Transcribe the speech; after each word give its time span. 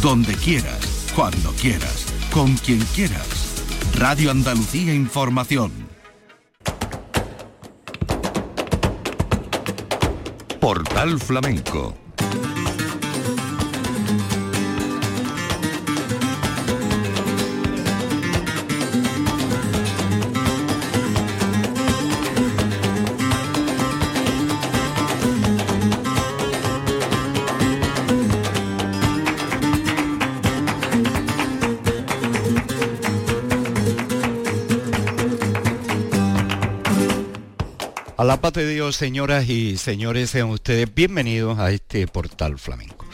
donde 0.00 0.34
quieras, 0.34 1.12
cuando 1.14 1.52
quieras, 1.52 2.06
con 2.32 2.56
quien 2.56 2.80
quieras. 2.94 3.64
Radio 3.98 4.30
Andalucía 4.30 4.94
Información. 4.94 5.72
Portal 10.60 11.18
Flamenco 11.18 12.01
la 38.32 38.40
paz 38.40 38.54
de 38.54 38.66
Dios, 38.66 38.96
señoras 38.96 39.46
y 39.50 39.76
señores, 39.76 40.30
sean 40.30 40.48
ustedes 40.48 40.88
bienvenidos 40.94 41.58
a 41.58 41.70
este 41.70 42.06
portal 42.06 42.58
flamenco. 42.58 43.04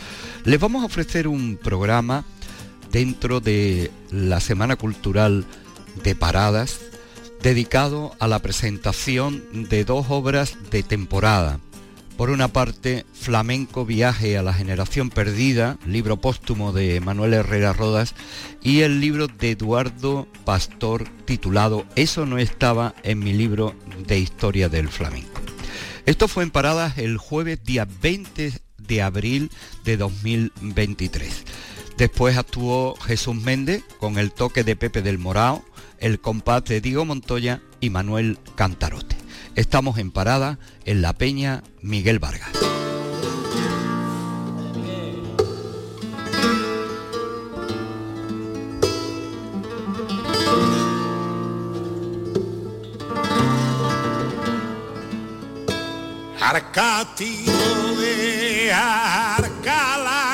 Les 0.44 0.60
vamos 0.60 0.84
a 0.84 0.86
ofrecer 0.86 1.26
un 1.26 1.56
programa 1.56 2.24
dentro 2.92 3.40
de 3.40 3.90
la 4.12 4.38
Semana 4.38 4.76
Cultural 4.76 5.44
de 6.04 6.14
Paradas, 6.14 6.78
dedicado 7.42 8.12
a 8.20 8.28
la 8.28 8.38
presentación 8.38 9.42
de 9.68 9.84
dos 9.84 10.06
obras 10.08 10.56
de 10.70 10.84
temporada 10.84 11.58
por 12.18 12.30
una 12.30 12.48
parte, 12.48 13.06
Flamenco 13.12 13.86
Viaje 13.86 14.36
a 14.36 14.42
la 14.42 14.52
Generación 14.52 15.08
Perdida, 15.08 15.78
libro 15.86 16.16
póstumo 16.16 16.72
de 16.72 17.00
Manuel 17.00 17.32
Herrera 17.32 17.72
Rodas, 17.72 18.16
y 18.60 18.80
el 18.80 19.00
libro 19.00 19.28
de 19.28 19.52
Eduardo 19.52 20.26
Pastor 20.44 21.08
titulado 21.26 21.86
Eso 21.94 22.26
no 22.26 22.38
estaba 22.38 22.92
en 23.04 23.20
mi 23.20 23.32
libro 23.32 23.76
de 24.04 24.18
historia 24.18 24.68
del 24.68 24.88
flamenco. 24.88 25.40
Esto 26.06 26.26
fue 26.26 26.42
en 26.42 26.50
paradas 26.50 26.98
el 26.98 27.18
jueves 27.18 27.62
día 27.62 27.86
20 28.02 28.52
de 28.78 29.02
abril 29.02 29.52
de 29.84 29.96
2023. 29.96 31.44
Después 31.98 32.36
actuó 32.36 32.96
Jesús 32.96 33.36
Méndez 33.36 33.84
con 34.00 34.18
el 34.18 34.32
toque 34.32 34.64
de 34.64 34.74
Pepe 34.74 35.02
del 35.02 35.18
Morao, 35.18 35.64
el 36.00 36.18
compás 36.18 36.64
de 36.64 36.80
Diego 36.80 37.04
Montoya 37.04 37.62
y 37.80 37.90
Manuel 37.90 38.40
Cantarote. 38.56 39.17
Estamos 39.58 39.98
en 39.98 40.12
parada 40.12 40.60
en 40.84 41.02
la 41.02 41.14
Peña 41.14 41.64
Miguel 41.82 42.20
Vargas. 42.20 42.52
De 57.98 58.72
Arcala, 58.72 60.27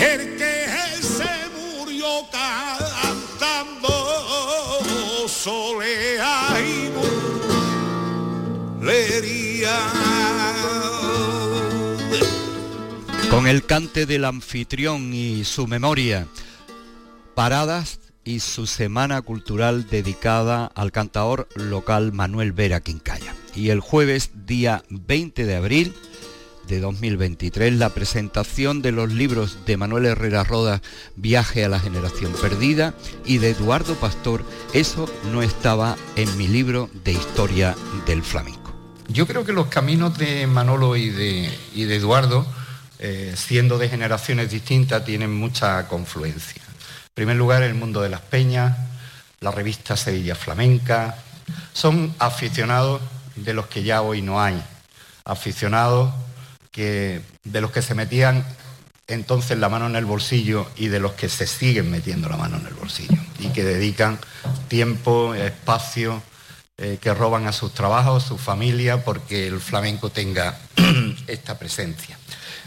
el 0.00 0.36
que 0.38 0.66
se 1.02 1.28
murió 1.54 2.06
cantando 2.32 3.88
ahí 6.22 6.90
lería 8.80 9.76
Con 13.30 13.46
el 13.46 13.66
cante 13.66 14.06
del 14.06 14.24
anfitrión 14.24 15.12
y 15.12 15.44
su 15.44 15.66
memoria, 15.66 16.26
paradas 17.34 18.00
y 18.24 18.40
su 18.40 18.66
semana 18.66 19.20
cultural 19.20 19.88
dedicada 19.90 20.66
al 20.74 20.90
cantador 20.90 21.48
local 21.54 22.12
Manuel 22.12 22.52
Vera 22.52 22.80
Quincaya. 22.80 23.34
Y 23.54 23.70
el 23.70 23.80
jueves, 23.80 24.30
día 24.46 24.84
20 24.88 25.44
de 25.44 25.54
abril 25.54 25.94
de 26.66 26.80
2023, 26.80 27.74
la 27.74 27.90
presentación 27.90 28.82
de 28.82 28.92
los 28.92 29.12
libros 29.12 29.58
de 29.66 29.76
Manuel 29.76 30.06
Herrera 30.06 30.44
Rodas, 30.44 30.80
Viaje 31.14 31.64
a 31.64 31.68
la 31.68 31.80
Generación 31.80 32.32
Perdida, 32.40 32.94
y 33.24 33.38
de 33.38 33.50
Eduardo 33.50 33.94
Pastor, 33.94 34.44
Eso 34.72 35.08
no 35.32 35.42
estaba 35.42 35.96
en 36.16 36.36
mi 36.36 36.48
libro 36.48 36.90
de 37.04 37.12
historia 37.12 37.74
del 38.06 38.22
flamenco. 38.22 38.74
Yo 39.08 39.26
creo 39.26 39.44
que 39.44 39.52
los 39.52 39.68
caminos 39.68 40.18
de 40.18 40.46
Manolo 40.46 40.96
y 40.96 41.10
de, 41.10 41.50
y 41.74 41.84
de 41.84 41.96
Eduardo, 41.96 42.46
eh, 42.98 43.34
siendo 43.36 43.78
de 43.78 43.88
generaciones 43.88 44.50
distintas, 44.50 45.04
tienen 45.04 45.34
mucha 45.34 45.86
confluencia. 45.86 46.62
En 46.62 47.14
primer 47.14 47.36
lugar, 47.36 47.62
el 47.62 47.74
mundo 47.74 48.00
de 48.02 48.08
las 48.08 48.20
peñas, 48.20 48.76
la 49.40 49.52
revista 49.52 49.96
Sevilla 49.96 50.34
Flamenca, 50.34 51.16
son 51.72 52.12
aficionados 52.18 53.00
de 53.36 53.54
los 53.54 53.66
que 53.66 53.84
ya 53.84 54.02
hoy 54.02 54.22
no 54.22 54.40
hay, 54.40 54.60
aficionados 55.24 56.12
de 56.84 57.60
los 57.60 57.70
que 57.70 57.82
se 57.82 57.94
metían 57.94 58.44
entonces 59.08 59.58
la 59.58 59.68
mano 59.68 59.86
en 59.86 59.96
el 59.96 60.04
bolsillo 60.04 60.66
y 60.76 60.88
de 60.88 61.00
los 61.00 61.12
que 61.12 61.28
se 61.28 61.46
siguen 61.46 61.90
metiendo 61.90 62.28
la 62.28 62.36
mano 62.36 62.56
en 62.56 62.66
el 62.66 62.74
bolsillo 62.74 63.16
y 63.38 63.48
que 63.48 63.62
dedican 63.62 64.18
tiempo, 64.68 65.34
espacio, 65.34 66.22
eh, 66.78 66.98
que 67.00 67.14
roban 67.14 67.46
a 67.46 67.52
sus 67.52 67.72
trabajos, 67.72 68.24
a 68.24 68.28
su 68.28 68.36
familia, 68.36 69.04
porque 69.04 69.46
el 69.46 69.60
flamenco 69.60 70.10
tenga 70.10 70.58
esta 71.26 71.58
presencia. 71.58 72.18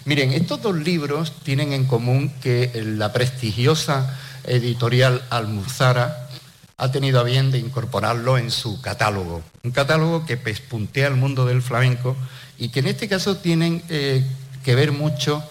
Miren, 0.05 0.31
estos 0.31 0.61
dos 0.61 0.75
libros 0.75 1.33
tienen 1.43 1.73
en 1.73 1.85
común 1.85 2.31
que 2.41 2.71
la 2.97 3.11
prestigiosa 3.11 4.17
editorial 4.45 5.23
Almuzara 5.29 6.29
ha 6.77 6.91
tenido 6.91 7.19
a 7.19 7.23
bien 7.23 7.51
de 7.51 7.59
incorporarlo 7.59 8.37
en 8.37 8.49
su 8.49 8.81
catálogo, 8.81 9.43
un 9.63 9.71
catálogo 9.71 10.25
que 10.25 10.37
pespuntea 10.37 11.07
el 11.07 11.15
mundo 11.15 11.45
del 11.45 11.61
flamenco 11.61 12.15
y 12.59 12.69
que 12.69 12.81
en 12.81 12.87
este 12.87 13.07
caso 13.07 13.37
tienen 13.37 13.81
eh, 13.89 14.23
que 14.63 14.75
ver 14.75 14.91
mucho 14.91 15.43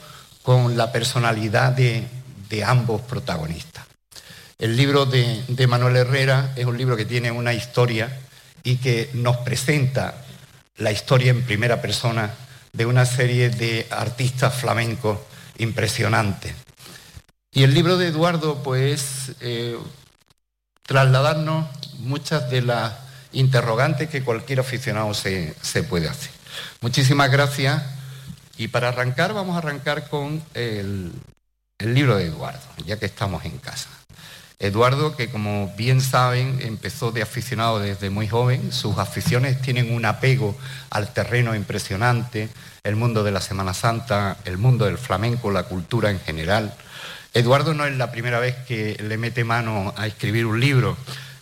con 0.43 0.76
la 0.76 0.93
personalidad 0.93 1.72
de, 1.72 2.06
ambos 2.64 3.02
protagonistas. 3.02 3.84
El 4.58 4.76
libro 4.76 5.06
de, 5.06 5.43
de 5.49 5.66
Manuel 5.66 5.96
Herrera 5.96 6.52
es 6.56 6.64
un 6.64 6.78
libro 6.78 6.96
que 6.96 7.05
tiene 7.05 7.31
una 7.31 7.52
historia 7.52 8.20
y 8.62 8.76
que 8.76 9.10
nos 9.14 9.38
presenta 9.38 10.25
la 10.76 10.93
historia 10.93 11.31
en 11.31 11.43
primera 11.43 11.82
persona 11.82 12.32
de 12.72 12.87
una 12.87 13.05
serie 13.05 13.50
de 13.50 13.87
artistas 13.90 14.54
flamencos 14.54 15.19
impresionantes. 15.58 16.54
Y 17.52 17.62
el 17.64 17.75
libro 17.75 17.96
de 17.96 18.08
Eduardo, 18.08 18.62
pues, 18.62 19.32
eh, 19.40 19.76
trasladarnos 20.87 21.66
muchas 21.99 22.50
de 22.50 22.62
las 22.62 22.94
interrogantes 23.32 24.08
que 24.08 24.22
cualquier 24.22 24.61
aficionado 24.61 25.12
se, 25.14 25.54
puede 25.88 26.08
hacer. 26.08 26.38
Muchísimas 26.81 27.31
gracias. 27.31 27.83
Y 28.56 28.69
para 28.69 28.89
arrancar, 28.89 29.35
vamos 29.35 29.55
a 29.55 29.59
arrancar 29.59 30.09
con 30.09 30.43
el, 30.55 31.12
libro 31.79 32.17
de 32.17 32.27
Eduardo, 32.27 32.61
ya 32.85 32.99
que 32.99 33.06
estamos 33.06 33.45
en 33.45 33.59
casa. 33.59 33.89
Eduardo, 34.59 35.15
que 35.15 35.31
como 35.31 35.73
bien 35.77 36.00
saben, 36.00 36.59
empezó 36.62 37.12
de 37.12 37.23
aficionado 37.23 37.79
desde 37.79 38.11
muy 38.11 38.27
joven, 38.27 38.73
sus 38.73 38.99
aficiones 38.99 39.62
tienen 39.62 39.95
un 39.95 40.05
apego 40.05 40.56
al 40.91 41.12
terreno 41.12 41.55
impresionante, 41.55 42.49
el 42.83 42.97
mundo 42.97 43.23
de 43.23 43.31
la 43.31 43.41
Semana 43.41 43.75
Santa, 43.75 44.37
el 44.45 44.59
mundo 44.59 44.87
del 44.87 44.99
flamenco, 44.99 45.53
la 45.53 45.62
cultura 45.62 46.11
en 46.11 46.19
general. 46.19 46.75
Eduardo 47.35 47.75
no 47.75 47.87
es 47.87 47.97
la 47.97 48.11
primera 48.11 48.41
vez 48.41 48.56
que 48.67 49.00
le 49.00 49.17
mete 49.17 49.45
mano 49.45 49.95
a 49.97 50.09
escribir 50.09 50.47
un 50.47 50.59
libro, 50.59 50.97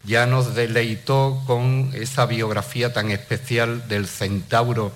ya 0.06 0.26
nos 0.26 0.54
deleitó 0.54 1.42
con 1.46 1.90
esa 1.94 2.26
biografía 2.26 2.92
tan 2.92 3.10
especial 3.10 3.88
del 3.88 4.06
centauro 4.06 4.92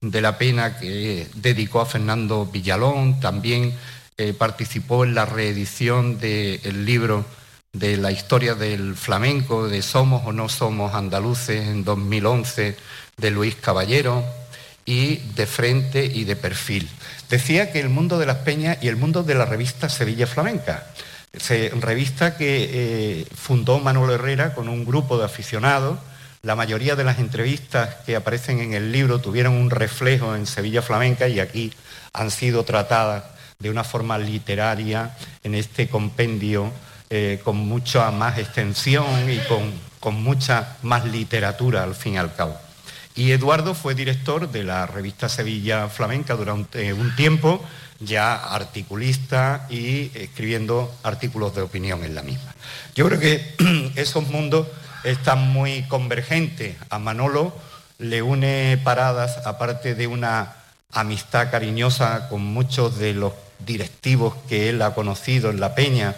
de 0.00 0.20
la 0.20 0.38
pena 0.38 0.78
que 0.78 1.28
dedicó 1.34 1.80
a 1.80 1.86
Fernando 1.86 2.46
Villalón, 2.46 3.20
también 3.20 3.74
eh, 4.16 4.32
participó 4.32 5.04
en 5.04 5.14
la 5.14 5.26
reedición 5.26 6.18
del 6.18 6.84
libro 6.84 7.24
de 7.72 7.96
la 7.96 8.12
historia 8.12 8.54
del 8.54 8.94
flamenco, 8.94 9.68
de 9.68 9.82
Somos 9.82 10.22
o 10.26 10.32
no 10.32 10.48
somos 10.48 10.94
andaluces 10.94 11.66
en 11.66 11.84
2011, 11.84 12.76
de 13.16 13.30
Luis 13.30 13.54
Caballero, 13.54 14.24
y 14.84 15.16
de 15.34 15.46
frente 15.46 16.04
y 16.04 16.24
de 16.24 16.36
perfil. 16.36 16.88
Decía 17.30 17.72
que 17.72 17.80
el 17.80 17.88
mundo 17.88 18.18
de 18.18 18.26
las 18.26 18.38
peñas 18.38 18.78
y 18.82 18.88
el 18.88 18.96
mundo 18.96 19.22
de 19.22 19.34
la 19.34 19.46
revista 19.46 19.88
Sevilla 19.88 20.26
Flamenca, 20.26 20.86
revista 21.32 22.36
que 22.36 23.20
eh, 23.20 23.26
fundó 23.34 23.78
Manuel 23.78 24.12
Herrera 24.12 24.54
con 24.54 24.68
un 24.68 24.84
grupo 24.84 25.18
de 25.18 25.24
aficionados. 25.24 25.98
La 26.42 26.56
mayoría 26.56 26.96
de 26.96 27.04
las 27.04 27.18
entrevistas 27.18 27.96
que 28.04 28.16
aparecen 28.16 28.60
en 28.60 28.74
el 28.74 28.92
libro 28.92 29.20
tuvieron 29.20 29.54
un 29.54 29.70
reflejo 29.70 30.34
en 30.34 30.46
Sevilla 30.46 30.82
Flamenca 30.82 31.28
y 31.28 31.40
aquí 31.40 31.72
han 32.12 32.30
sido 32.30 32.64
tratadas 32.64 33.24
de 33.58 33.70
una 33.70 33.84
forma 33.84 34.18
literaria 34.18 35.16
en 35.44 35.54
este 35.54 35.88
compendio 35.88 36.72
eh, 37.14 37.40
con 37.44 37.56
mucha 37.56 38.10
más 38.10 38.38
extensión 38.38 39.30
y 39.30 39.38
con, 40.00 40.22
mucha 40.22 40.78
más 40.82 41.04
literatura 41.04 41.84
al 41.84 41.94
fin 41.94 42.14
y 42.14 42.18
al 42.18 42.34
cabo. 42.34 42.56
Y 43.14 43.32
Eduardo 43.32 43.74
fue 43.74 43.94
director 43.94 44.50
de 44.50 44.64
la 44.64 44.86
revista 44.86 45.28
Sevilla 45.28 45.88
Flamenca 45.88 46.34
durante 46.34 46.92
un 46.94 47.14
tiempo, 47.14 47.62
ya 48.00 48.34
articulista 48.34 49.66
y 49.68 50.10
escribiendo 50.14 50.92
artículos 51.02 51.54
de 51.54 51.62
opinión 51.62 52.04
en 52.04 52.14
la 52.14 52.22
misma. 52.22 52.54
Yo 52.94 53.06
creo 53.06 53.20
que 53.20 53.92
esos 53.96 54.28
mundos 54.28 54.66
están 55.04 55.52
muy 55.52 55.82
convergentes. 55.84 56.76
A 56.88 56.98
Manolo 56.98 57.54
le 57.98 58.22
une 58.22 58.80
paradas, 58.82 59.46
aparte 59.46 59.94
de 59.94 60.06
una 60.06 60.56
amistad 60.90 61.50
cariñosa 61.50 62.28
con 62.28 62.42
muchos 62.42 62.98
de 62.98 63.12
los 63.12 63.32
directivos 63.58 64.34
que 64.48 64.68
él 64.68 64.82
ha 64.82 64.94
conocido 64.94 65.50
en 65.50 65.60
La 65.60 65.74
Peña, 65.74 66.16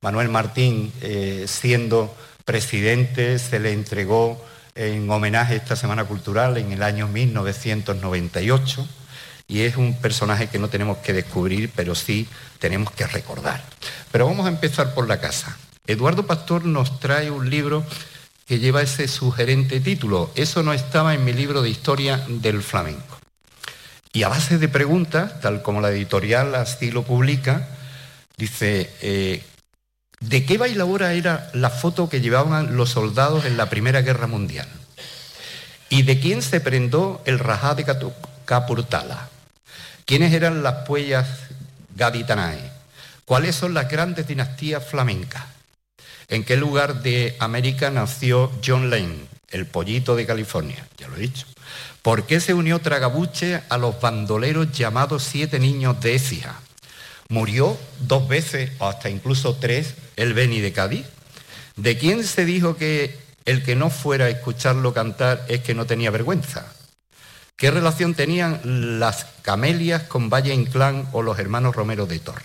Manuel 0.00 0.28
Martín, 0.28 0.92
eh, 1.00 1.44
siendo 1.46 2.14
presidente, 2.44 3.38
se 3.38 3.60
le 3.60 3.72
entregó 3.72 4.44
en 4.74 5.10
homenaje 5.10 5.54
a 5.54 5.56
esta 5.56 5.76
Semana 5.76 6.04
Cultural 6.04 6.56
en 6.56 6.72
el 6.72 6.82
año 6.82 7.08
1998 7.08 8.88
y 9.48 9.60
es 9.62 9.76
un 9.76 9.94
personaje 9.94 10.48
que 10.48 10.58
no 10.58 10.68
tenemos 10.68 10.98
que 10.98 11.12
descubrir, 11.12 11.70
pero 11.74 11.94
sí 11.94 12.26
tenemos 12.58 12.90
que 12.92 13.06
recordar. 13.06 13.62
Pero 14.10 14.26
vamos 14.26 14.46
a 14.46 14.50
empezar 14.50 14.94
por 14.94 15.08
la 15.08 15.20
casa. 15.20 15.56
Eduardo 15.86 16.26
Pastor 16.26 16.64
nos 16.64 17.00
trae 17.00 17.30
un 17.30 17.50
libro 17.50 17.84
que 18.46 18.58
lleva 18.58 18.82
ese 18.82 19.08
sugerente 19.08 19.80
título. 19.80 20.30
Eso 20.34 20.62
no 20.62 20.72
estaba 20.72 21.14
en 21.14 21.24
mi 21.24 21.32
libro 21.32 21.62
de 21.62 21.70
historia 21.70 22.24
del 22.28 22.62
flamenco. 22.62 23.18
Y 24.12 24.22
a 24.22 24.28
base 24.28 24.58
de 24.58 24.68
preguntas, 24.68 25.40
tal 25.40 25.62
como 25.62 25.80
la 25.80 25.90
editorial 25.90 26.54
así 26.54 26.90
lo 26.90 27.02
publica, 27.02 27.68
dice, 28.36 28.90
eh, 29.00 29.42
¿De 30.22 30.46
qué 30.46 30.56
bailadora 30.56 31.14
era 31.14 31.50
la 31.52 31.68
foto 31.68 32.08
que 32.08 32.20
llevaban 32.20 32.76
los 32.76 32.90
soldados 32.90 33.44
en 33.44 33.56
la 33.56 33.68
Primera 33.68 34.02
Guerra 34.02 34.28
Mundial? 34.28 34.68
¿Y 35.88 36.02
de 36.02 36.20
quién 36.20 36.42
se 36.42 36.60
prendó 36.60 37.20
el 37.26 37.40
rajá 37.40 37.74
de 37.74 37.84
Capurtala? 38.44 39.28
¿Quiénes 40.06 40.32
eran 40.32 40.62
las 40.62 40.86
puellas 40.86 41.26
gaditanae? 41.96 42.70
¿Cuáles 43.24 43.56
son 43.56 43.74
las 43.74 43.90
grandes 43.90 44.28
dinastías 44.28 44.86
flamencas? 44.86 45.42
¿En 46.28 46.44
qué 46.44 46.56
lugar 46.56 47.02
de 47.02 47.36
América 47.40 47.90
nació 47.90 48.52
John 48.64 48.90
Lane, 48.90 49.26
el 49.50 49.66
pollito 49.66 50.14
de 50.14 50.24
California? 50.24 50.86
Ya 50.98 51.08
lo 51.08 51.16
he 51.16 51.20
dicho. 51.20 51.46
¿Por 52.00 52.26
qué 52.26 52.38
se 52.38 52.54
unió 52.54 52.78
Tragabuche 52.78 53.60
a 53.68 53.76
los 53.76 54.00
bandoleros 54.00 54.70
llamados 54.70 55.24
Siete 55.24 55.58
Niños 55.58 56.00
de 56.00 56.14
Écija? 56.14 56.60
Murió 57.32 57.78
dos 58.00 58.28
veces 58.28 58.72
o 58.78 58.86
hasta 58.88 59.08
incluso 59.08 59.56
tres 59.56 59.94
el 60.16 60.34
Beni 60.34 60.60
de 60.60 60.74
Cádiz. 60.74 61.06
¿De 61.76 61.96
quién 61.96 62.24
se 62.24 62.44
dijo 62.44 62.76
que 62.76 63.18
el 63.46 63.62
que 63.64 63.74
no 63.74 63.88
fuera 63.88 64.26
a 64.26 64.28
escucharlo 64.28 64.92
cantar 64.92 65.42
es 65.48 65.62
que 65.62 65.72
no 65.74 65.86
tenía 65.86 66.10
vergüenza? 66.10 66.66
¿Qué 67.56 67.70
relación 67.70 68.12
tenían 68.12 69.00
las 69.00 69.24
camelias 69.40 70.02
con 70.02 70.28
Valle 70.28 70.52
Inclán 70.52 71.08
o 71.12 71.22
los 71.22 71.38
hermanos 71.38 71.74
Romero 71.74 72.04
de 72.04 72.18
Torre? 72.18 72.44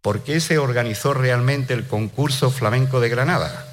¿Por 0.00 0.24
qué 0.24 0.40
se 0.40 0.58
organizó 0.58 1.14
realmente 1.14 1.72
el 1.72 1.86
concurso 1.86 2.50
flamenco 2.50 2.98
de 2.98 3.08
Granada? 3.08 3.68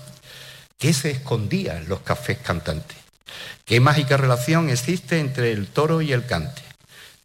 ¿Qué 0.78 0.94
se 0.94 1.10
escondía 1.10 1.76
en 1.78 1.90
los 1.90 2.02
cafés 2.02 2.38
cantantes? 2.38 3.00
¿Qué 3.66 3.80
mágica 3.80 4.16
relación 4.16 4.70
existe 4.70 5.20
entre 5.20 5.54
el 5.54 5.66
toro 5.66 6.04
y 6.04 6.14
el 6.14 6.28
cante? 6.28 6.62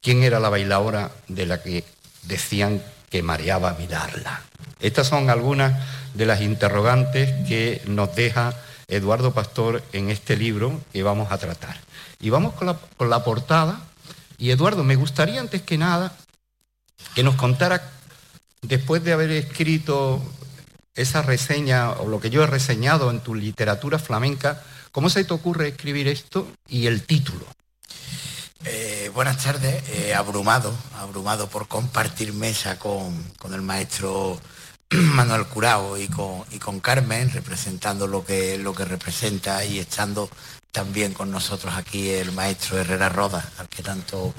¿Quién 0.00 0.22
era 0.22 0.40
la 0.40 0.48
bailadora 0.48 1.10
de 1.28 1.44
la 1.44 1.62
que 1.62 1.84
decían 2.22 2.82
que 3.14 3.22
mareaba 3.22 3.76
mirarla. 3.78 4.42
Estas 4.80 5.06
son 5.06 5.30
algunas 5.30 5.72
de 6.14 6.26
las 6.26 6.40
interrogantes 6.40 7.46
que 7.46 7.80
nos 7.86 8.12
deja 8.16 8.52
Eduardo 8.88 9.32
Pastor 9.32 9.84
en 9.92 10.10
este 10.10 10.36
libro 10.36 10.80
que 10.92 11.04
vamos 11.04 11.30
a 11.30 11.38
tratar. 11.38 11.78
Y 12.18 12.30
vamos 12.30 12.54
con 12.54 12.66
la, 13.08 13.22
portada. 13.22 13.78
Y 14.36 14.50
Eduardo, 14.50 14.82
me 14.82 14.96
gustaría 14.96 15.38
antes 15.38 15.62
que 15.62 15.78
nada 15.78 16.16
que 17.14 17.22
nos 17.22 17.36
contara, 17.36 17.88
después 18.62 19.04
de 19.04 19.12
haber 19.12 19.30
escrito 19.30 20.20
esa 20.96 21.22
reseña 21.22 21.92
o 21.92 22.08
lo 22.08 22.18
que 22.18 22.30
yo 22.30 22.42
he 22.42 22.48
reseñado 22.48 23.12
en 23.12 23.20
tu 23.20 23.36
literatura 23.36 24.00
flamenca, 24.00 24.60
¿cómo 24.90 25.08
se 25.08 25.22
te 25.22 25.34
ocurre 25.34 25.68
escribir 25.68 26.08
esto 26.08 26.48
y 26.66 26.88
el 26.88 27.04
título? 27.04 27.46
Eh, 28.66 29.10
buenas 29.12 29.44
tardes, 29.44 29.82
eh, 29.90 30.14
abrumado, 30.14 30.74
abrumado 30.98 31.48
por 31.48 31.68
compartir 31.68 32.32
mesa 32.32 32.78
con, 32.78 33.12
el 33.52 33.60
maestro 33.60 34.40
Manuel 34.90 35.44
Curao 35.46 35.98
y 35.98 36.08
con, 36.08 36.44
y 36.50 36.58
con 36.58 36.80
Carmen, 36.80 37.30
representando 37.30 38.06
lo 38.06 38.24
que, 38.24 38.56
lo 38.56 38.74
que 38.74 38.86
representa 38.86 39.62
y 39.66 39.78
estando 39.78 40.30
también 40.72 41.12
con 41.12 41.30
nosotros 41.30 41.74
aquí 41.76 42.08
el 42.08 42.32
maestro 42.32 42.78
Herrera 42.78 43.10
Roda, 43.10 43.52
al 43.58 43.68
que 43.68 43.82
tanto, 43.82 44.32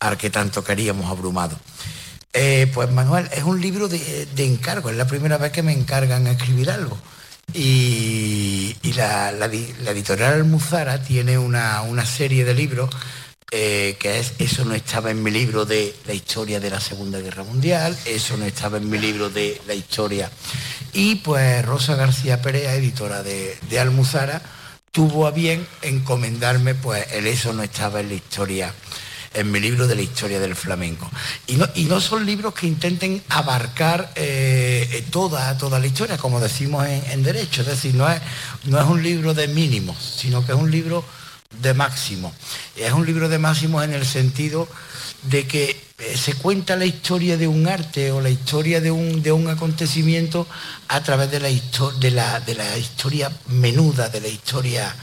al 0.00 0.16
que 0.16 0.30
tanto 0.30 0.64
queríamos 0.64 1.10
abrumado. 1.10 1.58
Eh, 2.32 2.70
pues 2.72 2.90
Manuel, 2.90 3.28
es 3.32 3.42
un 3.42 3.60
libro 3.60 3.86
de, 3.86 4.28
encargo, 4.38 4.88
es 4.88 4.96
la 4.96 5.06
primera 5.06 5.36
vez 5.36 5.52
que 5.52 5.62
me 5.62 5.72
encargan 5.72 6.26
a 6.26 6.32
escribir 6.32 6.70
algo. 6.70 6.98
Y, 7.52 8.76
la, 8.96 9.30
editorial 9.30 10.34
Almuzara 10.34 11.02
tiene 11.02 11.36
una, 11.38 11.82
una 11.82 12.06
serie 12.06 12.44
de 12.44 12.54
libros 12.54 12.90
eh, 13.50 13.96
que 13.98 14.18
es 14.18 14.34
eso 14.38 14.66
no 14.66 14.74
estaba 14.74 15.10
en 15.10 15.22
mi 15.22 15.30
libro 15.30 15.64
de 15.64 15.94
la 16.06 16.12
historia 16.12 16.60
de 16.60 16.68
la 16.68 16.80
Segunda 16.80 17.18
Guerra 17.18 17.44
Mundial, 17.44 17.96
eso 18.04 18.36
no 18.36 18.44
estaba 18.44 18.76
en 18.76 18.90
mi 18.90 18.98
libro 18.98 19.30
de 19.30 19.58
la 19.66 19.74
historia. 19.74 20.30
Y 20.92 21.16
pues 21.16 21.64
Rosa 21.64 21.94
García 21.94 22.42
Pérez, 22.42 22.68
editora 22.68 23.22
de, 23.22 23.58
Almuzara, 23.80 24.42
tuvo 24.92 25.26
a 25.26 25.30
bien 25.30 25.66
encomendarme 25.80 26.74
pues 26.74 27.10
el 27.12 27.26
eso 27.26 27.54
no 27.54 27.62
estaba 27.62 28.00
en 28.00 28.08
la 28.08 28.14
historia 28.14 28.74
en 29.32 29.50
mi 29.50 29.60
libro 29.60 29.86
de 29.86 29.94
la 29.94 30.02
historia 30.02 30.40
del 30.40 30.54
flamenco. 30.54 31.10
Y 31.46 31.56
no, 31.56 31.66
y 31.74 31.84
no 31.84 32.00
son 32.00 32.26
libros 32.26 32.52
que 32.52 32.66
intenten 32.66 33.22
abarcar 33.30 34.12
eh, 34.14 35.04
toda, 35.10 35.56
toda 35.56 35.78
la 35.78 35.86
historia, 35.86 36.18
como 36.18 36.40
decimos 36.40 36.86
en, 36.86 37.02
en, 37.12 37.22
derecho, 37.22 37.62
es 37.62 37.68
decir, 37.68 37.94
no 37.94 38.10
es, 38.10 38.20
no 38.64 38.78
es 38.78 38.86
un 38.86 39.02
libro 39.02 39.32
de 39.32 39.48
mínimos, 39.48 39.96
sino 40.18 40.44
que 40.44 40.52
es 40.52 40.58
un 40.58 40.70
libro 40.70 41.04
de 41.62 41.74
Máximo. 41.74 42.32
Es 42.76 42.92
un 42.92 43.06
libro 43.06 43.28
de 43.28 43.38
Máximo 43.38 43.82
en 43.82 43.92
el 43.92 44.04
sentido 44.04 44.68
de 45.22 45.46
que 45.46 45.88
eh, 45.98 46.16
se 46.16 46.34
cuenta 46.34 46.76
la 46.76 46.84
historia 46.84 47.36
de 47.36 47.48
un 47.48 47.66
arte 47.66 48.12
o 48.12 48.20
la 48.20 48.30
historia 48.30 48.80
de 48.80 48.90
un, 48.90 49.22
de 49.22 49.32
un 49.32 49.48
acontecimiento 49.48 50.46
a 50.88 51.02
través 51.02 51.30
de 51.30 51.40
la, 51.40 51.48
de, 51.48 52.10
la, 52.10 52.40
de 52.40 52.54
la 52.54 52.78
historia 52.78 53.32
menuda, 53.48 54.08
de 54.08 54.20
la 54.20 54.28
historia 54.28 54.94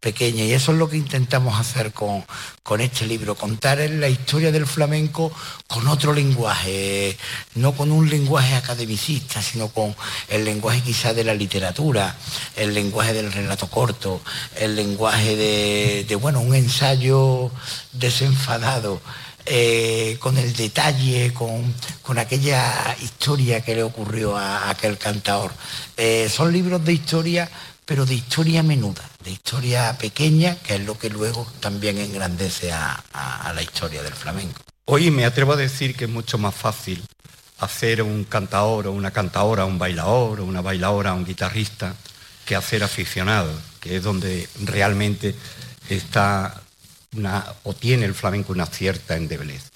pequeña. 0.00 0.44
Y 0.44 0.52
eso 0.52 0.72
es 0.72 0.78
lo 0.78 0.88
que 0.88 0.98
intentamos 0.98 1.58
hacer 1.58 1.92
con, 1.92 2.24
con 2.62 2.80
este 2.80 3.06
libro, 3.06 3.34
contar 3.34 3.78
la 3.78 4.08
historia 4.08 4.52
del 4.52 4.66
flamenco 4.66 5.32
con 5.66 5.88
otro 5.88 6.12
lenguaje, 6.12 7.16
no 7.54 7.72
con 7.72 7.90
un 7.90 8.08
lenguaje 8.10 8.54
academicista, 8.54 9.42
sino 9.42 9.68
con 9.68 9.96
el 10.28 10.44
lenguaje 10.44 10.82
quizá 10.82 11.14
de 11.14 11.24
la 11.24 11.34
literatura, 11.34 12.16
el 12.56 12.74
lenguaje 12.74 13.14
del 13.14 13.32
relato 13.32 13.68
corto, 13.68 14.20
el 14.56 14.76
lenguaje 14.76 15.36
de, 16.06 16.16
bueno, 16.16 16.40
un 16.40 16.54
ensayo 16.54 17.50
desenfadado. 17.92 19.00
Eh, 19.46 20.16
con 20.20 20.38
el 20.38 20.56
detalle, 20.56 21.34
con, 21.34 21.74
con, 22.00 22.18
aquella 22.18 22.96
historia 23.02 23.60
que 23.60 23.74
le 23.74 23.82
ocurrió 23.82 24.38
a, 24.38 24.70
aquel 24.70 24.96
cantador. 24.96 25.52
Eh, 25.98 26.30
son 26.30 26.50
libros 26.50 26.82
de 26.82 26.94
historia 26.94 27.50
pero 27.84 28.06
de 28.06 28.14
historia 28.14 28.62
menuda, 28.62 29.02
de 29.24 29.30
historia 29.30 29.96
pequeña, 29.98 30.56
que 30.56 30.74
es 30.74 30.84
lo 30.84 30.98
que 30.98 31.08
luego 31.08 31.46
también 31.60 31.98
engrandece 31.98 32.72
a, 32.72 33.02
la 33.54 33.62
historia 33.62 34.02
del 34.02 34.12
flamenco. 34.12 34.60
Hoy 34.84 35.10
me 35.10 35.24
atrevo 35.24 35.52
a 35.52 35.56
decir 35.56 35.96
que 35.96 36.04
es 36.04 36.10
mucho 36.10 36.38
más 36.38 36.54
fácil 36.54 37.02
hacer 37.58 38.02
un 38.02 38.24
cantador 38.24 38.86
o 38.86 38.92
una 38.92 39.12
cantadora, 39.12 39.64
un 39.64 39.78
bailador 39.78 40.40
o 40.40 40.44
una 40.44 40.60
bailadora, 40.60 41.14
un 41.14 41.24
guitarrista, 41.24 41.94
que 42.44 42.56
hacer 42.56 42.82
aficionado, 42.82 43.50
que 43.80 43.96
es 43.96 44.02
donde 44.02 44.48
realmente 44.62 45.34
está 45.88 46.60
o 47.62 47.74
tiene 47.74 48.06
el 48.06 48.14
flamenco 48.14 48.52
una 48.52 48.66
cierta 48.66 49.16
endeblez. 49.16 49.70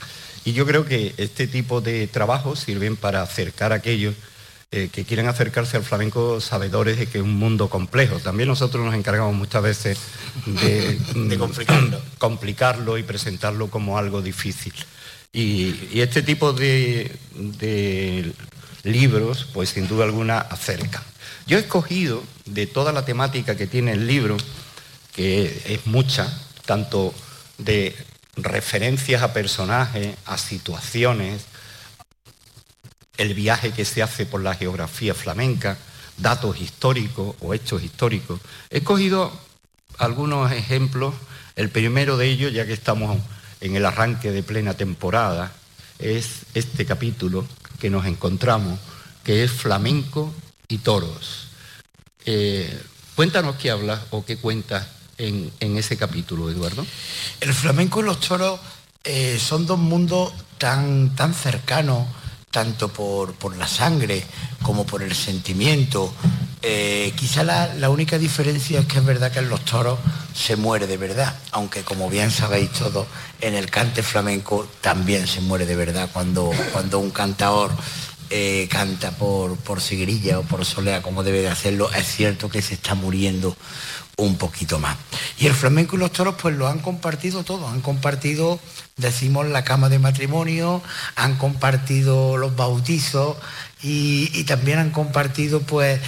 Y 0.44 0.52
yo 0.52 0.66
creo 0.66 0.84
que 0.84 1.14
este 1.18 1.46
tipo 1.46 1.80
de 1.80 2.06
trabajos 2.08 2.58
sirven 2.58 2.96
para 2.96 3.22
acercar 3.22 3.72
a 3.72 3.76
aquellos 3.76 4.14
eh, 4.70 4.90
que 4.92 5.06
quieren 5.06 5.28
acercarse 5.28 5.78
al 5.78 5.82
flamenco 5.82 6.42
sabedores 6.42 6.98
de 6.98 7.06
que 7.06 7.18
es 7.18 7.24
un 7.24 7.38
mundo 7.38 7.70
complejo. 7.70 8.18
También 8.18 8.50
nosotros 8.50 8.84
nos 8.84 8.94
encargamos 8.94 9.34
muchas 9.34 9.62
veces 9.62 9.98
de, 10.44 11.38
complicarlo. 12.18 12.98
y 12.98 13.02
presentarlo 13.02 13.70
como 13.70 13.96
algo 13.96 14.20
difícil. 14.20 14.74
Y, 15.32 15.98
este 15.98 16.20
tipo 16.20 16.52
de, 16.52 17.16
de, 17.34 18.30
libros, 18.82 19.48
pues 19.54 19.70
sin 19.70 19.88
duda 19.88 20.04
alguna, 20.04 20.38
acercan. 20.38 21.02
Yo 21.46 21.56
he 21.56 21.60
escogido 21.60 22.22
de 22.44 22.66
toda 22.66 22.92
la 22.92 23.06
temática 23.06 23.56
que 23.56 23.66
tiene 23.66 23.92
el 23.92 24.06
libro, 24.06 24.36
que 25.14 25.62
es 25.64 25.86
mucha, 25.86 26.30
tanto 26.66 27.14
de 27.56 27.96
referencias 28.36 29.22
a 29.22 29.32
personajes, 29.32 30.14
a 30.26 30.36
situaciones, 30.36 31.46
el 33.18 33.34
viaje 33.34 33.72
que 33.72 33.84
se 33.84 34.02
hace 34.02 34.24
por 34.24 34.40
la 34.40 34.54
geografía 34.54 35.12
flamenca, 35.12 35.76
datos 36.16 36.60
históricos 36.60 37.36
o 37.40 37.52
hechos 37.52 37.82
históricos. 37.82 38.40
He 38.70 38.82
cogido 38.82 39.30
algunos 39.98 40.50
ejemplos. 40.52 41.14
El 41.56 41.70
primero 41.70 42.16
de 42.16 42.28
ellos, 42.28 42.52
ya 42.52 42.64
que 42.64 42.72
estamos 42.72 43.18
en 43.60 43.74
el 43.76 43.84
arranque 43.84 44.30
de 44.30 44.44
plena 44.44 44.74
temporada, 44.74 45.52
es 45.98 46.46
este 46.54 46.86
capítulo 46.86 47.44
que 47.80 47.90
nos 47.90 48.06
encontramos, 48.06 48.78
que 49.24 49.42
es 49.42 49.50
flamenco 49.50 50.32
y 50.68 50.78
toros. 50.78 51.48
Eh, 52.24 52.80
cuéntanos 53.16 53.56
qué 53.56 53.72
hablas 53.72 54.00
o 54.10 54.24
qué 54.24 54.36
cuentas 54.36 54.86
en, 55.18 55.50
ese 55.58 55.96
capítulo, 55.96 56.48
Eduardo. 56.50 56.86
El 57.40 57.52
flamenco 57.52 58.00
y 58.00 58.04
los 58.04 58.20
toros 58.20 58.60
eh, 59.02 59.40
son 59.40 59.66
dos 59.66 59.78
mundos 59.78 60.32
tan, 60.58 61.16
tan 61.16 61.34
cercanos 61.34 62.06
tanto 62.50 62.88
por, 62.88 63.56
la 63.56 63.68
sangre 63.68 64.24
como 64.62 64.86
por 64.86 65.02
el 65.02 65.14
sentimiento. 65.14 66.12
Eh, 66.62 67.12
quizá 67.16 67.44
la, 67.44 67.90
única 67.90 68.18
diferencia 68.18 68.80
es 68.80 68.86
que 68.86 68.98
es 68.98 69.04
verdad 69.04 69.30
que 69.30 69.38
en 69.38 69.48
los 69.48 69.64
toros 69.64 69.98
se 70.34 70.56
muere 70.56 70.86
de 70.86 70.96
verdad, 70.96 71.36
aunque 71.52 71.82
como 71.82 72.10
bien 72.10 72.30
sabéis 72.30 72.72
todos, 72.72 73.06
en 73.40 73.54
el 73.54 73.70
cante 73.70 74.02
flamenco 74.02 74.66
también 74.80 75.26
se 75.26 75.40
muere 75.40 75.66
de 75.66 75.76
verdad 75.76 76.10
cuando, 76.12 76.50
cuando 76.72 76.98
un 76.98 77.10
cantador 77.10 77.70
eh, 78.30 78.68
canta 78.70 79.12
por, 79.12 79.56
por 79.56 79.78
o 79.78 80.42
por 80.42 80.64
solea 80.64 81.00
como 81.00 81.22
debe 81.22 81.40
de 81.40 81.48
hacerlo, 81.48 81.90
es 81.92 82.06
cierto 82.06 82.50
que 82.50 82.60
se 82.60 82.74
está 82.74 82.94
muriendo 82.94 83.56
un 84.18 84.36
poquito 84.36 84.78
más. 84.78 84.96
Y 85.38 85.46
el 85.46 85.54
flamenco 85.54 85.96
y 85.96 86.00
los 86.00 86.12
toros 86.12 86.34
pues 86.40 86.54
lo 86.54 86.68
han 86.68 86.80
compartido 86.80 87.42
todo, 87.42 87.68
han 87.68 87.80
compartido, 87.80 88.60
decimos, 88.98 89.46
la 89.46 89.64
cama 89.64 89.88
de 89.88 89.98
matrimonio, 89.98 90.82
han 91.16 91.36
compartido 91.36 92.36
los 92.36 92.54
bautizos 92.54 93.36
y, 93.82 94.44
también 94.44 94.78
han 94.78 94.90
compartido 94.90 95.60
pues 95.60 96.00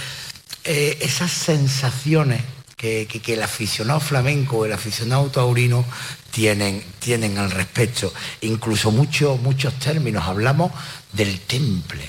eh, 0.63 0.97
esas 1.01 1.31
sensaciones 1.31 2.41
que, 2.75 3.07
el 3.27 3.43
aficionado 3.43 3.99
flamenco, 3.99 4.65
el 4.65 4.73
aficionado 4.73 5.29
taurino 5.29 5.85
tienen, 6.31 6.83
tienen 6.99 7.37
al 7.37 7.51
respecto. 7.51 8.13
Incluso 8.41 8.91
muchos, 8.91 9.39
muchos 9.39 9.73
términos, 9.79 10.25
hablamos 10.25 10.71
del 11.13 11.39
temple, 11.41 12.03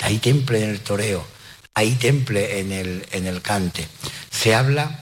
hay 0.00 0.18
temple 0.18 0.64
en 0.64 0.70
el 0.70 0.80
toreo, 0.80 1.26
hay 1.74 1.92
temple 1.96 2.60
en 2.60 2.72
el, 2.72 3.06
en 3.10 3.26
el 3.26 3.42
cante. 3.42 3.86
Se 4.30 4.54
habla 4.54 5.00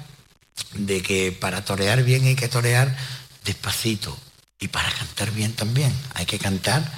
de 0.75 1.02
que 1.02 1.33
para 1.33 1.64
torear 1.64 2.02
bien 2.02 2.25
hay 2.25 2.35
que 2.35 2.49
torear 2.49 2.97
despacito 3.45 4.17
y 4.62 4.69
para 4.69 4.88
cantar 4.92 5.33
bien 5.33 5.52
también 5.54 5.92
hay 6.14 6.25
que 6.25 6.38
cantar 6.38 6.88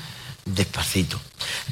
despacito. 0.45 1.19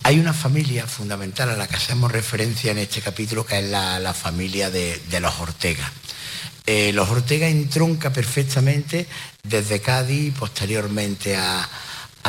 Hay 0.05 0.19
una 0.19 0.33
familia 0.33 0.87
fundamental 0.87 1.51
a 1.51 1.57
la 1.57 1.69
que 1.69 1.77
hacemos 1.77 2.11
referencia 2.11 2.73
en 2.73 2.79
este 2.79 3.03
capítulo 3.03 3.45
que 3.45 3.59
es 3.59 3.71
la, 3.71 4.15
familia 4.15 4.71
de, 4.71 4.99
los 5.21 5.39
Ortega. 5.39 5.93
Eh, 6.65 6.93
los 6.95 7.11
Ortega 7.11 7.47
entronca 7.47 8.11
perfectamente 8.11 9.07
desde 9.43 9.83
Cádiz, 9.83 10.33
posteriormente 10.39 11.37
a, 11.37 11.69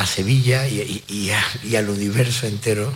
Sevilla 0.04 0.68
y, 0.68 1.30
al 1.74 1.88
universo 1.88 2.46
entero. 2.46 2.92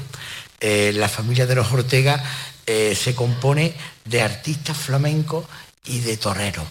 Eh, 0.60 0.92
la 0.94 1.08
familia 1.08 1.46
de 1.46 1.54
los 1.54 1.72
Ortega 1.72 2.22
eh, 2.66 2.94
se 2.94 3.14
compone 3.14 3.72
de 4.04 4.20
artistas 4.20 4.76
flamencos 4.76 5.46
y 5.86 6.00
de 6.00 6.18
torero. 6.18 6.66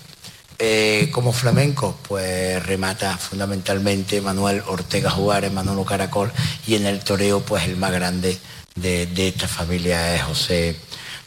Eh, 0.60 1.10
como 1.12 1.34
flamenco, 1.34 2.00
pues 2.08 2.66
remata 2.66 3.16
fundamentalmente 3.16 4.22
Manuel 4.22 4.64
Ortega 4.66 5.12
Juárez, 5.12 5.52
Manolo 5.52 5.86
Caracol, 5.86 6.32
y 6.66 6.74
en 6.74 6.88
el 6.88 7.04
toreo, 7.04 7.42
pues 7.42 7.66
el 7.66 7.78
más 7.78 7.92
grande 7.92 8.40
de, 8.76 9.28
esta 9.28 9.48
familia 9.48 10.16
es 10.16 10.24
José 10.24 10.76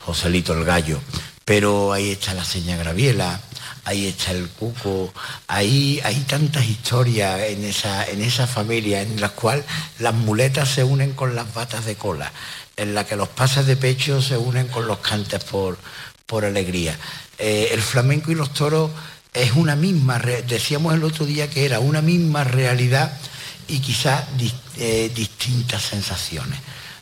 Joselito 0.00 0.52
el 0.52 0.64
Gallo. 0.64 1.00
Pero 1.44 1.92
ahí 1.92 2.10
está 2.10 2.34
la 2.34 2.44
seña 2.44 2.76
Graviela, 2.76 3.40
ahí 3.84 4.08
está 4.08 4.32
el 4.32 4.48
cuco, 4.48 5.12
ahí 5.46 6.00
hay 6.02 6.16
tantas 6.22 6.64
historias 6.66 7.40
en 7.50 7.64
esa, 7.64 8.04
en 8.06 8.22
esa 8.22 8.48
familia 8.48 9.02
en 9.02 9.20
las 9.20 9.30
cuales 9.32 9.64
las 10.00 10.14
muletas 10.14 10.68
se 10.68 10.82
unen 10.82 11.12
con 11.12 11.36
las 11.36 11.54
batas 11.54 11.84
de 11.84 11.94
cola, 11.94 12.32
en 12.76 12.96
la 12.96 13.06
que 13.06 13.14
los 13.14 13.28
pases 13.28 13.66
de 13.66 13.76
pecho 13.76 14.20
se 14.22 14.36
unen 14.36 14.66
con 14.66 14.88
los 14.88 14.98
cantes 14.98 15.44
por, 15.44 15.78
por 16.26 16.44
alegría. 16.44 16.98
Eh, 17.38 17.70
el 17.72 17.80
flamenco 17.80 18.32
y 18.32 18.34
los 18.34 18.52
toros 18.52 18.90
es 19.32 19.52
una 19.52 19.76
misma, 19.76 20.18
decíamos 20.18 20.94
el 20.94 21.04
otro 21.04 21.24
día 21.24 21.48
que 21.48 21.64
era 21.64 21.80
una 21.80 22.02
misma 22.02 22.44
realidad 22.44 23.16
y 23.68 23.78
quizás 23.80 24.24
eh, 24.76 25.10
distintas 25.14 25.82
sensaciones. 25.82 26.58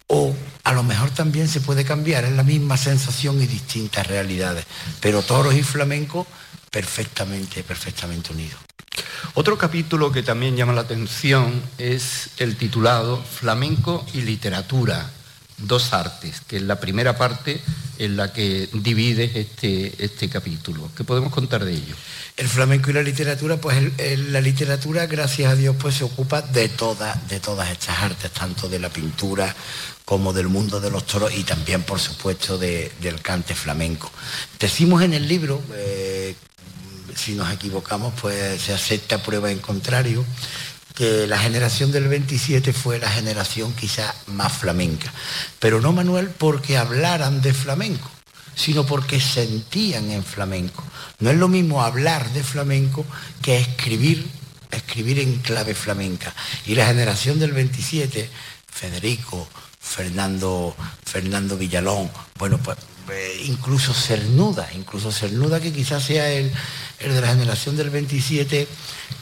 O 0.08 0.34
a 0.64 0.72
lo 0.72 0.82
mejor 0.82 1.10
también 1.10 1.48
se 1.48 1.60
puede 1.60 1.84
cambiar, 1.84 2.24
es 2.24 2.32
la 2.32 2.42
misma 2.42 2.76
sensación 2.76 3.42
y 3.42 3.46
distintas 3.46 4.06
realidades, 4.06 4.64
pero 5.00 5.22
toros 5.22 5.54
y 5.54 5.62
flamenco 5.62 6.26
perfectamente, 6.70 7.62
perfectamente 7.62 8.32
unidos. 8.32 8.58
Otro 9.34 9.56
capítulo 9.56 10.10
que 10.10 10.22
también 10.22 10.56
llama 10.56 10.72
la 10.72 10.82
atención 10.82 11.62
es 11.78 12.30
el 12.38 12.56
titulado 12.56 13.22
Flamenco 13.22 14.04
y 14.14 14.22
literatura, 14.22 15.10
dos 15.58 15.92
artes, 15.92 16.40
que 16.46 16.56
es 16.56 16.62
la 16.62 16.80
primera 16.80 17.16
parte 17.16 17.60
en 17.98 18.16
la 18.16 18.32
que 18.32 18.68
divide 18.72 19.32
este, 19.34 19.92
este 19.98 20.28
capítulo. 20.28 20.90
¿Qué 20.96 21.04
podemos 21.04 21.32
contar 21.32 21.64
de 21.64 21.72
ello? 21.72 21.94
El 22.36 22.48
flamenco 22.48 22.90
y 22.90 22.92
la 22.92 23.02
literatura, 23.02 23.56
pues 23.56 23.76
la 24.30 24.40
literatura, 24.40 25.06
gracias 25.06 25.52
a 25.52 25.56
Dios, 25.56 25.74
pues 25.78 25.96
se 25.96 26.04
ocupa 26.04 26.40
de, 26.40 26.68
todas 26.68 27.28
de 27.28 27.40
todas 27.40 27.70
estas 27.70 27.98
artes, 27.98 28.30
tanto 28.30 28.68
de 28.68 28.78
la 28.78 28.88
pintura 28.88 29.54
como 30.04 30.32
del 30.32 30.48
mundo 30.48 30.80
de 30.80 30.90
los 30.90 31.04
toros 31.04 31.34
y 31.34 31.42
también, 31.42 31.82
por 31.82 31.98
supuesto, 31.98 32.56
del 32.56 33.20
cante 33.20 33.54
flamenco. 33.54 34.10
Decimos 34.58 35.02
en 35.02 35.12
el 35.12 35.26
libro, 35.26 35.60
eh, 35.74 36.34
si 37.14 37.34
nos 37.34 37.52
equivocamos, 37.52 38.14
pues 38.20 38.62
se 38.62 38.72
acepta 38.72 39.22
prueba 39.22 39.50
en 39.50 39.58
contrario, 39.58 40.24
que 40.98 41.28
la 41.28 41.38
generación 41.38 41.92
del 41.92 42.08
27 42.08 42.72
fue 42.72 42.98
la 42.98 43.08
generación 43.08 43.72
quizá 43.72 44.12
más 44.26 44.52
flamenca. 44.52 45.12
Pero 45.60 45.80
no, 45.80 45.92
Manuel, 45.92 46.28
porque 46.28 46.76
hablaran 46.76 47.40
de 47.40 47.54
flamenco, 47.54 48.10
sino 48.56 48.84
porque 48.84 49.20
sentían 49.20 50.10
en 50.10 50.24
flamenco. 50.24 50.82
No 51.20 51.30
es 51.30 51.36
lo 51.36 51.46
mismo 51.46 51.84
hablar 51.84 52.28
de 52.32 52.42
flamenco 52.42 53.06
que 53.40 53.58
escribir 53.58 54.26
escribir 54.72 55.20
en 55.20 55.36
clave 55.38 55.74
flamenca. 55.74 56.34
Y 56.66 56.74
la 56.74 56.86
generación 56.86 57.38
del 57.38 57.52
27, 57.52 58.28
Federico, 58.66 59.48
Fernando, 59.80 60.74
Fernando 61.04 61.56
Villalón, 61.56 62.10
bueno, 62.38 62.58
pues 62.58 62.76
eh, 63.12 63.42
incluso 63.46 63.94
Cernuda, 63.94 64.68
incluso 64.74 65.10
Cernuda 65.12 65.60
que 65.60 65.72
quizás 65.72 66.04
sea 66.04 66.30
el, 66.30 66.52
de 66.98 67.20
la 67.20 67.28
generación 67.28 67.76
del 67.76 67.90
27 67.90 68.68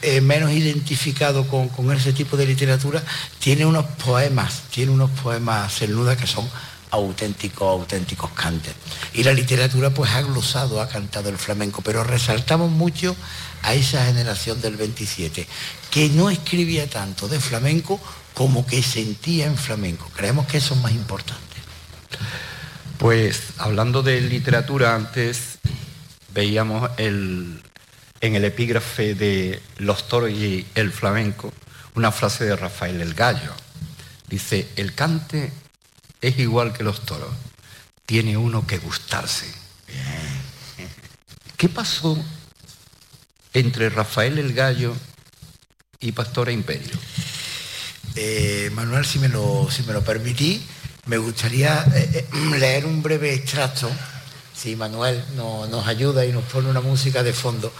eh, 0.01 0.21
menos 0.21 0.51
identificado 0.51 1.47
con, 1.47 1.69
ese 1.91 2.13
tipo 2.13 2.37
de 2.37 2.45
literatura, 2.45 3.03
tiene 3.39 3.65
unos 3.65 3.85
poemas, 4.03 4.63
tiene 4.69 4.91
unos 4.91 5.09
poemas 5.11 5.73
Cernuda 5.73 6.15
que 6.15 6.27
son 6.27 6.49
auténticos, 6.91 7.67
auténticos 7.67 8.31
cantes. 8.31 8.73
Y 9.13 9.23
la 9.23 9.33
literatura 9.33 9.89
pues 9.89 10.11
ha 10.11 10.21
glosado, 10.21 10.81
ha 10.81 10.87
cantado 10.87 11.29
el 11.29 11.37
flamenco, 11.37 11.81
pero 11.81 12.03
resaltamos 12.03 12.71
mucho 12.71 13.15
a 13.63 13.73
esa 13.73 14.05
generación 14.05 14.61
del 14.61 14.77
27, 14.77 15.47
que 15.91 16.09
no 16.09 16.29
escribía 16.29 16.89
tanto 16.89 17.27
de 17.27 17.39
flamenco 17.39 17.99
como 18.33 18.65
que 18.65 18.83
sentía 18.83 19.45
en 19.45 19.57
flamenco. 19.57 20.09
Creemos 20.15 20.45
que 20.47 20.57
eso 20.57 20.75
es 20.75 20.81
más 20.81 20.91
importante. 20.91 21.43
Pues 22.97 23.53
hablando 23.57 24.01
de 24.01 24.21
literatura, 24.21 24.95
antes 24.95 25.59
veíamos 26.33 26.89
en 26.97 27.61
el 28.21 28.45
epígrafe 28.45 29.13
de 29.13 29.61
Los 29.77 30.07
toros 30.07 30.31
y 30.31 30.65
el 30.75 30.91
flamenco 30.91 31.53
una 31.97 32.11
frase 32.11 32.45
de 32.45 32.55
Rafael 32.55 33.01
el 33.01 33.15
Gallo. 33.15 33.51
Dice, 34.27 34.67
el 34.75 34.93
cante 34.93 35.51
es 36.21 36.37
igual 36.37 36.71
que 36.71 36.83
los 36.83 37.05
toros, 37.05 37.33
tiene 38.05 38.37
uno 38.37 38.67
que 38.67 38.77
gustarse. 38.77 39.51
¿Qué 41.57 41.69
pasó 41.69 42.23
entre 43.53 43.89
Rafael 43.89 44.37
el 44.37 44.53
Gallo 44.53 44.95
y 45.99 46.11
Pastora 46.11 46.51
Imperio? 46.51 46.97
Eh, 48.15 48.69
Manuel, 48.73 49.05
si 49.05 49.17
me, 49.17 49.29
lo, 49.29 49.67
si 49.71 49.81
me 49.83 49.93
lo 49.93 50.03
permití, 50.03 50.63
me 51.07 51.17
gustaría 51.17 51.85
eh, 51.95 52.27
eh, 52.33 52.37
leer 52.59 52.85
un 52.85 53.01
breve 53.01 53.33
extracto, 53.33 53.89
si 54.53 54.75
Manuel 54.75 55.23
nos 55.35 55.87
ayuda 55.87 56.25
y 56.25 56.31
nos 56.31 56.43
pone 56.45 56.69
una 56.69 56.81
música 56.81 57.23
de 57.23 57.33
fondo, 57.33 57.71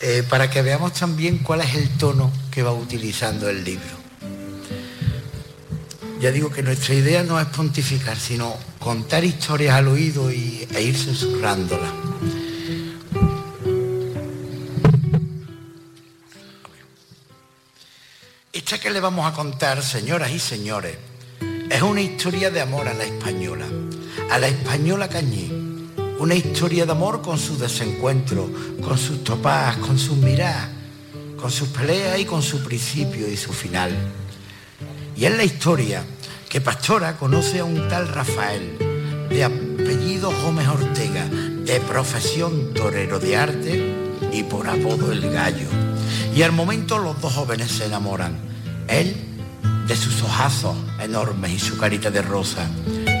eh, 0.00 0.24
para 0.28 0.48
que 0.48 0.62
veamos 0.62 0.94
también 0.94 1.38
cuál 1.38 1.60
es 1.60 1.74
el 1.74 1.88
tono 1.98 2.32
que 2.50 2.62
va 2.62 2.72
utilizando 2.72 3.48
el 3.48 3.64
libro. 3.64 4.00
Ya 6.20 6.30
digo 6.30 6.50
que 6.50 6.62
nuestra 6.62 6.94
idea 6.94 7.22
no 7.22 7.40
es 7.40 7.46
pontificar, 7.46 8.18
sino 8.18 8.54
contar 8.78 9.24
historias 9.24 9.74
al 9.74 9.88
oído 9.88 10.30
y, 10.30 10.68
e 10.72 10.82
ir 10.82 10.96
susurrándolas. 10.96 11.90
Esta 18.52 18.78
que 18.78 18.90
le 18.90 19.00
vamos 19.00 19.26
a 19.26 19.34
contar, 19.34 19.82
señoras 19.82 20.30
y 20.30 20.38
señores, 20.38 20.96
es 21.80 21.84
una 21.84 22.02
historia 22.02 22.50
de 22.50 22.60
amor 22.60 22.86
a 22.88 22.92
la 22.92 23.04
española, 23.04 23.64
a 24.30 24.38
la 24.38 24.48
española 24.48 25.08
Cañí. 25.08 25.50
Una 26.18 26.34
historia 26.34 26.84
de 26.84 26.92
amor 26.92 27.22
con 27.22 27.38
sus 27.38 27.58
desencuentros, 27.58 28.50
con 28.82 28.98
sus 28.98 29.24
topadas, 29.24 29.78
con 29.78 29.98
sus 29.98 30.18
miradas, 30.18 30.68
con 31.40 31.50
sus 31.50 31.68
peleas 31.68 32.20
y 32.20 32.26
con 32.26 32.42
su 32.42 32.62
principio 32.62 33.26
y 33.26 33.34
su 33.34 33.54
final. 33.54 33.96
Y 35.16 35.24
es 35.24 35.34
la 35.34 35.42
historia 35.42 36.04
que 36.50 36.60
Pastora 36.60 37.16
conoce 37.16 37.60
a 37.60 37.64
un 37.64 37.88
tal 37.88 38.08
Rafael, 38.08 38.76
de 39.30 39.42
apellido 39.42 40.30
Gómez 40.42 40.68
Ortega, 40.68 41.24
de 41.24 41.80
profesión 41.88 42.74
torero 42.74 43.18
de 43.18 43.38
arte 43.38 43.94
y 44.30 44.42
por 44.42 44.68
apodo 44.68 45.12
el 45.12 45.30
gallo. 45.30 45.70
Y 46.36 46.42
al 46.42 46.52
momento 46.52 46.98
los 46.98 47.18
dos 47.22 47.32
jóvenes 47.32 47.70
se 47.72 47.86
enamoran. 47.86 48.38
Él 48.86 49.29
de 49.90 49.96
sus 49.96 50.22
ojazos 50.22 50.76
enormes 51.00 51.50
y 51.50 51.58
su 51.58 51.76
carita 51.76 52.12
de 52.12 52.22
rosa. 52.22 52.64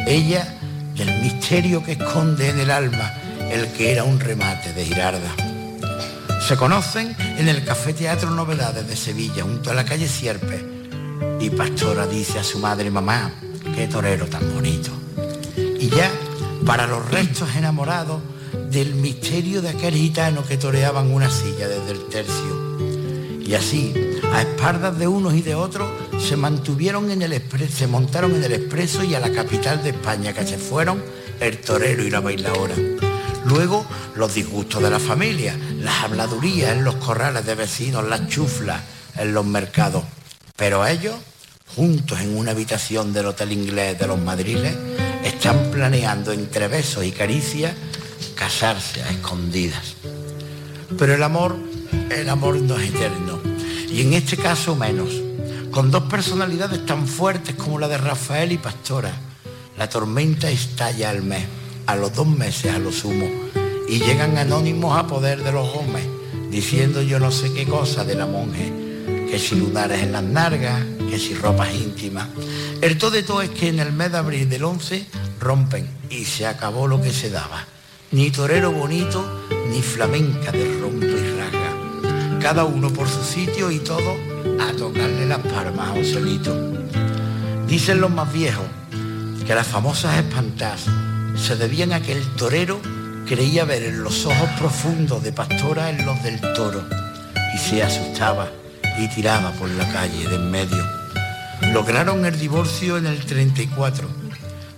Ella 0.06 0.56
del 0.94 1.20
misterio 1.20 1.82
que 1.82 1.92
esconde 1.92 2.48
en 2.48 2.60
el 2.60 2.70
alma 2.70 3.12
el 3.50 3.66
que 3.72 3.90
era 3.90 4.04
un 4.04 4.20
remate 4.20 4.72
de 4.72 4.84
Girarda. 4.84 5.34
Se 6.46 6.56
conocen 6.56 7.16
en 7.18 7.48
el 7.48 7.64
Café 7.64 7.92
Teatro 7.92 8.30
Novedades 8.30 8.86
de 8.86 8.94
Sevilla, 8.94 9.42
junto 9.42 9.72
a 9.72 9.74
la 9.74 9.84
calle 9.84 10.06
Sierpe. 10.06 10.64
Y 11.40 11.50
Pastora 11.50 12.06
dice 12.06 12.38
a 12.38 12.44
su 12.44 12.60
madre, 12.60 12.88
mamá, 12.88 13.32
qué 13.74 13.88
torero 13.88 14.26
tan 14.26 14.54
bonito. 14.54 14.92
Y 15.56 15.88
ya, 15.88 16.08
para 16.64 16.86
los 16.86 17.04
restos 17.10 17.48
enamorados 17.56 18.20
del 18.70 18.94
misterio 18.94 19.60
de 19.60 19.70
aquel 19.70 19.94
gitano 19.94 20.44
que 20.44 20.56
toreaban 20.56 21.10
una 21.10 21.30
silla 21.30 21.66
desde 21.66 21.90
el 21.90 22.06
tercio. 22.06 22.78
Y 23.44 23.54
así, 23.54 23.92
a 24.32 24.42
espaldas 24.42 24.96
de 24.96 25.08
unos 25.08 25.34
y 25.34 25.42
de 25.42 25.56
otros, 25.56 25.90
se 26.20 26.36
mantuvieron 26.36 27.10
en 27.10 27.22
el 27.22 27.32
expreso, 27.32 27.76
se 27.76 27.86
montaron 27.86 28.34
en 28.36 28.44
el 28.44 28.52
expreso 28.52 29.02
y 29.02 29.14
a 29.14 29.20
la 29.20 29.32
capital 29.32 29.82
de 29.82 29.90
España, 29.90 30.32
que 30.32 30.46
se 30.46 30.58
fueron 30.58 31.02
el 31.40 31.58
torero 31.58 32.04
y 32.04 32.10
la 32.10 32.20
bailadora. 32.20 32.74
Luego, 33.46 33.86
los 34.16 34.34
disgustos 34.34 34.82
de 34.82 34.90
la 34.90 34.98
familia, 34.98 35.56
las 35.78 36.04
habladurías 36.04 36.72
en 36.72 36.84
los 36.84 36.96
corrales 36.96 37.46
de 37.46 37.54
vecinos, 37.54 38.06
las 38.06 38.28
chuflas 38.28 38.82
en 39.16 39.32
los 39.32 39.46
mercados. 39.46 40.04
Pero 40.56 40.86
ellos, 40.86 41.16
juntos 41.74 42.20
en 42.20 42.36
una 42.36 42.50
habitación 42.50 43.12
del 43.12 43.26
hotel 43.26 43.52
inglés 43.52 43.98
de 43.98 44.06
los 44.06 44.20
madriles, 44.20 44.76
están 45.24 45.70
planeando 45.70 46.32
entre 46.32 46.68
besos 46.68 47.04
y 47.04 47.12
caricias 47.12 47.72
casarse 48.34 49.02
a 49.02 49.10
escondidas. 49.10 49.94
Pero 50.98 51.14
el 51.14 51.22
amor, 51.22 51.56
el 52.10 52.28
amor 52.28 52.56
no 52.56 52.78
es 52.78 52.90
eterno. 52.90 53.40
Y 53.90 54.02
en 54.02 54.12
este 54.12 54.36
caso 54.36 54.76
menos 54.76 55.10
con 55.70 55.90
dos 55.90 56.04
personalidades 56.04 56.84
tan 56.84 57.06
fuertes 57.06 57.54
como 57.54 57.78
la 57.78 57.88
de 57.88 57.98
Rafael 57.98 58.52
y 58.52 58.58
Pastora. 58.58 59.12
La 59.78 59.88
tormenta 59.88 60.50
estalla 60.50 61.10
al 61.10 61.22
mes, 61.22 61.44
a 61.86 61.96
los 61.96 62.14
dos 62.14 62.26
meses 62.26 62.74
a 62.74 62.78
lo 62.78 62.92
sumo, 62.92 63.28
y 63.88 63.98
llegan 64.00 64.36
anónimos 64.36 64.98
a 64.98 65.06
poder 65.06 65.42
de 65.42 65.52
los 65.52 65.68
hombres, 65.76 66.04
diciendo 66.50 67.02
yo 67.02 67.18
no 67.18 67.30
sé 67.30 67.52
qué 67.52 67.66
cosa 67.66 68.04
de 68.04 68.14
la 68.14 68.26
monje, 68.26 68.72
que 69.30 69.38
si 69.38 69.54
lunares 69.54 70.02
en 70.02 70.12
las 70.12 70.24
nargas, 70.24 70.84
que 71.08 71.18
si 71.18 71.34
ropas 71.34 71.72
íntimas. 71.72 72.28
El 72.80 72.98
todo 72.98 73.12
de 73.12 73.22
todo 73.22 73.42
es 73.42 73.50
que 73.50 73.68
en 73.68 73.78
el 73.78 73.92
mes 73.92 74.10
de 74.12 74.18
abril 74.18 74.48
del 74.48 74.64
11 74.64 75.06
rompen 75.38 75.88
y 76.10 76.24
se 76.24 76.46
acabó 76.46 76.88
lo 76.88 77.00
que 77.00 77.12
se 77.12 77.30
daba. 77.30 77.64
Ni 78.10 78.30
torero 78.30 78.72
bonito, 78.72 79.46
ni 79.70 79.80
flamenca 79.82 80.50
de 80.50 80.78
rompe 80.80 81.06
y. 81.06 81.39
Cada 82.40 82.64
uno 82.64 82.90
por 82.90 83.06
su 83.06 83.22
sitio 83.22 83.70
y 83.70 83.80
todo 83.80 84.16
a 84.60 84.72
tocarle 84.72 85.26
las 85.26 85.40
palmas 85.40 85.90
a 85.90 85.92
Joselito. 85.92 86.54
Dicen 87.66 88.00
los 88.00 88.10
más 88.10 88.32
viejos 88.32 88.64
que 89.46 89.54
las 89.54 89.66
famosas 89.66 90.16
espantas 90.16 90.86
se 91.36 91.56
debían 91.56 91.92
a 91.92 92.00
que 92.00 92.12
el 92.12 92.26
torero 92.36 92.80
creía 93.26 93.64
ver 93.64 93.82
en 93.82 94.02
los 94.02 94.24
ojos 94.24 94.48
profundos 94.58 95.22
de 95.22 95.32
Pastora 95.32 95.90
en 95.90 96.04
los 96.06 96.22
del 96.22 96.40
toro 96.54 96.82
y 97.54 97.58
se 97.58 97.82
asustaba 97.82 98.48
y 98.98 99.08
tiraba 99.08 99.52
por 99.52 99.68
la 99.70 99.86
calle 99.92 100.26
de 100.26 100.36
en 100.36 100.50
medio. 100.50 100.82
Lograron 101.74 102.24
el 102.24 102.38
divorcio 102.38 102.96
en 102.96 103.06
el 103.06 103.24
34, 103.24 104.08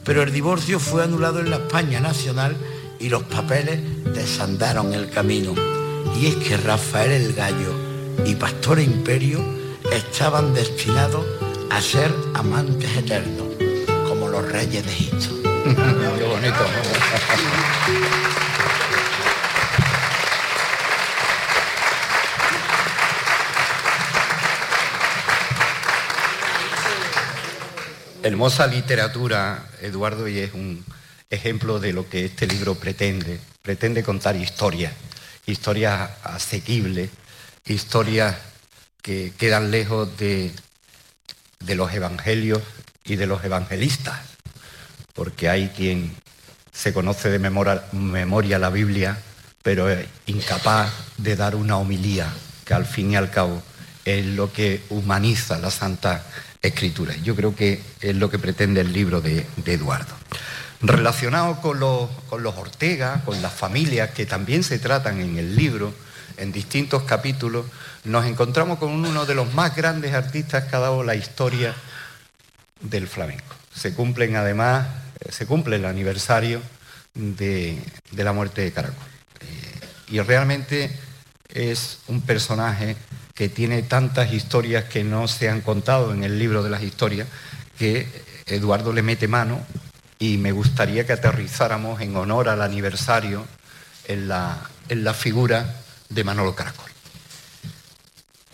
pero 0.05 0.22
el 0.22 0.33
divorcio 0.33 0.81
fue 0.81 1.05
anulado 1.05 1.38
en 1.38 1.51
la 1.51 1.57
España 1.57 2.01
nacional 2.01 2.57
y 2.98 3.09
los 3.09 3.22
papeles 3.22 3.81
desandaron 4.12 4.92
el 4.92 5.09
camino. 5.11 5.55
Y 6.18 6.27
es 6.27 6.37
que 6.37 6.57
Rafael 6.57 7.11
el 7.11 7.33
Gallo 7.33 7.75
y 8.25 8.35
Pastor 8.35 8.81
Imperio 8.81 9.40
estaban 9.92 10.55
destinados 10.55 11.25
a 11.70 11.81
ser 11.81 12.14
amantes 12.35 12.96
eternos, 12.96 13.48
como 14.09 14.29
los 14.29 14.51
reyes 14.51 14.85
de 14.85 14.92
Egipto. 14.92 15.42
Qué 15.64 16.25
bonito. 16.25 16.66
Hermosa 28.22 28.68
literatura, 28.68 29.66
Eduardo, 29.81 30.29
y 30.29 30.38
es 30.38 30.55
un 30.55 30.85
ejemplo 31.29 31.81
de 31.81 31.92
lo 31.92 32.09
que 32.09 32.25
este 32.25 32.46
libro 32.46 32.77
pretende. 32.77 33.40
Pretende 33.62 34.05
contar 34.05 34.37
historias, 34.37 34.92
historias 35.46 36.11
asequibles, 36.22 37.11
historias 37.64 38.37
que 39.02 39.33
quedan 39.37 39.70
lejos 39.70 40.16
de, 40.16 40.52
de 41.61 41.74
los 41.74 41.92
evangelios 41.92 42.62
y 43.05 43.16
de 43.16 43.26
los 43.26 43.44
evangelistas, 43.44 44.20
porque 45.14 45.48
hay 45.48 45.68
quien 45.68 46.14
se 46.72 46.92
conoce 46.92 47.31
de 47.31 47.38
memoria, 47.38 48.59
la 48.59 48.70
Biblia, 48.70 49.18
pero 49.62 49.90
es 49.90 50.07
incapaz 50.26 50.90
de 51.18 51.37
dar 51.37 51.55
una 51.55 51.76
homilía, 51.76 52.33
que 52.64 52.74
al 52.74 52.87
fin 52.87 53.12
y 53.12 53.16
al 53.16 53.31
cabo 53.31 53.62
es 54.05 54.24
lo 54.26 54.52
que 54.52 54.83
humaniza 54.88 55.59
la 55.59 55.70
Santa 55.70 56.24
Escritura. 56.61 57.14
Yo 57.16 57.37
creo 57.37 57.55
que 57.55 57.81
es 58.00 58.16
lo 58.16 58.31
que 58.31 58.38
pretende 58.38 58.81
el 58.81 58.92
libro 58.92 59.20
de, 59.20 59.46
Eduardo. 59.66 60.14
Relacionado 60.82 61.60
con 61.60 61.78
los, 61.78 62.10
con 62.28 62.42
los 62.42 62.56
Ortega, 62.56 63.22
con 63.24 63.40
las 63.40 63.52
familias 63.52 64.10
que 64.10 64.26
también 64.26 64.64
se 64.64 64.80
tratan 64.80 65.20
en 65.20 65.38
el 65.38 65.54
libro, 65.54 65.94
en 66.38 66.50
distintos 66.50 67.04
capítulos, 67.04 67.66
nos 68.04 68.26
encontramos 68.26 68.78
con 68.78 68.90
uno 68.90 69.24
de 69.24 69.36
los 69.36 69.54
más 69.54 69.76
grandes 69.76 70.12
artistas 70.12 70.64
que 70.64 70.74
ha 70.74 70.80
dado 70.80 71.04
la 71.04 71.14
historia 71.14 71.72
del 72.80 73.06
flamenco. 73.06 73.54
Se 73.72 73.94
cumplen 73.94 74.34
además, 74.34 74.88
eh, 75.20 75.30
se 75.30 75.46
cumple 75.46 75.76
el 75.76 75.84
aniversario 75.84 76.60
de, 77.14 77.78
la 78.16 78.32
muerte 78.32 78.62
de 78.62 78.72
Caracol. 78.72 79.06
Eh, 79.40 79.80
y 80.08 80.20
realmente 80.20 80.90
es 81.48 81.98
un 82.08 82.22
personaje 82.22 82.96
que 83.34 83.48
tiene 83.48 83.82
tantas 83.82 84.32
historias 84.32 84.84
que 84.84 85.04
no 85.04 85.28
se 85.28 85.48
han 85.48 85.60
contado 85.60 86.12
en 86.12 86.24
el 86.24 86.40
libro 86.40 86.64
de 86.64 86.70
las 86.70 86.82
historias, 86.82 87.28
que 87.78 88.08
Eduardo 88.46 88.92
le 88.92 89.02
mete 89.02 89.28
mano 89.28 89.64
y 90.22 90.38
me 90.38 90.52
gustaría 90.52 91.04
que 91.04 91.14
aterrizáramos 91.14 92.00
en 92.00 92.14
honor 92.14 92.48
al 92.48 92.62
aniversario 92.62 93.44
en 94.06 94.28
la, 94.28 94.70
en 94.88 95.02
la 95.02 95.14
figura 95.14 95.82
de 96.08 96.22
Manolo 96.22 96.54
Caracol. 96.54 96.92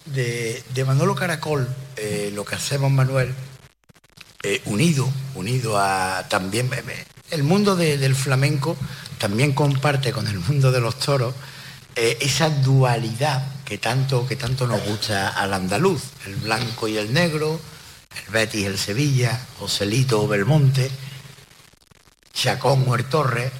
De, 0.06 0.64
Manolo 0.86 1.14
Caracol, 1.14 1.68
eh, 1.96 2.30
lo 2.34 2.46
que 2.46 2.54
hacemos, 2.54 2.90
Manuel, 2.90 3.34
eh, 4.42 4.62
unido, 4.64 5.10
unido 5.34 5.78
a 5.78 6.24
también 6.30 6.70
el 7.30 7.42
mundo 7.42 7.76
del 7.76 8.14
flamenco 8.16 8.74
también 9.18 9.52
comparte 9.52 10.10
con 10.10 10.26
el 10.26 10.38
mundo 10.38 10.72
de 10.72 10.80
los 10.80 10.98
toros 10.98 11.34
eh, 11.96 12.16
esa 12.22 12.48
dualidad 12.48 13.42
que 13.66 13.76
tanto, 13.76 14.26
que 14.26 14.36
tanto 14.36 14.66
nos 14.66 14.82
gusta 14.86 15.28
al 15.28 15.52
andaluz, 15.52 16.00
el 16.24 16.36
blanco 16.36 16.88
y 16.88 16.96
el 16.96 17.12
negro, 17.12 17.60
el 18.24 18.32
Betis, 18.32 18.64
el 18.64 18.78
Sevilla, 18.78 19.38
Joselito 19.58 20.22
o 20.22 20.28
Belmonte, 20.28 20.90
Chacón 22.38 22.84
o 22.86 22.96
Torres, 23.04 23.50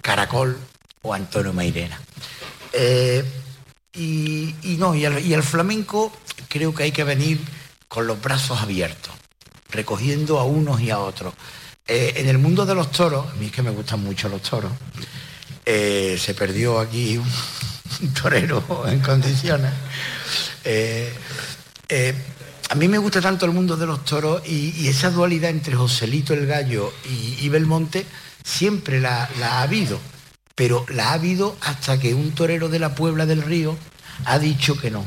Caracol 0.00 0.56
o 1.02 1.12
Antonio 1.12 1.52
Mairena. 1.52 2.00
Eh, 2.72 3.22
y, 3.92 4.54
no, 4.78 4.94
y 4.94 5.04
el, 5.04 5.42
flamenco 5.42 6.10
creo 6.48 6.74
que 6.74 6.84
hay 6.84 6.92
que 6.92 7.04
venir 7.04 7.38
con 7.86 8.06
los 8.06 8.18
brazos 8.18 8.62
abiertos, 8.62 9.12
recogiendo 9.70 10.38
a 10.38 10.44
unos 10.44 10.80
y 10.80 10.88
a 10.88 11.00
otros. 11.00 11.34
Eh, 11.86 12.14
en 12.16 12.28
el 12.28 12.38
mundo 12.38 12.64
de 12.64 12.74
los 12.74 12.90
toros, 12.92 13.26
a 13.30 13.34
mí 13.34 13.46
es 13.46 13.52
que 13.52 13.62
me 13.62 13.70
gustan 13.70 14.02
mucho 14.02 14.30
los 14.30 14.40
toros, 14.40 14.72
eh, 15.66 16.16
se 16.18 16.32
perdió 16.32 16.80
aquí 16.80 17.18
un, 17.18 18.14
torero 18.14 18.86
en 18.88 19.00
condiciones. 19.00 19.72
A 22.68 22.74
mí 22.74 22.88
me 22.88 22.98
gusta 22.98 23.20
tanto 23.20 23.46
el 23.46 23.52
mundo 23.52 23.76
de 23.76 23.86
los 23.86 24.04
toros 24.04 24.42
y, 24.46 24.88
esa 24.88 25.10
dualidad 25.10 25.50
entre 25.50 25.74
Joselito 25.74 26.34
el 26.34 26.46
Gallo 26.46 26.92
y, 27.40 27.48
Belmonte 27.48 28.06
siempre 28.44 29.00
la 29.00 29.28
ha 29.42 29.62
habido 29.62 29.98
pero 30.58 30.84
la 30.88 31.10
ha 31.10 31.12
habido 31.12 31.56
hasta 31.60 32.00
que 32.00 32.14
un 32.14 32.32
torero 32.32 32.68
de 32.68 32.80
la 32.80 32.96
Puebla 32.96 33.26
del 33.26 33.42
Río 33.42 33.76
ha 34.24 34.40
dicho 34.40 34.76
que 34.76 34.90
no, 34.90 35.04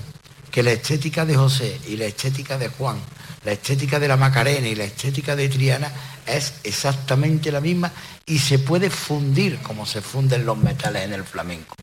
que 0.50 0.64
la 0.64 0.72
estética 0.72 1.26
de 1.26 1.36
José 1.36 1.78
y 1.90 1.98
la 1.98 2.06
estética 2.06 2.58
de 2.58 2.70
Juan, 2.70 2.96
la 3.44 3.54
estética 3.54 4.00
de 4.00 4.08
la 4.08 4.18
Macarena 4.18 4.68
y 4.68 4.76
la 4.76 4.84
estética 4.84 5.36
de 5.36 5.50
Triana 5.50 5.92
es 6.26 6.54
exactamente 6.64 7.52
la 7.52 7.62
misma 7.62 7.92
y 8.26 8.40
se 8.40 8.60
puede 8.60 8.90
fundir 8.90 9.60
como 9.60 9.86
se 9.86 10.02
funden 10.02 10.46
los 10.46 10.58
metales 10.58 11.04
en 11.04 11.14
el 11.14 11.24
flamenco. 11.24 11.76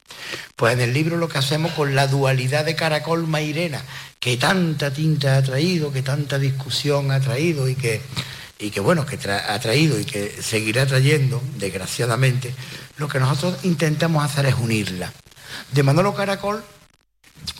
Pues 0.55 0.75
en 0.75 0.81
el 0.81 0.93
libro 0.93 1.17
lo 1.17 1.29
que 1.29 1.39
hacemos 1.39 1.73
con 1.73 1.95
la 1.95 2.07
dualidad 2.07 2.65
de 2.65 2.77
Caracol 2.77 3.27
Mairena, 3.27 3.83
que 4.21 4.37
tanta 4.37 4.93
tinta 4.93 5.37
ha 5.37 5.43
traído, 5.43 5.93
que 5.93 6.03
tanta 6.03 6.39
discusión 6.39 7.11
ha 7.11 7.21
traído 7.21 7.69
y 7.69 7.75
que, 7.75 8.01
y 8.59 8.71
que 8.71 8.81
bueno, 8.81 9.05
que 9.05 9.19
ha 9.31 9.59
traído 9.59 9.99
y 9.99 10.05
que 10.05 10.41
seguirá 10.43 10.87
trayendo, 10.87 11.43
desgraciadamente, 11.57 12.55
lo 12.97 13.09
que 13.09 13.19
nosotros 13.19 13.65
intentamos 13.65 14.25
hacer 14.25 14.47
es 14.47 14.55
unirla. 14.55 15.13
De 15.73 15.83
Manolo 15.83 16.15
Caracol 16.15 16.63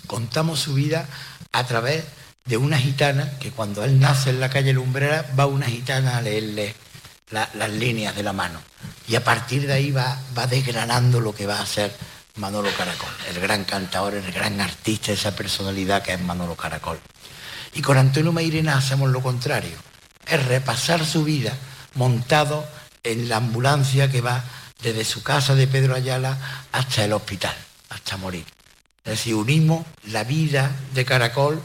contamos 0.07 0.61
su 0.61 0.75
vida 0.75 1.09
a 1.53 1.65
través 1.67 2.05
de 2.05 2.09
una 2.57 2.79
gitana 2.79 3.39
que 3.39 3.51
cuando 3.51 3.85
él 3.85 4.01
nace 4.01 4.31
en 4.31 4.41
la 4.41 4.49
calle 4.49 4.73
Lumbrera 4.73 5.27
va 5.39 5.47
una 5.47 5.67
gitana 5.67 6.17
a 6.17 6.23
leerle 6.23 6.75
las 7.31 7.71
líneas 7.71 8.17
de 8.17 8.23
la 8.23 8.33
mano. 8.33 8.61
Y 9.07 9.17
a 9.17 9.25
partir 9.25 9.67
de 9.67 9.73
ahí 9.73 9.91
va, 9.91 10.19
desgranando 10.49 11.21
lo 11.21 11.35
que 11.35 11.47
va 11.47 11.61
a 11.61 11.67
ser 11.67 11.95
Manolo 12.37 12.71
Caracol, 12.77 13.11
el 13.29 13.41
gran 13.41 13.65
cantador, 13.65 14.15
el 14.15 14.33
gran 14.33 14.61
artista, 14.61 15.13
esa 15.13 15.35
personalidad 15.35 16.03
que 16.03 16.15
es 16.15 16.21
Manolo 16.21 16.55
Caracol. 16.55 16.99
Y 17.75 17.83
con 17.83 17.99
Antonio 17.99 18.33
Mairena 18.33 18.77
hacemos 18.77 19.11
lo 19.11 19.21
contrario, 19.21 19.77
es 20.27 20.47
repasar 20.47 21.05
su 21.05 21.25
vida 21.25 21.53
montado 21.95 22.67
en 23.03 23.29
la 23.29 23.37
ambulancia 23.37 24.11
que 24.11 24.21
va 24.21 24.45
desde 24.83 25.05
su 25.05 25.23
casa 25.23 25.55
de 25.55 25.67
Pedro 25.67 25.95
Ayala 25.95 26.39
hasta 26.73 27.05
el 27.05 27.13
hospital, 27.13 27.55
hasta 27.89 28.17
morir. 28.17 28.45
Es 29.05 29.13
decir, 29.13 29.35
unimos 29.35 29.85
la 30.05 30.25
vida 30.25 30.71
de 30.95 31.05
Caracol 31.05 31.63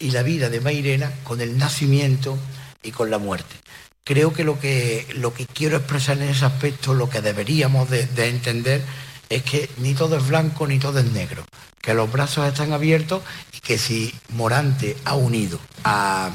y 0.00 0.10
la 0.10 0.22
vida 0.22 0.48
de 0.48 0.60
Mairena 0.60 1.12
con 1.22 1.40
el 1.40 1.56
nacimiento 1.56 2.36
y 2.82 2.90
con 2.90 3.10
la 3.10 3.18
muerte. 3.18 3.54
Creo 4.02 4.32
que 4.32 4.42
lo 4.42 4.58
que, 4.58 5.06
lo 5.14 5.32
que 5.32 5.46
quiero 5.46 5.76
expresar 5.76 6.16
en 6.18 6.30
ese 6.30 6.46
aspecto, 6.46 6.94
lo 6.94 7.08
que 7.08 7.20
deberíamos 7.20 7.88
de, 7.90 8.08
entender, 8.28 8.82
es 9.28 9.42
que 9.44 9.70
ni 9.76 9.94
todo 9.94 10.16
es 10.16 10.26
blanco 10.26 10.66
ni 10.66 10.78
todo 10.78 10.98
es 10.98 11.12
negro, 11.12 11.44
que 11.80 11.94
los 11.94 12.10
brazos 12.10 12.48
están 12.48 12.72
abiertos 12.72 13.22
y 13.56 13.60
que 13.60 13.78
si 13.78 14.12
Morante 14.30 14.96
ha 15.04 15.14
unido 15.14 15.60
a, 15.84 16.30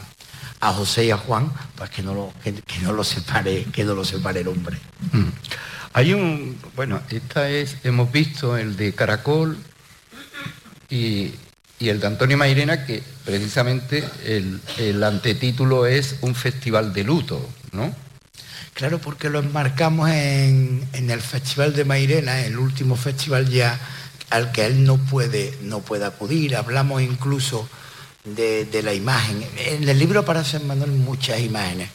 José 0.62 1.06
y 1.06 1.12
a 1.12 1.18
Juan, 1.18 1.52
pues 1.76 1.92
que 1.92 2.02
no 2.02 2.16
lo, 2.16 2.34
no 2.82 2.92
lo 2.92 3.04
separe, 3.04 3.66
que 3.66 3.84
no 3.84 3.94
lo 3.94 4.04
separe 4.04 4.42
el 4.42 4.48
hombre. 4.48 4.78
Mm. 5.12 5.28
Hay 5.94 6.14
un, 6.14 6.58
bueno, 6.76 7.02
esta 7.10 7.50
es, 7.50 7.78
hemos 7.84 8.12
visto 8.12 8.58
el 8.58 8.76
de 8.76 8.94
Caracol 8.94 9.58
y, 10.90 11.34
el 11.80 12.00
de 12.00 12.08
Antonio 12.08 12.38
Mairena, 12.38 12.86
que 12.86 13.04
precisamente 13.26 14.04
el, 14.26 15.04
antetítulo 15.04 15.86
es 15.86 16.16
un 16.22 16.36
festival 16.36 16.94
de 16.94 17.04
luto, 17.04 17.48
¿no? 17.72 17.94
Claro, 18.74 19.00
porque 19.00 19.30
lo 19.30 19.40
enmarcamos 19.40 20.10
en, 20.10 20.88
el 20.94 21.22
Festival 21.22 21.74
de 21.74 21.86
Mairena, 21.86 22.42
el 22.46 22.58
último 22.58 22.98
festival 22.98 23.50
ya 23.50 23.80
al 24.30 24.52
que 24.52 24.66
él 24.66 24.84
no 24.84 24.98
puede, 24.98 25.58
no 25.62 25.80
puede 25.80 26.06
acudir. 26.06 26.56
Hablamos 26.56 27.02
incluso 27.02 27.70
de, 28.26 28.82
la 28.84 28.94
imagen. 28.94 29.46
En 29.58 29.88
el 29.88 29.98
libro 29.98 30.22
aparecen 30.22 30.68
Manuel 30.68 30.92
muchas 30.92 31.40
imágenes. 31.40 31.90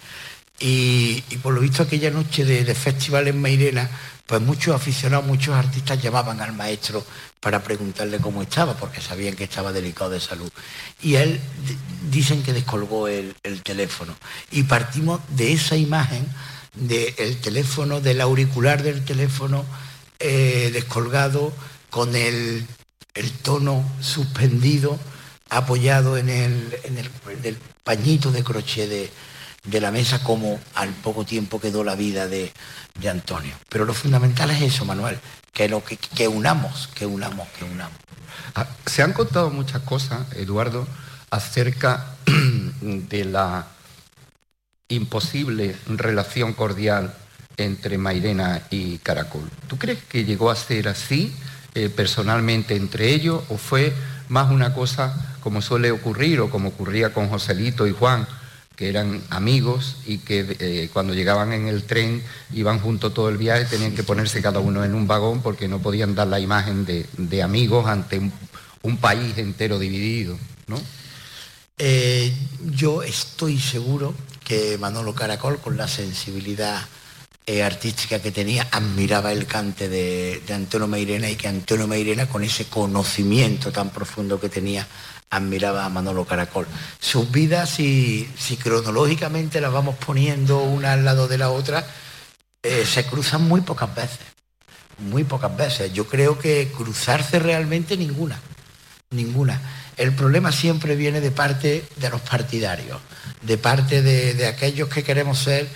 Y, 0.59 1.23
por 1.43 1.55
lo 1.55 1.61
visto 1.61 1.83
aquella 1.83 2.11
noche 2.11 2.45
de, 2.45 2.75
festival 2.75 3.29
en 3.29 3.41
Mairena, 3.41 3.91
pues 4.31 4.43
muchos 4.43 4.77
aficionados, 4.77 5.27
muchos 5.27 5.57
artistas 5.57 6.01
llamaban 6.01 6.41
al 6.41 6.53
maestro 6.53 7.05
para 7.41 7.65
preguntarle 7.65 8.21
cómo 8.21 8.43
estaba, 8.43 8.75
porque 8.77 9.01
sabían 9.01 9.35
que 9.35 9.43
estaba 9.43 9.73
delicado 9.73 10.11
de 10.11 10.21
salud. 10.21 10.49
Y 11.03 11.17
él 11.17 11.41
dicen 12.13 12.45
que 12.45 12.53
descolgó 12.53 13.09
el, 13.09 13.35
teléfono. 13.65 14.15
Y 14.53 14.63
partimos 14.63 15.21
de 15.31 15.53
esa 15.53 15.75
imagen 15.75 16.25
del 16.77 17.41
teléfono, 17.41 18.01
del 18.01 18.21
auricular 18.21 18.85
del 18.85 19.05
teléfono 19.05 19.65
eh, 20.21 20.71
descolgado, 20.73 21.53
con 21.91 22.15
el, 22.15 22.65
tono 23.43 23.83
suspendido, 24.01 24.97
apoyado 25.49 26.17
en 26.17 26.29
el, 26.29 26.79
en 26.85 26.99
el 26.99 27.57
pañito 27.83 28.31
de 28.31 28.45
crochet 28.45 28.89
de, 28.89 29.11
de 29.65 29.81
la 29.81 29.91
mesa 29.91 30.23
como 30.23 30.59
al 30.75 30.91
poco 30.91 31.25
tiempo 31.25 31.61
quedó 31.61 31.85
la 31.85 31.95
vida 31.95 32.27
de, 32.27 32.53
Antonio. 33.09 33.55
Pero 33.69 33.87
lo 33.87 33.95
fundamental 33.95 34.51
es 34.51 34.61
eso, 34.61 34.85
Manuel, 34.85 35.19
que, 35.53 35.69
lo 35.69 35.83
que, 35.83 35.97
que 35.97 36.29
unamos, 36.29 36.89
que 36.89 37.07
unamos, 37.07 37.49
que 37.59 37.65
unamos. 37.65 37.97
Ah, 38.55 38.67
se 38.85 39.03
han 39.03 39.13
contado 39.13 39.51
muchas 39.51 39.83
cosas, 39.83 40.21
Eduardo, 40.37 40.87
acerca 41.31 42.17
de 42.81 43.25
la 43.25 43.67
imposible 44.89 45.77
relación 45.87 46.53
cordial 46.53 47.15
entre 47.57 47.99
Mairena 47.99 48.63
y 48.71 48.99
Caracol. 48.99 49.49
¿Tú 49.69 49.79
crees 49.79 50.03
que 50.05 50.25
llegó 50.25 50.51
a 50.51 50.57
ser 50.57 50.89
así 50.89 51.35
eh, 51.75 51.89
personalmente 51.89 52.75
entre 52.75 53.15
ellos 53.15 53.43
o 53.49 53.57
fue 53.57 53.95
más 54.29 54.51
una 54.51 54.75
cosa 54.75 55.37
como 55.41 55.63
suele 55.63 55.91
ocurrir 55.93 56.41
o 56.41 56.51
como 56.51 56.71
ocurría 56.71 57.13
con 57.13 57.29
Joselito 57.29 57.87
y 57.87 57.93
Juan, 57.93 58.27
que 58.81 58.89
eran 58.89 59.23
amigos 59.29 59.97
y 60.07 60.17
que 60.17 60.57
eh, 60.59 60.89
cuando 60.91 61.13
llegaban 61.13 61.53
en 61.53 61.69
el 61.69 61.83
tren 61.83 62.23
iban 62.55 62.81
junto 62.81 63.13
todo 63.13 63.29
el 63.29 63.37
viaje, 63.37 63.67
tenían 63.67 63.95
que 63.95 64.05
ponerse 64.05 64.41
cada 64.41 64.59
uno 64.61 64.83
en 64.83 64.95
un 64.95 65.07
vagón 65.07 65.43
porque 65.43 65.69
no 65.69 65.81
podían 65.81 66.15
dar 66.15 66.29
la 66.29 66.41
imagen 66.41 66.87
de, 66.87 67.43
amigos 67.43 67.87
ante 67.87 68.19
un, 68.83 68.97
país 68.97 69.37
entero 69.37 69.79
dividido, 69.79 70.39
¿no? 70.67 70.81
Eh, 71.77 72.33
yo 72.73 73.03
estoy 73.03 73.61
seguro 73.61 74.15
que 74.43 74.79
Manolo 74.79 75.15
Caracol, 75.15 75.59
con 75.59 75.77
la 75.77 75.87
sensibilidad 75.87 76.81
eh, 77.45 77.63
artística 77.63 78.23
que 78.23 78.31
tenía, 78.31 78.67
admiraba 78.71 79.31
el 79.31 79.45
cante 79.45 79.91
de, 79.91 80.41
de 80.47 80.55
Antonio 80.55 80.89
Mairena 80.89 81.29
y 81.29 81.37
que 81.37 81.49
Antonio 81.49 81.87
Mairena, 81.87 82.31
con 82.31 82.45
ese 82.45 82.65
conocimiento 82.65 83.73
tan 83.73 83.91
profundo 83.91 84.41
que 84.41 84.49
tenía, 84.49 84.89
admiraba 85.31 85.85
a 85.85 85.89
Manolo 85.89 86.25
Caracol. 86.25 86.67
Sus 86.99 87.31
vidas, 87.31 87.71
si, 87.71 88.29
cronológicamente 88.63 89.61
las 89.61 89.73
vamos 89.73 89.97
poniendo 89.97 90.59
una 90.59 90.93
al 90.93 91.05
lado 91.05 91.29
de 91.29 91.39
la 91.39 91.51
otra, 91.51 91.87
eh, 92.63 92.85
se 92.85 93.07
cruzan 93.07 93.47
muy 93.49 93.61
pocas 93.63 93.95
veces. 93.95 94.19
muy 94.99 95.25
pocas 95.25 95.57
veces. 95.57 95.93
Yo 95.95 96.07
creo 96.07 96.39
que 96.39 96.71
cruzarse 96.77 97.39
realmente 97.39 97.97
ninguna, 97.97 98.39
ninguna. 99.11 99.59
El 99.97 100.15
problema 100.15 100.53
siempre 100.53 100.95
viene 100.95 101.23
de 101.23 101.31
parte 101.31 101.85
de 101.97 102.11
los 102.11 102.21
partidarios, 102.21 103.01
de 103.41 103.57
parte 103.57 104.03
de, 104.03 104.47
aquellos 104.47 104.91
que 104.91 105.03
queremos 105.03 105.39
ser 105.39 105.69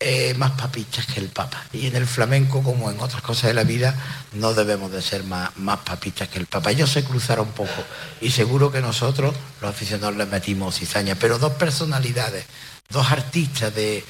eh, 0.00 0.34
más 0.34 0.52
papistas 0.52 1.06
que 1.06 1.20
el 1.20 1.28
Papa. 1.28 1.64
Y 1.72 1.86
en 1.86 1.96
el 1.96 2.06
flamenco, 2.06 2.62
como 2.62 2.90
en 2.90 3.00
otras 3.00 3.22
cosas 3.22 3.48
de 3.48 3.54
la 3.54 3.64
vida, 3.64 3.94
no 4.32 4.54
debemos 4.54 4.92
de 4.92 5.02
ser 5.02 5.24
más, 5.24 5.56
más 5.56 5.78
papistas 5.80 6.28
que 6.28 6.38
el 6.38 6.46
Papa. 6.46 6.70
Ellos 6.70 6.90
se 6.90 7.04
cruzaron 7.04 7.48
un 7.48 7.54
poco 7.54 7.84
y 8.20 8.30
seguro 8.30 8.70
que 8.70 8.80
nosotros, 8.80 9.34
los 9.60 9.70
aficionados, 9.70 10.16
les 10.16 10.28
metimos 10.28 10.78
cizaña, 10.78 11.14
pero 11.16 11.38
dos 11.38 11.54
personalidades 11.54 12.44
dos 12.90 13.12
artistas 13.12 13.74
de, 13.74 14.02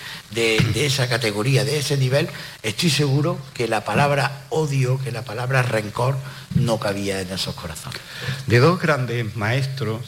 esa 0.77 1.09
categoría, 1.09 1.65
de 1.65 1.79
ese 1.79 1.97
nivel, 1.97 2.29
estoy 2.63 2.91
seguro 2.91 3.39
que 3.53 3.67
la 3.67 3.85
palabra 3.85 4.45
odio, 4.51 5.01
que 5.03 5.11
la 5.11 5.23
palabra 5.23 5.63
rencor 5.63 6.17
no 6.55 6.79
cabía 6.79 7.21
en 7.21 7.31
esos 7.33 7.55
corazones. 7.57 8.01
De 8.47 8.61
dos 8.61 8.81
grandes 8.81 9.35
maestros, 9.35 10.03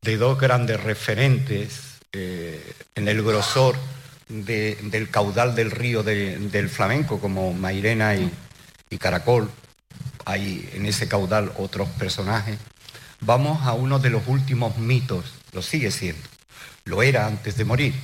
de 0.00 0.16
dos 0.16 0.38
grandes 0.38 0.82
referentes 0.82 1.98
eh, 2.12 2.74
en 2.94 3.08
el 3.08 3.22
grosor 3.22 3.76
del 4.28 5.08
caudal 5.10 5.54
del 5.54 5.70
río 5.70 6.02
del 6.02 6.68
flamenco, 6.68 7.20
como 7.20 7.52
Mairena 7.52 8.14
y, 8.14 8.30
Caracol, 8.98 9.50
hay 10.24 10.68
en 10.74 10.86
ese 10.86 11.08
caudal 11.08 11.52
otros 11.56 11.88
personajes, 11.90 12.58
vamos 13.20 13.66
a 13.66 13.72
uno 13.72 13.98
de 13.98 14.10
los 14.10 14.26
últimos 14.26 14.78
mitos, 14.78 15.24
lo 15.52 15.62
sigue 15.62 15.90
siendo. 15.90 16.22
Lo 16.84 17.02
era 17.02 17.26
antes 17.26 17.56
de 17.56 17.64
morir. 17.64 17.94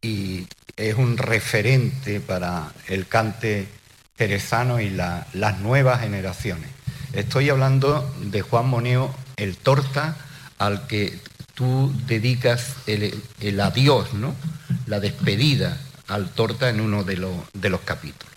Y 0.00 0.46
es 0.76 0.94
un 0.96 1.16
referente 1.16 2.20
para 2.20 2.72
el 2.88 3.06
cante 3.06 3.68
jerezano 4.16 4.80
y 4.80 4.90
las 4.90 5.60
nuevas 5.60 6.00
generaciones. 6.00 6.68
Estoy 7.12 7.50
hablando 7.50 8.14
de 8.20 8.42
Juan 8.42 8.66
Moneo, 8.68 9.14
el 9.36 9.56
torta, 9.56 10.16
al 10.58 10.86
que 10.86 11.18
tú 11.54 11.92
dedicas 12.06 12.76
el, 12.86 13.60
adiós, 13.60 14.14
¿no? 14.14 14.34
la 14.86 15.00
despedida 15.00 15.78
al 16.08 16.30
torta 16.30 16.68
en 16.68 16.80
uno 16.80 17.04
de, 17.04 17.26
de 17.52 17.70
los 17.70 17.80
capítulos. 17.80 18.32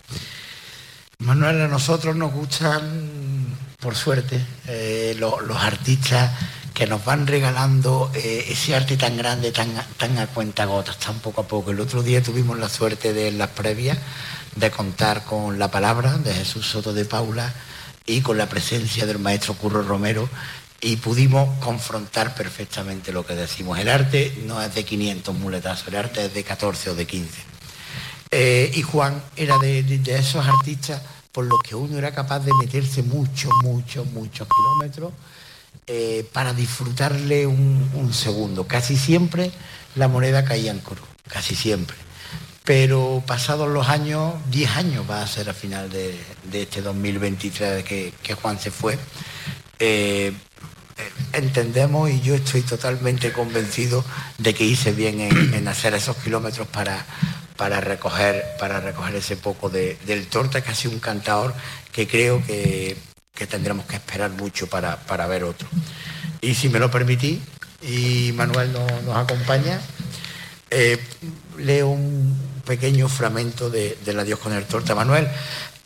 Manuel, 1.18 1.62
a 1.62 1.68
nosotros 1.68 2.14
nos 2.14 2.32
gustan, 2.32 3.46
por 3.80 3.96
suerte, 3.96 4.44
eh, 4.66 5.16
los 5.18 5.56
artistas 5.56 6.30
que 6.76 6.86
nos 6.86 7.02
van 7.06 7.26
regalando 7.26 8.10
eh, 8.14 8.48
ese 8.50 8.76
arte 8.76 8.98
tan 8.98 9.16
grande, 9.16 9.50
tan, 9.50 9.72
tan 9.96 10.18
a 10.18 10.26
cuentagotas, 10.26 10.98
tan 10.98 11.18
poco 11.20 11.40
a 11.40 11.48
poco. 11.48 11.70
El 11.70 11.80
otro 11.80 12.02
día 12.02 12.22
tuvimos 12.22 12.58
la 12.58 12.68
suerte 12.68 13.14
de 13.14 13.32
las 13.32 13.48
previas 13.48 13.96
de 14.56 14.70
contar 14.70 15.24
con 15.24 15.58
la 15.58 15.70
palabra 15.70 16.18
de 16.18 16.34
Jesús 16.34 16.66
Soto 16.66 16.92
de 16.92 17.06
Paula 17.06 17.50
y 18.04 18.20
con 18.20 18.36
la 18.36 18.50
presencia 18.50 19.06
del 19.06 19.18
maestro 19.18 19.54
Curro 19.54 19.82
Romero 19.82 20.28
y 20.80 20.96
pudimos 20.96 21.48
confrontar 21.58 22.34
perfectamente 22.34 23.12
lo 23.12 23.24
que 23.24 23.34
decimos. 23.34 23.78
El 23.78 23.88
arte 23.88 24.32
no 24.46 24.60
es 24.60 24.74
de 24.74 24.84
500 24.84 25.34
muletazos, 25.34 25.88
el 25.88 25.96
arte 25.96 26.26
es 26.26 26.34
de 26.34 26.44
14 26.44 26.90
o 26.90 26.94
de 26.94 27.06
15. 27.06 27.30
Eh, 28.30 28.72
y 28.74 28.82
Juan 28.82 29.22
era 29.36 29.58
de, 29.58 29.82
de 29.82 30.14
esos 30.16 30.46
artistas 30.46 31.00
por 31.36 31.44
los 31.44 31.60
que 31.62 31.74
uno 31.74 31.98
era 31.98 32.12
capaz 32.12 32.40
de 32.40 32.52
meterse 32.54 33.02
muchos, 33.02 33.52
muchos, 33.62 34.06
muchos 34.06 34.48
kilómetros 34.48 35.12
eh, 35.86 36.26
para 36.32 36.52
disfrutarle 36.52 37.46
un, 37.46 38.10
segundo. 38.12 38.66
Casi 38.66 38.96
siempre 38.96 39.52
la 39.94 40.08
moneda 40.08 40.44
caía 40.44 40.70
en 40.70 40.80
cruz, 40.80 40.98
casi 41.28 41.54
siempre. 41.54 41.96
Pero 42.64 43.22
pasados 43.26 43.68
los 43.68 43.88
años, 43.88 44.34
10 44.50 44.76
años 44.76 45.04
va 45.08 45.22
a 45.22 45.26
ser 45.26 45.50
a 45.50 45.54
final 45.54 45.90
de, 45.90 46.18
este 46.52 46.80
2023 46.80 47.84
que, 47.84 48.12
que, 48.22 48.34
Juan 48.34 48.58
se 48.58 48.70
fue, 48.70 48.98
eh, 49.78 50.32
entendemos 51.32 52.10
y 52.10 52.20
yo 52.20 52.34
estoy 52.34 52.62
totalmente 52.62 53.32
convencido 53.32 54.04
de 54.38 54.54
que 54.54 54.64
hice 54.64 54.92
bien 54.92 55.20
en, 55.20 55.68
hacer 55.68 55.94
esos 55.94 56.16
kilómetros 56.16 56.66
para, 56.68 57.04
para, 57.56 57.80
recoger, 57.80 58.44
para 58.58 58.80
recoger 58.80 59.16
ese 59.16 59.36
poco 59.36 59.68
del 59.68 60.26
torta, 60.28 60.62
casi 60.62 60.88
un 60.88 60.98
cantador 60.98 61.54
que 61.92 62.06
creo 62.06 62.44
que 62.46 62.96
que 63.36 63.46
tendremos 63.46 63.86
que 63.86 63.96
esperar 63.96 64.30
mucho 64.30 64.66
para, 64.66 65.26
ver 65.28 65.44
otro. 65.44 65.68
Y 66.40 66.54
si 66.54 66.68
me 66.68 66.80
lo 66.80 66.90
permitís, 66.90 67.38
y 67.82 68.32
Manuel 68.32 68.72
nos, 68.72 69.16
acompaña, 69.16 69.80
eh, 70.70 70.98
leo 71.58 71.88
un 71.88 72.36
pequeño 72.64 73.08
fragmento 73.08 73.70
de, 73.70 73.96
la 74.06 74.24
Dios 74.24 74.40
con 74.40 74.52
el 74.52 74.64
torta. 74.64 74.94
Manuel, 74.94 75.28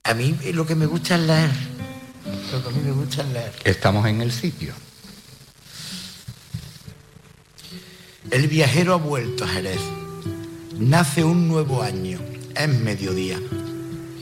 a 0.05 0.14
mí 0.14 0.38
lo 0.55 0.64
que 0.64 0.76
me 0.76 0.87
gusta 0.87 1.16
es 1.16 1.20
leer. 1.22 1.50
Estamos 3.64 4.06
en 4.06 4.20
el 4.20 4.32
sitio. 4.32 4.72
El 8.30 8.48
viajero 8.48 8.94
ha 8.94 8.96
vuelto 8.96 9.44
a 9.44 9.48
Jerez. 9.48 9.80
Nace 10.78 11.22
un 11.22 11.46
nuevo 11.46 11.82
año. 11.82 12.18
Es 12.56 12.68
mediodía. 12.68 13.38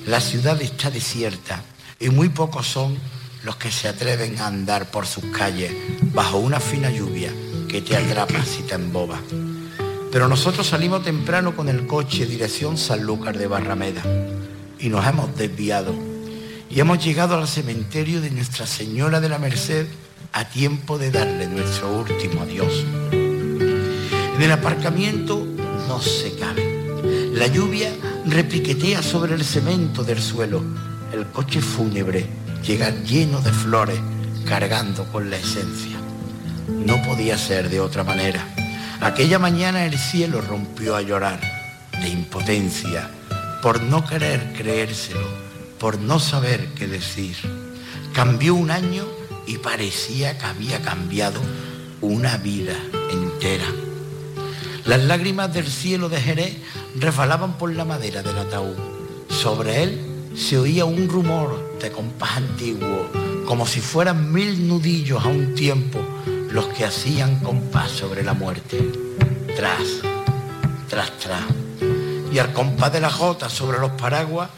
La 0.06 0.20
ciudad 0.20 0.60
está 0.60 0.90
desierta 0.90 1.62
y 1.98 2.10
muy 2.10 2.28
pocos 2.28 2.66
son 2.66 2.98
los 3.44 3.56
que 3.56 3.70
se 3.70 3.88
atreven 3.88 4.38
a 4.38 4.46
andar 4.46 4.90
por 4.90 5.06
sus 5.06 5.24
calles 5.26 5.72
bajo 6.12 6.38
una 6.38 6.60
fina 6.60 6.90
lluvia 6.90 7.32
que 7.68 7.80
te 7.80 7.96
atrapa 7.96 8.44
si 8.44 8.62
te 8.62 8.74
emboba. 8.74 9.20
Pero 10.12 10.28
nosotros 10.28 10.66
salimos 10.66 11.02
temprano 11.02 11.54
con 11.54 11.68
el 11.68 11.86
coche 11.86 12.26
dirección 12.26 12.76
Sanlúcar 12.76 13.38
de 13.38 13.46
Barrameda 13.46 14.02
y 14.78 14.88
nos 14.88 15.06
hemos 15.06 15.34
desviado 15.36 16.17
y 16.70 16.80
hemos 16.80 17.02
llegado 17.04 17.36
al 17.36 17.48
cementerio 17.48 18.20
de 18.20 18.30
Nuestra 18.30 18.66
Señora 18.66 19.20
de 19.20 19.28
la 19.28 19.38
Merced 19.38 19.86
a 20.32 20.44
tiempo 20.44 20.98
de 20.98 21.10
darle 21.10 21.46
nuestro 21.46 21.92
último 21.98 22.42
adiós. 22.42 22.84
En 23.12 24.42
el 24.42 24.52
aparcamiento 24.52 25.46
no 25.88 26.00
se 26.00 26.34
cabe. 26.36 27.32
La 27.32 27.46
lluvia 27.46 27.90
repiquetea 28.26 29.02
sobre 29.02 29.34
el 29.34 29.44
cemento 29.44 30.04
del 30.04 30.20
suelo. 30.20 30.62
El 31.12 31.26
coche 31.28 31.60
fúnebre 31.60 32.26
llegar 32.62 32.94
lleno 33.02 33.40
de 33.40 33.52
flores, 33.52 33.98
cargando 34.46 35.04
con 35.10 35.30
la 35.30 35.36
esencia. 35.36 35.98
No 36.68 37.02
podía 37.02 37.38
ser 37.38 37.70
de 37.70 37.80
otra 37.80 38.04
manera. 38.04 38.46
Aquella 39.00 39.38
mañana 39.38 39.86
el 39.86 39.98
cielo 39.98 40.40
rompió 40.40 40.96
a 40.96 41.02
llorar 41.02 41.40
de 42.00 42.08
impotencia, 42.08 43.10
por 43.62 43.82
no 43.82 44.04
querer 44.04 44.52
creérselo, 44.56 45.47
por 45.78 45.98
no 45.98 46.18
saber 46.18 46.68
qué 46.74 46.86
decir. 46.86 47.36
Cambió 48.12 48.54
un 48.54 48.70
año 48.70 49.06
y 49.46 49.58
parecía 49.58 50.36
que 50.36 50.44
había 50.44 50.82
cambiado 50.82 51.40
una 52.00 52.36
vida 52.36 52.74
entera. 53.10 53.66
Las 54.84 55.02
lágrimas 55.02 55.52
del 55.52 55.66
cielo 55.66 56.08
de 56.08 56.20
Jerez 56.20 56.56
resbalaban 56.98 57.58
por 57.58 57.72
la 57.72 57.84
madera 57.84 58.22
del 58.22 58.38
ataúd. 58.38 58.76
Sobre 59.28 59.82
él 59.82 60.00
se 60.34 60.58
oía 60.58 60.84
un 60.84 61.08
rumor 61.08 61.78
de 61.80 61.90
compás 61.90 62.38
antiguo, 62.38 63.10
como 63.46 63.66
si 63.66 63.80
fueran 63.80 64.32
mil 64.32 64.66
nudillos 64.66 65.24
a 65.24 65.28
un 65.28 65.54
tiempo 65.54 65.98
los 66.50 66.66
que 66.68 66.84
hacían 66.84 67.40
compás 67.40 67.90
sobre 67.90 68.22
la 68.22 68.32
muerte. 68.32 68.90
Tras, 69.54 70.00
tras, 70.88 71.10
tras. 71.18 71.42
Y 72.32 72.38
al 72.38 72.52
compás 72.52 72.92
de 72.92 73.00
la 73.00 73.10
jota 73.10 73.48
sobre 73.48 73.78
los 73.78 73.92
paraguas 73.92 74.48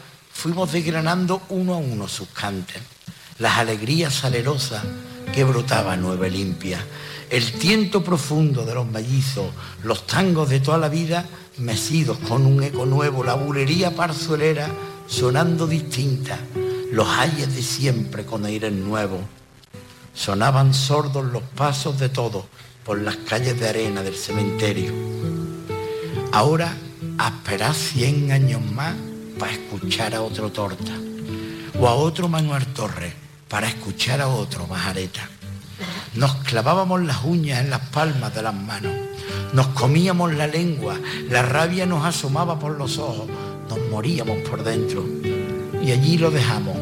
fuimos 0.41 0.71
desgranando 0.71 1.43
uno 1.49 1.75
a 1.75 1.77
uno 1.77 2.07
sus 2.07 2.27
cantes, 2.29 2.81
las 3.37 3.59
alegrías 3.59 4.11
salerosas 4.11 4.83
que 5.31 5.43
brotaba 5.43 5.95
nueva 5.95 6.27
limpia, 6.29 6.83
el 7.29 7.51
tiento 7.51 8.03
profundo 8.03 8.65
de 8.65 8.73
los 8.73 8.87
mellizos, 8.87 9.51
los 9.83 10.07
tangos 10.07 10.49
de 10.49 10.59
toda 10.59 10.79
la 10.79 10.89
vida 10.89 11.27
mecidos 11.59 12.17
con 12.27 12.47
un 12.47 12.63
eco 12.63 12.87
nuevo, 12.87 13.23
la 13.23 13.35
bulería 13.35 13.95
parzuelera 13.95 14.67
sonando 15.05 15.67
distinta, 15.67 16.39
los 16.91 17.07
ayes 17.07 17.53
de 17.53 17.61
siempre 17.61 18.25
con 18.25 18.43
aires 18.43 18.73
nuevos. 18.73 19.21
Sonaban 20.15 20.73
sordos 20.73 21.23
los 21.23 21.43
pasos 21.43 21.99
de 21.99 22.09
todos 22.09 22.45
por 22.83 22.99
las 22.99 23.17
calles 23.17 23.59
de 23.59 23.69
arena 23.69 24.01
del 24.01 24.15
cementerio. 24.15 24.91
Ahora 26.31 26.75
a 27.19 27.27
esperar 27.27 27.75
cien 27.75 28.31
años 28.31 28.61
más 28.71 28.95
para 29.41 29.53
escuchar 29.53 30.13
a 30.13 30.21
otro 30.21 30.51
Torta 30.51 30.91
o 31.79 31.87
a 31.87 31.95
otro 31.95 32.29
Manuel 32.29 32.63
Torres 32.67 33.11
para 33.49 33.67
escuchar 33.67 34.21
a 34.21 34.27
otro 34.27 34.67
Bajareta. 34.67 35.27
Nos 36.13 36.35
clavábamos 36.43 37.01
las 37.01 37.23
uñas 37.23 37.59
en 37.59 37.71
las 37.71 37.79
palmas 37.89 38.35
de 38.35 38.43
las 38.43 38.53
manos, 38.53 38.93
nos 39.53 39.65
comíamos 39.69 40.35
la 40.35 40.45
lengua, 40.45 40.95
la 41.27 41.41
rabia 41.41 41.87
nos 41.87 42.05
asomaba 42.05 42.59
por 42.59 42.77
los 42.77 42.99
ojos, 42.99 43.27
nos 43.67 43.79
moríamos 43.89 44.47
por 44.47 44.63
dentro. 44.63 45.03
Y 45.83 45.91
allí 45.91 46.19
lo 46.19 46.29
dejamos, 46.29 46.77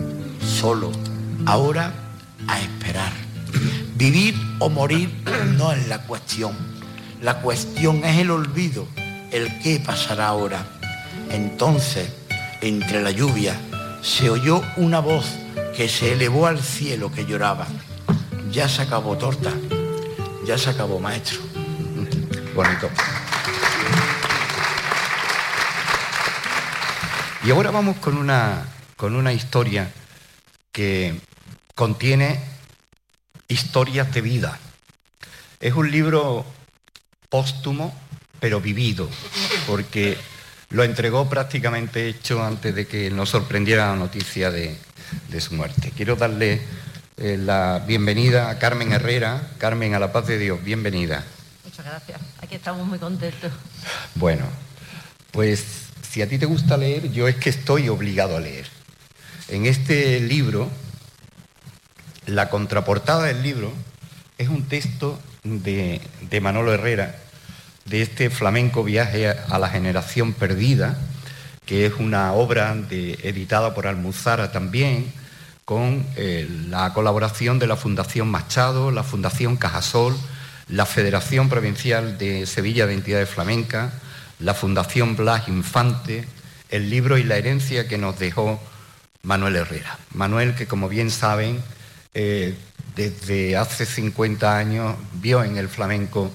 solo, 0.45 0.91
ahora 1.45 1.93
a 2.45 2.59
esperar. 2.59 3.13
Vivir 3.95 4.35
o 4.59 4.67
morir 4.67 5.09
no 5.57 5.71
es 5.71 5.87
la 5.87 5.99
cuestión. 5.99 6.57
La 7.21 7.39
cuestión 7.39 8.03
es 8.03 8.17
el 8.17 8.31
olvido, 8.31 8.85
el 9.31 9.59
qué 9.59 9.79
pasará 9.79 10.27
ahora. 10.27 10.67
Entonces, 11.29 12.18
entre 12.61 13.01
la 13.01 13.11
lluvia 13.11 13.59
se 14.01 14.29
oyó 14.29 14.61
una 14.77 14.99
voz 14.99 15.25
que 15.75 15.89
se 15.89 16.13
elevó 16.13 16.47
al 16.47 16.61
cielo 16.61 17.11
que 17.11 17.25
lloraba. 17.25 17.67
Ya 18.51 18.67
se 18.67 18.81
acabó 18.81 19.17
torta, 19.17 19.53
ya 20.45 20.57
se 20.57 20.69
acabó 20.69 20.99
maestro. 20.99 21.39
Bonito. 22.55 22.89
Y 27.43 27.51
ahora 27.51 27.71
vamos 27.71 27.97
con 27.97 28.17
una, 28.17 28.65
con 28.97 29.15
una 29.15 29.31
historia 29.31 29.91
que 30.71 31.19
contiene 31.75 32.43
historias 33.47 34.13
de 34.13 34.21
vida. 34.21 34.59
Es 35.59 35.73
un 35.73 35.89
libro 35.89 36.45
póstumo, 37.29 37.95
pero 38.39 38.59
vivido, 38.59 39.09
porque 39.67 40.17
lo 40.69 40.83
entregó 40.83 41.29
prácticamente 41.29 42.07
hecho 42.07 42.43
antes 42.43 42.75
de 42.75 42.87
que 42.87 43.09
nos 43.09 43.29
sorprendiera 43.29 43.87
la 43.87 43.95
noticia 43.95 44.51
de, 44.51 44.77
de 45.29 45.41
su 45.41 45.55
muerte. 45.55 45.91
Quiero 45.95 46.15
darle 46.15 46.61
eh, 47.17 47.37
la 47.37 47.83
bienvenida 47.85 48.49
a 48.49 48.59
Carmen 48.59 48.91
Herrera. 48.91 49.51
Carmen, 49.57 49.95
a 49.95 49.99
la 49.99 50.11
paz 50.11 50.27
de 50.27 50.37
Dios, 50.37 50.63
bienvenida. 50.63 51.23
Muchas 51.65 51.85
gracias. 51.85 52.21
Aquí 52.41 52.55
estamos 52.55 52.85
muy 52.85 52.99
contentos. 52.99 53.51
Bueno, 54.15 54.45
pues 55.31 55.65
si 56.09 56.21
a 56.21 56.29
ti 56.29 56.37
te 56.37 56.45
gusta 56.45 56.77
leer, 56.77 57.11
yo 57.11 57.27
es 57.27 57.35
que 57.35 57.49
estoy 57.49 57.89
obligado 57.89 58.37
a 58.37 58.39
leer. 58.39 58.67
En 59.47 59.65
este 59.65 60.19
libro, 60.19 60.69
la 62.27 62.49
contraportada 62.49 63.25
del 63.25 63.41
libro 63.41 63.73
es 64.37 64.49
un 64.49 64.67
texto 64.67 65.19
de, 65.43 65.99
de 66.29 66.41
Manolo 66.41 66.73
Herrera, 66.73 67.15
de 67.89 68.01
este 68.03 68.29
flamenco 68.29 68.83
viaje 68.83 69.29
a 69.29 69.59
la 69.59 69.69
generación 69.69 70.33
perdida, 70.33 70.97
que 71.65 71.85
es 71.85 71.93
una 71.99 72.33
obra 72.33 72.75
editada 72.89 73.73
por 73.73 73.87
Almuzara 73.87 74.51
también, 74.51 75.11
con 75.65 76.05
eh, 76.15 76.47
la 76.67 76.93
colaboración 76.93 77.59
de 77.59 77.67
la 77.67 77.75
Fundación 77.75 78.27
Machado, 78.27 78.91
la 78.91 79.03
Fundación 79.03 79.55
Cajasol, 79.55 80.15
la 80.67 80.85
Federación 80.85 81.49
Provincial 81.49 82.17
de 82.17 82.45
Sevilla 82.45 82.87
de 82.87 82.93
Entidades 82.93 83.29
Flamencas, 83.29 83.91
la 84.39 84.53
Fundación 84.53 85.15
Blas 85.15 85.47
Infante, 85.47 86.25
el 86.69 86.89
libro 86.89 87.17
y 87.17 87.23
la 87.23 87.37
herencia 87.37 87.87
que 87.87 87.97
nos 87.97 88.17
dejó 88.17 88.59
Manuel 89.23 89.57
Herrera. 89.57 89.97
Manuel, 90.13 90.55
que 90.55 90.67
como 90.67 90.89
bien 90.89 91.11
saben, 91.11 91.61
eh, 92.13 92.55
desde 92.95 93.57
hace 93.57 93.85
50 93.85 94.57
años 94.57 94.95
vio 95.13 95.43
en 95.43 95.57
el 95.57 95.69
flamenco 95.69 96.31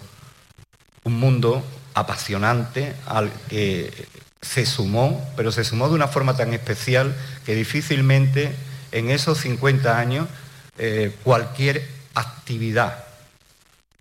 un 1.05 1.19
mundo 1.19 1.65
apasionante 1.95 2.95
al 3.07 3.31
que 3.49 4.07
se 4.43 4.67
sumó, 4.67 5.33
pero 5.37 5.53
se 5.53 5.65
sumó 5.65 5.89
de 5.89 5.95
una 5.95 6.09
forma 6.09 6.37
tan 6.37 6.53
especial 6.53 7.15
que 7.47 7.55
difícilmente 7.55 8.55
en 8.93 9.11
esos 9.11 9.39
50 9.39 9.99
años 9.99 10.29
eh, 10.77 11.15
cualquier 11.23 11.87
actividad 12.15 13.05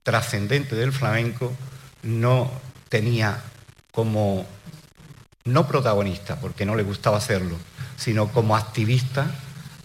trascendente 0.03 0.75
del 0.75 0.91
flamenco 0.91 1.53
no 2.03 2.51
tenía 2.89 3.41
como, 3.91 4.45
no 5.45 5.67
protagonista, 5.67 6.39
porque 6.39 6.65
no 6.65 6.75
le 6.75 6.83
gustaba 6.83 7.17
hacerlo, 7.17 7.57
sino 7.97 8.27
como 8.27 8.55
activista 8.55 9.31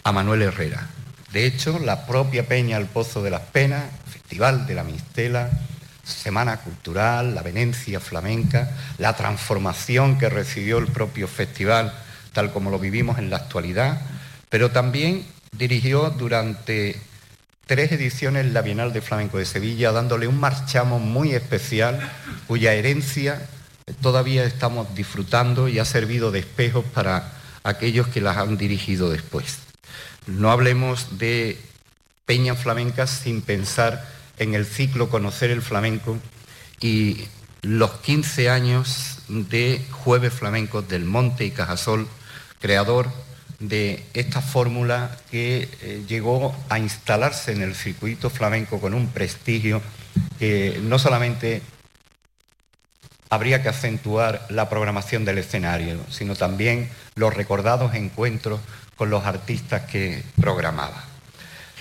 a 0.03 0.11
Manuel 0.11 0.41
Herrera. 0.41 0.87
De 1.31 1.45
hecho, 1.45 1.79
la 1.79 2.05
propia 2.05 2.47
Peña 2.47 2.77
El 2.77 2.87
Pozo 2.87 3.21
de 3.21 3.29
las 3.29 3.41
Penas, 3.41 3.85
Festival 4.11 4.65
de 4.67 4.75
la 4.75 4.83
Mistela, 4.83 5.49
Semana 6.09 6.57
Cultural, 6.57 7.35
la 7.35 7.41
Venecia 7.41 7.99
Flamenca, 7.99 8.71
la 8.97 9.15
transformación 9.15 10.17
que 10.17 10.29
recibió 10.29 10.77
el 10.77 10.87
propio 10.87 11.27
festival, 11.27 11.93
tal 12.33 12.51
como 12.51 12.69
lo 12.69 12.79
vivimos 12.79 13.19
en 13.19 13.29
la 13.29 13.37
actualidad, 13.37 14.01
pero 14.49 14.71
también 14.71 15.25
dirigió 15.51 16.09
durante 16.09 16.99
tres 17.65 17.91
ediciones 17.91 18.47
la 18.47 18.61
Bienal 18.61 18.93
de 18.93 19.01
Flamenco 19.01 19.37
de 19.37 19.45
Sevilla, 19.45 19.91
dándole 19.91 20.27
un 20.27 20.39
marchamo 20.39 20.99
muy 20.99 21.33
especial, 21.33 21.99
cuya 22.47 22.73
herencia 22.73 23.47
todavía 24.01 24.43
estamos 24.43 24.93
disfrutando 24.95 25.67
y 25.67 25.79
ha 25.79 25.85
servido 25.85 26.31
de 26.31 26.39
espejo 26.39 26.83
para 26.83 27.31
aquellos 27.63 28.07
que 28.07 28.21
las 28.21 28.37
han 28.37 28.57
dirigido 28.57 29.09
después. 29.09 29.59
No 30.27 30.51
hablemos 30.51 31.17
de 31.17 31.59
peñas 32.25 32.59
flamencas 32.59 33.09
sin 33.09 33.41
pensar 33.41 34.05
en 34.39 34.55
el 34.55 34.65
ciclo 34.65 35.09
Conocer 35.09 35.51
el 35.51 35.61
Flamenco 35.61 36.17
y 36.81 37.25
los 37.61 37.91
15 37.99 38.49
años 38.49 39.19
de 39.27 39.85
Jueves 39.91 40.33
Flamencos 40.33 40.87
del 40.87 41.05
Monte 41.05 41.45
y 41.45 41.51
Cajasol, 41.51 42.07
creador 42.59 43.09
de 43.59 44.05
esta 44.13 44.41
fórmula 44.41 45.17
que 45.29 45.67
eh, 45.81 46.03
llegó 46.07 46.55
a 46.69 46.79
instalarse 46.79 47.51
en 47.51 47.61
el 47.61 47.75
circuito 47.75 48.29
flamenco 48.29 48.79
con 48.79 48.93
un 48.93 49.07
prestigio 49.07 49.81
que 50.39 50.79
no 50.81 50.97
solamente 50.97 51.61
habría 53.29 53.61
que 53.61 53.69
acentuar 53.69 54.45
la 54.49 54.69
programación 54.69 55.25
del 55.25 55.37
escenario, 55.37 55.97
sino 56.09 56.35
también 56.35 56.89
los 57.15 57.33
recordados 57.33 57.93
encuentros 57.93 58.61
con 58.95 59.09
los 59.09 59.25
artistas 59.25 59.83
que 59.83 60.23
programaba. 60.41 61.08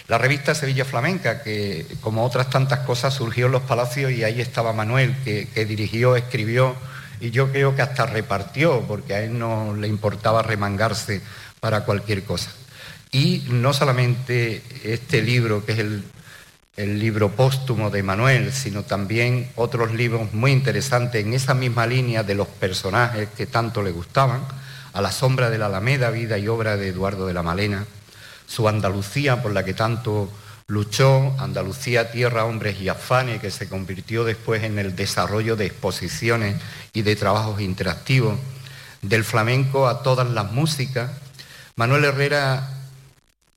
La 0.09 0.17
revista 0.17 0.55
Sevilla 0.55 0.87
Flamenca, 0.87 1.43
que 1.43 1.87
como 2.01 2.25
otras 2.25 2.49
tantas 2.49 2.81
cosas 2.81 3.13
surgió 3.13 3.45
en 3.45 3.53
los 3.53 3.63
palacios 3.63 4.11
y 4.11 4.25
ahí 4.25 4.41
estaba 4.41 4.73
Manuel, 4.73 5.15
que, 5.23 5.67
dirigió, 5.67 6.17
escribió 6.17 6.75
y 7.21 7.31
yo 7.31 7.53
creo 7.53 7.77
que 7.77 7.83
hasta 7.83 8.07
repartió, 8.07 8.81
porque 8.89 9.15
a 9.15 9.23
él 9.23 9.39
no 9.39 9.77
le 9.77 9.87
importaba 9.87 10.43
remangarse 10.43 11.21
para 11.61 11.85
cualquier 11.85 12.25
cosa. 12.25 12.51
Y 13.13 13.45
no 13.51 13.75
solamente 13.75 14.63
este 14.83 15.21
libro, 15.21 15.67
que 15.67 15.73
es 15.73 15.79
el, 15.79 16.05
el 16.79 16.99
libro 16.99 17.33
póstumo 17.33 17.91
de 17.91 18.03
Manuel, 18.03 18.51
sino 18.55 18.85
también 18.85 19.51
otros 19.57 19.93
libros 19.93 20.33
muy 20.33 20.53
interesantes 20.53 21.23
en 21.23 21.35
esa 21.35 21.53
misma 21.53 21.87
línea 21.87 22.23
de 22.23 22.35
los 22.35 22.49
personajes 22.49 23.29
que 23.37 23.45
tanto 23.47 23.83
le 23.83 23.91
gustaban, 23.91 24.41
A 24.95 25.03
la 25.03 25.13
sombra 25.13 25.51
de 25.51 25.59
la 25.59 25.67
Alameda, 25.67 26.11
vida 26.11 26.39
y 26.39 26.49
obra 26.49 26.79
de 26.79 26.89
Eduardo 26.89 27.27
de 27.27 27.35
la 27.35 27.43
Malena, 27.43 27.85
su 28.49 28.67
Andalucía 28.67 29.43
por 29.43 29.53
la 29.53 29.65
que 29.65 29.75
tanto 29.75 30.29
luchó, 30.67 31.35
Andalucía, 31.39 32.11
Tierra, 32.11 32.45
Hombres 32.45 32.81
y 32.81 32.89
Afanes, 32.89 33.41
que 33.41 33.51
se 33.51 33.69
convirtió 33.69 34.25
después 34.25 34.65
en 34.65 34.79
el 34.79 34.97
desarrollo 34.97 35.55
de 35.55 35.67
exposiciones 35.67 36.61
y 36.93 37.03
de 37.03 37.15
trabajos 37.15 37.61
interactivos, 37.61 38.39
del 39.03 39.23
flamenco 39.23 39.87
a 39.87 40.03
todas 40.03 40.29
las 40.29 40.51
músicas. 40.51 41.11
Manuel 41.77 42.05
Herrera 42.05 42.71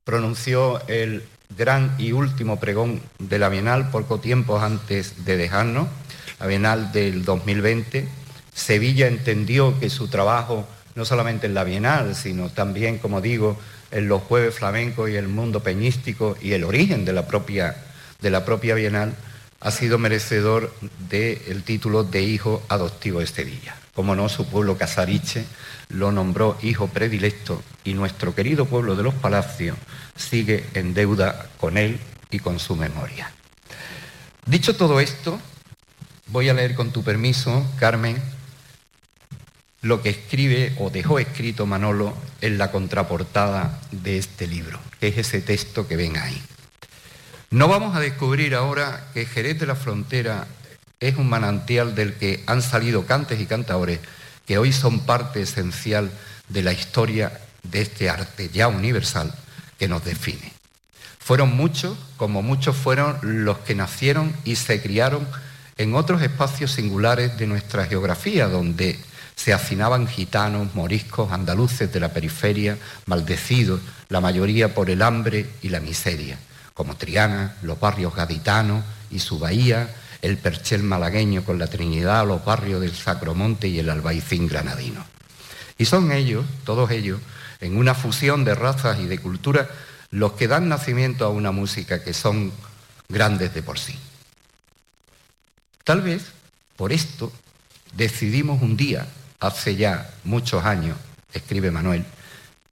pronunció 0.04 0.86
el 0.88 1.24
gran 1.56 1.94
y 1.98 2.12
último 2.12 2.60
pregón 2.60 3.00
de 3.18 3.38
la 3.38 3.48
Bienal 3.48 3.90
poco 3.90 4.20
tiempo 4.20 4.60
antes 4.60 5.24
de 5.24 5.36
dejarnos, 5.36 5.88
la 6.38 6.46
Bienal 6.46 6.92
del 6.92 7.24
2020. 7.24 8.08
Sevilla 8.54 9.06
entendió 9.06 9.78
que 9.80 9.90
su 9.90 10.08
trabajo, 10.08 10.66
no 10.94 11.04
solamente 11.04 11.46
en 11.46 11.54
la 11.54 11.64
Bienal, 11.64 12.14
sino 12.14 12.50
también, 12.50 12.98
como 12.98 13.20
digo, 13.20 13.58
en 13.92 14.08
los 14.08 14.22
jueves 14.22 14.54
flamencos 14.54 15.10
y 15.10 15.16
el 15.16 15.28
mundo 15.28 15.62
peñístico 15.62 16.36
y 16.40 16.52
el 16.52 16.64
origen 16.64 17.04
de 17.04 17.12
la 17.12 17.26
propia, 17.26 17.76
de 18.20 18.30
la 18.30 18.44
propia 18.44 18.74
Bienal, 18.74 19.14
ha 19.60 19.70
sido 19.70 19.98
merecedor 19.98 20.74
del 21.08 21.62
título 21.62 22.02
de 22.02 22.22
hijo 22.22 22.62
adoptivo 22.68 23.20
de 23.20 23.26
Sevilla. 23.26 23.76
Como 23.94 24.16
no, 24.16 24.28
su 24.28 24.48
pueblo 24.48 24.76
Casariche 24.76 25.44
lo 25.90 26.10
nombró 26.10 26.58
hijo 26.62 26.88
predilecto 26.88 27.62
y 27.84 27.94
nuestro 27.94 28.34
querido 28.34 28.66
pueblo 28.66 28.96
de 28.96 29.02
los 29.02 29.14
Palacios 29.14 29.76
sigue 30.16 30.64
en 30.74 30.94
deuda 30.94 31.46
con 31.60 31.76
él 31.76 32.00
y 32.30 32.38
con 32.38 32.58
su 32.58 32.74
memoria. 32.74 33.30
Dicho 34.46 34.74
todo 34.74 34.98
esto, 34.98 35.38
voy 36.26 36.48
a 36.48 36.54
leer 36.54 36.74
con 36.74 36.90
tu 36.90 37.04
permiso, 37.04 37.64
Carmen, 37.78 38.20
lo 39.82 40.00
que 40.00 40.10
escribe 40.10 40.74
o 40.78 40.90
dejó 40.90 41.18
escrito 41.18 41.66
Manolo 41.66 42.16
en 42.40 42.56
la 42.56 42.70
contraportada 42.70 43.80
de 43.90 44.16
este 44.16 44.46
libro, 44.46 44.80
que 45.00 45.08
es 45.08 45.18
ese 45.18 45.42
texto 45.42 45.86
que 45.86 45.96
ven 45.96 46.16
ahí. 46.16 46.40
No 47.50 47.68
vamos 47.68 47.94
a 47.94 48.00
descubrir 48.00 48.54
ahora 48.54 49.10
que 49.12 49.26
Jerez 49.26 49.58
de 49.58 49.66
la 49.66 49.76
Frontera 49.76 50.46
es 51.00 51.16
un 51.16 51.28
manantial 51.28 51.94
del 51.94 52.14
que 52.14 52.42
han 52.46 52.62
salido 52.62 53.04
cantes 53.06 53.40
y 53.40 53.46
cantadores 53.46 53.98
que 54.46 54.56
hoy 54.56 54.72
son 54.72 55.00
parte 55.00 55.42
esencial 55.42 56.10
de 56.48 56.62
la 56.62 56.72
historia 56.72 57.40
de 57.64 57.82
este 57.82 58.08
arte 58.08 58.50
ya 58.50 58.68
universal 58.68 59.34
que 59.78 59.88
nos 59.88 60.04
define. 60.04 60.52
Fueron 61.18 61.56
muchos, 61.56 61.98
como 62.16 62.42
muchos 62.42 62.76
fueron 62.76 63.18
los 63.44 63.58
que 63.58 63.74
nacieron 63.74 64.34
y 64.44 64.56
se 64.56 64.80
criaron 64.80 65.26
en 65.76 65.94
otros 65.94 66.22
espacios 66.22 66.72
singulares 66.72 67.36
de 67.38 67.46
nuestra 67.46 67.86
geografía, 67.86 68.48
donde 68.48 68.98
se 69.36 69.52
hacinaban 69.52 70.06
gitanos, 70.06 70.74
moriscos, 70.74 71.32
andaluces 71.32 71.92
de 71.92 72.00
la 72.00 72.12
periferia, 72.12 72.78
maldecidos, 73.06 73.80
la 74.08 74.20
mayoría 74.20 74.74
por 74.74 74.90
el 74.90 75.02
hambre 75.02 75.50
y 75.62 75.68
la 75.68 75.80
miseria, 75.80 76.38
como 76.74 76.96
Triana, 76.96 77.56
los 77.62 77.80
barrios 77.80 78.14
gaditanos 78.14 78.84
y 79.10 79.18
su 79.18 79.38
bahía, 79.38 79.94
el 80.22 80.38
Perchel 80.38 80.82
malagueño 80.82 81.44
con 81.44 81.58
la 81.58 81.66
Trinidad, 81.66 82.26
los 82.26 82.44
barrios 82.44 82.80
del 82.80 82.94
Sacromonte 82.94 83.68
y 83.68 83.78
el 83.78 83.90
Albaicín 83.90 84.46
granadino. 84.46 85.04
Y 85.78 85.84
son 85.84 86.12
ellos, 86.12 86.44
todos 86.64 86.90
ellos, 86.90 87.20
en 87.60 87.76
una 87.76 87.94
fusión 87.94 88.44
de 88.44 88.54
razas 88.54 89.00
y 89.00 89.06
de 89.06 89.18
culturas, 89.18 89.66
los 90.10 90.32
que 90.32 90.46
dan 90.46 90.68
nacimiento 90.68 91.24
a 91.24 91.30
una 91.30 91.50
música 91.50 92.04
que 92.04 92.12
son 92.12 92.52
grandes 93.08 93.54
de 93.54 93.62
por 93.62 93.78
sí. 93.78 93.98
Tal 95.84 96.02
vez 96.02 96.22
por 96.76 96.92
esto 96.92 97.32
decidimos 97.94 98.62
un 98.62 98.76
día, 98.76 99.06
hace 99.42 99.76
ya 99.76 100.10
muchos 100.24 100.64
años, 100.64 100.96
escribe 101.32 101.70
Manuel, 101.70 102.04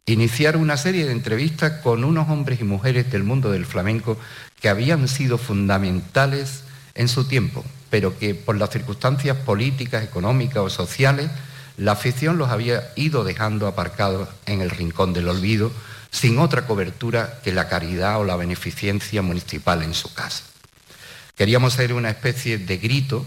iniciar 0.06 0.56
una 0.56 0.76
serie 0.76 1.04
de 1.04 1.12
entrevistas 1.12 1.80
con 1.82 2.04
unos 2.04 2.28
hombres 2.28 2.60
y 2.60 2.64
mujeres 2.64 3.10
del 3.10 3.24
mundo 3.24 3.50
del 3.50 3.66
flamenco 3.66 4.16
que 4.60 4.68
habían 4.68 5.08
sido 5.08 5.36
fundamentales 5.36 6.62
en 6.94 7.08
su 7.08 7.26
tiempo, 7.26 7.64
pero 7.90 8.18
que 8.18 8.34
por 8.34 8.56
las 8.56 8.70
circunstancias 8.70 9.36
políticas, 9.38 10.04
económicas 10.04 10.62
o 10.62 10.70
sociales, 10.70 11.30
la 11.76 11.92
afición 11.92 12.38
los 12.38 12.50
había 12.50 12.92
ido 12.94 13.24
dejando 13.24 13.66
aparcados 13.66 14.28
en 14.46 14.60
el 14.60 14.70
rincón 14.70 15.12
del 15.12 15.28
olvido, 15.28 15.72
sin 16.10 16.38
otra 16.38 16.66
cobertura 16.66 17.40
que 17.42 17.52
la 17.52 17.68
caridad 17.68 18.20
o 18.20 18.24
la 18.24 18.36
beneficencia 18.36 19.22
municipal 19.22 19.82
en 19.82 19.94
su 19.94 20.12
casa. 20.12 20.44
Queríamos 21.36 21.72
ser 21.72 21.94
una 21.94 22.10
especie 22.10 22.58
de 22.58 22.76
grito 22.76 23.24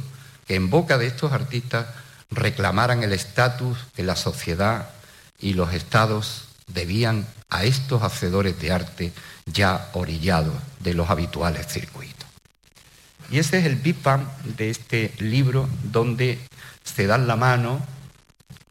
que 0.47 0.55
en 0.55 0.69
boca 0.69 0.97
de 0.97 1.07
estos 1.07 1.31
artistas 1.31 1.87
reclamaran 2.36 3.03
el 3.03 3.13
estatus 3.13 3.77
que 3.95 4.03
la 4.03 4.15
sociedad 4.15 4.89
y 5.39 5.53
los 5.53 5.73
estados 5.73 6.47
debían 6.67 7.27
a 7.49 7.63
estos 7.63 8.01
hacedores 8.03 8.59
de 8.59 8.71
arte 8.71 9.13
ya 9.45 9.89
orillados 9.93 10.55
de 10.79 10.93
los 10.93 11.09
habituales 11.09 11.67
circuitos. 11.67 12.27
Y 13.29 13.39
ese 13.39 13.59
es 13.59 13.65
el 13.65 13.75
Big 13.75 13.97
de 14.57 14.69
este 14.69 15.13
libro 15.19 15.67
donde 15.84 16.39
se 16.84 17.07
dan 17.07 17.27
la 17.27 17.36
mano, 17.36 17.79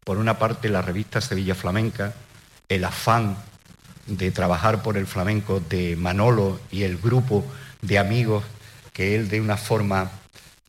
por 0.05 0.19
una 0.19 0.39
parte 0.39 0.69
la 0.69 0.83
revista 0.83 1.21
Sevilla 1.21 1.55
Flamenca, 1.55 2.15
el 2.69 2.85
afán 2.85 3.37
de 4.07 4.31
trabajar 4.31 4.83
por 4.83 4.97
el 4.97 5.07
flamenco 5.07 5.61
de 5.61 5.97
Manolo 5.97 6.61
y 6.71 6.83
el 6.83 6.99
grupo 6.99 7.45
de 7.81 7.99
amigos 7.99 8.45
que 8.93 9.15
él 9.15 9.29
de 9.29 9.41
una 9.41 9.57
forma 9.57 10.11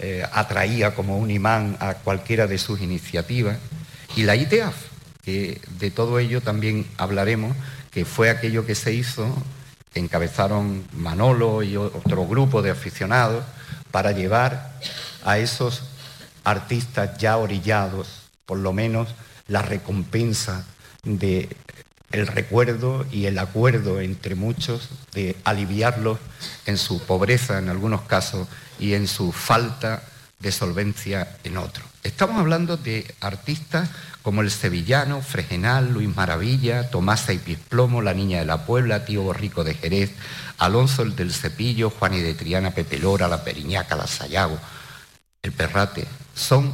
eh, 0.05 0.21
atraía 0.33 0.95
como 0.95 1.17
un 1.17 1.31
imán 1.31 1.77
a 1.79 1.93
cualquiera 1.93 2.45
de 2.45 2.57
sus 2.57 2.81
iniciativas, 2.81 3.57
y 4.17 4.23
la 4.23 4.35
ITEAF, 4.35 4.75
que 5.23 5.61
de 5.79 5.91
todo 5.91 6.19
ello 6.19 6.41
también 6.41 6.85
hablaremos, 6.97 7.55
que 7.89 8.03
fue 8.03 8.29
aquello 8.29 8.65
que 8.65 8.75
se 8.75 8.93
hizo, 8.93 9.33
encabezaron 9.93 10.85
Manolo 10.91 11.63
y 11.63 11.77
otro 11.77 12.27
grupo 12.27 12.61
de 12.61 12.71
aficionados, 12.71 13.45
para 13.91 14.11
llevar 14.11 14.73
a 15.23 15.37
esos 15.37 15.83
artistas 16.43 17.17
ya 17.17 17.37
orillados, 17.37 18.23
por 18.45 18.57
lo 18.57 18.73
menos 18.73 19.15
la 19.47 19.61
recompensa 19.61 20.65
de 21.03 21.47
el 22.13 22.27
recuerdo 22.27 23.05
y 23.11 23.25
el 23.25 23.39
acuerdo 23.39 23.99
entre 23.99 24.35
muchos 24.35 24.89
de 25.13 25.35
aliviarlos 25.43 26.19
en 26.67 26.77
su 26.77 27.01
pobreza 27.01 27.57
en 27.57 27.69
algunos 27.69 28.01
casos 28.03 28.47
y 28.79 28.93
en 28.93 29.07
su 29.07 29.31
falta 29.31 30.03
de 30.39 30.51
solvencia 30.51 31.37
en 31.43 31.57
otros. 31.57 31.85
Estamos 32.03 32.39
hablando 32.39 32.77
de 32.77 33.13
artistas 33.19 33.89
como 34.21 34.41
el 34.41 34.51
sevillano, 34.51 35.21
Fregenal, 35.21 35.91
Luis 35.91 36.15
Maravilla, 36.15 36.89
Tomasa 36.91 37.33
y 37.33 37.39
Pisplomo, 37.39 38.01
La 38.01 38.13
Niña 38.13 38.39
de 38.39 38.45
la 38.45 38.65
Puebla, 38.65 39.05
Tío 39.05 39.23
Borrico 39.23 39.63
de 39.63 39.73
Jerez, 39.73 40.11
Alonso 40.59 41.01
el 41.01 41.15
del 41.15 41.33
Cepillo, 41.33 41.89
Juan 41.89 42.13
y 42.13 42.19
de 42.19 42.35
Triana, 42.35 42.71
Pepe 42.71 42.99
Lora, 42.99 43.27
La 43.27 43.43
Periñaca, 43.43 43.95
La 43.95 44.05
Sayago, 44.05 44.59
El 45.41 45.51
Perrate. 45.51 46.05
Son 46.35 46.71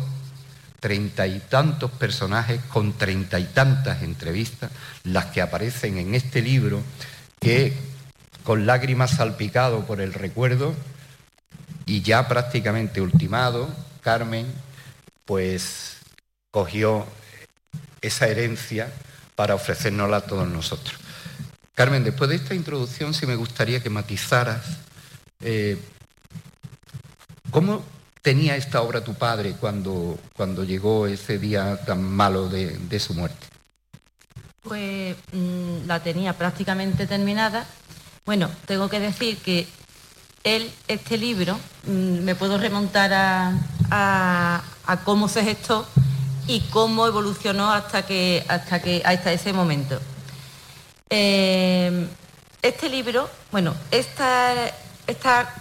treinta 0.79 1.27
y 1.27 1.39
tantos 1.39 1.91
personajes 1.91 2.61
con 2.65 2.93
treinta 2.97 3.39
y 3.39 3.45
tantas 3.45 4.01
entrevistas, 4.01 4.71
las 5.03 5.25
que 5.27 5.41
aparecen 5.41 5.97
en 5.97 6.15
este 6.15 6.41
libro, 6.41 6.81
que 7.39 7.73
con 8.43 8.65
lágrimas 8.65 9.11
salpicado 9.11 9.85
por 9.85 10.01
el 10.01 10.13
recuerdo 10.13 10.73
y 11.85 12.01
ya 12.01 12.27
prácticamente 12.27 13.01
ultimado, 13.01 13.73
Carmen, 14.01 14.47
pues 15.25 15.97
cogió 16.51 17.05
esa 18.01 18.27
herencia 18.27 18.91
para 19.35 19.55
ofrecérnosla 19.55 20.17
a 20.17 20.21
todos 20.21 20.47
nosotros. 20.47 20.97
Carmen, 21.73 22.03
después 22.03 22.29
de 22.29 22.35
esta 22.37 22.55
introducción, 22.55 23.13
sí 23.13 23.25
me 23.25 23.35
gustaría 23.35 23.81
que 23.81 23.89
matizaras 23.89 24.65
eh, 25.41 25.77
cómo 27.51 27.83
tenía 28.21 28.55
esta 28.55 28.81
obra 28.81 29.03
tu 29.03 29.13
padre 29.13 29.55
cuando, 29.59 30.17
cuando 30.35 30.63
llegó 30.63 31.07
ese 31.07 31.39
día 31.39 31.79
tan 31.85 32.03
malo 32.03 32.49
de, 32.49 32.99
su 32.99 33.13
muerte? 33.13 33.47
Pues 34.61 35.15
mm, 35.31 35.87
la 35.87 36.01
tenía 36.01 36.33
prácticamente 36.33 37.07
terminada. 37.07 37.65
Bueno, 38.25 38.49
tengo 38.65 38.89
que 38.89 38.99
decir 38.99 39.37
que 39.37 39.67
él, 40.43 40.71
este 40.87 41.17
libro, 41.17 41.57
mm, 41.85 42.19
me 42.23 42.35
puedo 42.35 42.57
remontar 42.57 43.11
a, 43.13 44.63
cómo 45.03 45.27
se 45.27 45.43
gestó 45.43 45.85
y 46.47 46.61
cómo 46.71 47.05
evolucionó 47.05 47.71
hasta 47.71 48.05
que 48.05 48.43
hasta 48.47 48.81
que 48.81 49.01
hasta 49.05 49.31
ese 49.31 49.53
momento. 49.53 49.99
Eh, 51.09 52.07
este 52.61 52.89
libro, 52.89 53.29
bueno, 53.51 53.75
esta, 53.91 54.53
esta 55.05 55.53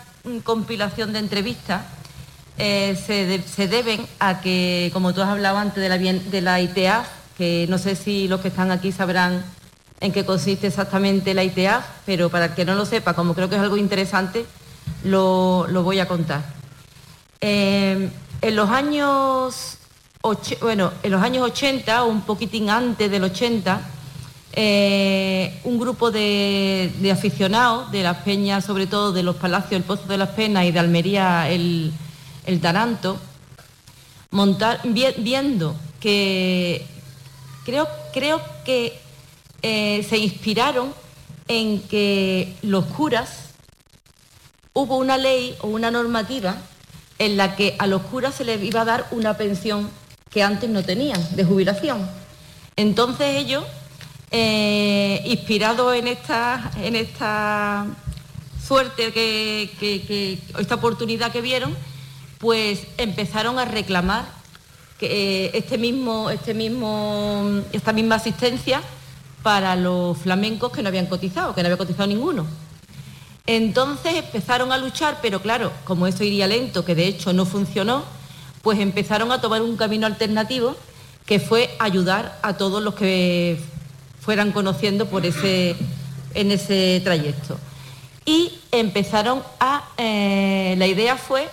compilación 0.44 1.12
de 1.12 1.20
entrevistas 1.20 1.82
eh, 2.58 2.96
se, 2.96 3.68
deben 3.68 4.06
a 4.18 4.40
que, 4.40 4.90
como 4.92 5.14
tú 5.14 5.22
has 5.22 5.28
hablado 5.28 5.58
antes 5.58 5.82
de 5.82 5.88
la, 5.88 5.98
de 5.98 6.40
la 6.40 6.60
ITA, 6.60 7.04
que 7.36 7.66
no 7.68 7.78
sé 7.78 7.94
si 7.94 8.28
los 8.28 8.40
que 8.40 8.48
están 8.48 8.70
aquí 8.70 8.92
sabrán 8.92 9.44
en 10.00 10.12
qué 10.12 10.24
consiste 10.24 10.66
exactamente 10.66 11.34
la 11.34 11.44
ITA, 11.44 11.86
pero 12.04 12.30
para 12.30 12.46
el 12.46 12.54
que 12.54 12.64
no 12.64 12.74
lo 12.74 12.84
sepa, 12.84 13.14
como 13.14 13.34
creo 13.34 13.48
que 13.48 13.56
es 13.56 13.60
algo 13.60 13.76
interesante, 13.76 14.44
lo, 15.04 15.66
voy 15.82 16.00
a 16.00 16.08
contar. 16.08 16.44
Eh, 17.40 18.10
en 18.42 18.56
los 18.56 18.70
años 18.70 19.78
bueno, 20.60 20.92
en 21.02 21.12
los 21.12 21.22
años 21.22 21.44
80 21.44 22.04
o 22.04 22.08
un 22.08 22.22
poquitín 22.22 22.70
antes 22.70 23.10
del 23.10 23.24
80, 23.24 23.80
eh, 24.52 25.60
un 25.64 25.78
grupo 25.78 26.10
de, 26.10 26.90
aficionados 27.12 27.90
de 27.92 28.02
las 28.02 28.18
peñas, 28.18 28.64
sobre 28.64 28.86
todo 28.86 29.12
de 29.12 29.22
los 29.22 29.36
palacios 29.36 29.72
El 29.72 29.84
Pozo 29.84 30.06
de 30.06 30.18
las 30.18 30.30
Penas 30.30 30.64
y 30.64 30.72
de 30.72 30.78
Almería 30.78 31.48
el, 31.48 31.92
el 32.48 32.60
Taranto, 32.60 33.18
montar, 34.30 34.80
viendo 34.84 35.76
que 36.00 36.84
creo, 37.64 37.86
creo 38.12 38.42
que 38.64 38.98
eh, 39.62 40.04
se 40.08 40.16
inspiraron 40.16 40.94
en 41.46 41.82
que 41.82 42.56
los 42.62 42.86
curas 42.86 43.50
hubo 44.72 44.96
una 44.96 45.18
ley 45.18 45.56
o 45.60 45.68
una 45.68 45.90
normativa 45.90 46.56
en 47.18 47.36
la 47.36 47.54
que 47.54 47.76
a 47.78 47.86
los 47.86 48.02
curas 48.02 48.34
se 48.34 48.44
les 48.44 48.62
iba 48.62 48.80
a 48.80 48.84
dar 48.84 49.06
una 49.10 49.36
pensión 49.36 49.90
que 50.30 50.42
antes 50.42 50.70
no 50.70 50.82
tenían, 50.82 51.20
de 51.36 51.44
jubilación. 51.44 52.08
Entonces 52.76 53.36
ellos, 53.36 53.64
eh, 54.30 55.22
inspirados 55.26 55.96
en 55.96 56.06
esta, 56.08 56.70
en 56.80 56.96
esta 56.96 57.86
suerte, 58.64 59.12
que, 59.12 60.38
esta 60.58 60.74
oportunidad 60.76 61.32
que 61.32 61.40
vieron, 61.40 61.76
pues 62.38 62.86
empezaron 62.96 63.58
a 63.58 63.64
reclamar 63.64 64.26
que, 64.98 65.46
eh, 65.46 65.50
este 65.54 65.78
mismo, 65.78 66.30
este 66.30 66.54
mismo, 66.54 67.62
esta 67.72 67.92
misma 67.92 68.16
asistencia 68.16 68.82
para 69.42 69.76
los 69.76 70.18
flamencos 70.18 70.72
que 70.72 70.82
no 70.82 70.88
habían 70.88 71.06
cotizado, 71.06 71.54
que 71.54 71.62
no 71.62 71.66
había 71.66 71.78
cotizado 71.78 72.08
ninguno. 72.08 72.46
Entonces 73.46 74.14
empezaron 74.14 74.72
a 74.72 74.78
luchar, 74.78 75.18
pero 75.22 75.40
claro, 75.40 75.72
como 75.84 76.06
esto 76.06 76.22
iría 76.22 76.46
lento, 76.46 76.84
que 76.84 76.94
de 76.94 77.06
hecho 77.06 77.32
no 77.32 77.46
funcionó, 77.46 78.04
pues 78.62 78.78
empezaron 78.78 79.32
a 79.32 79.40
tomar 79.40 79.62
un 79.62 79.76
camino 79.76 80.06
alternativo 80.06 80.76
que 81.24 81.40
fue 81.40 81.70
ayudar 81.78 82.38
a 82.42 82.56
todos 82.56 82.82
los 82.82 82.94
que 82.94 83.58
fueran 84.20 84.52
conociendo 84.52 85.06
por 85.06 85.24
ese, 85.24 85.76
en 86.34 86.52
ese 86.52 87.00
trayecto. 87.02 87.58
Y 88.26 88.52
empezaron 88.72 89.42
a, 89.60 89.88
eh, 89.96 90.74
la 90.76 90.86
idea 90.86 91.16
fue 91.16 91.48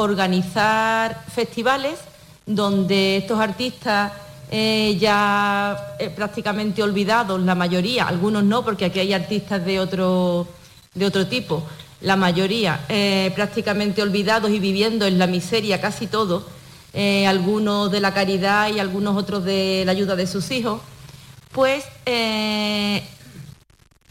organizar 0.00 1.24
festivales 1.32 1.98
donde 2.46 3.18
estos 3.18 3.38
artistas 3.38 4.12
eh, 4.50 4.96
ya 4.98 5.94
eh, 6.00 6.10
prácticamente 6.10 6.82
olvidados, 6.82 7.40
la 7.40 7.54
mayoría, 7.54 8.08
algunos 8.08 8.42
no, 8.42 8.64
porque 8.64 8.86
aquí 8.86 8.98
hay 8.98 9.12
artistas 9.12 9.64
de 9.64 9.78
otro, 9.78 10.48
de 10.92 11.06
otro 11.06 11.28
tipo, 11.28 11.62
la 12.00 12.16
mayoría 12.16 12.84
eh, 12.88 13.30
prácticamente 13.36 14.02
olvidados 14.02 14.50
y 14.50 14.58
viviendo 14.58 15.06
en 15.06 15.20
la 15.20 15.28
miseria 15.28 15.80
casi 15.80 16.08
todos, 16.08 16.44
algunos 17.28 17.92
de 17.92 18.00
la 18.00 18.12
caridad 18.12 18.68
y 18.68 18.80
algunos 18.80 19.16
otros 19.16 19.44
de 19.44 19.84
la 19.86 19.92
ayuda 19.92 20.16
de 20.16 20.26
sus 20.26 20.50
hijos, 20.50 20.80
pues 21.52 21.84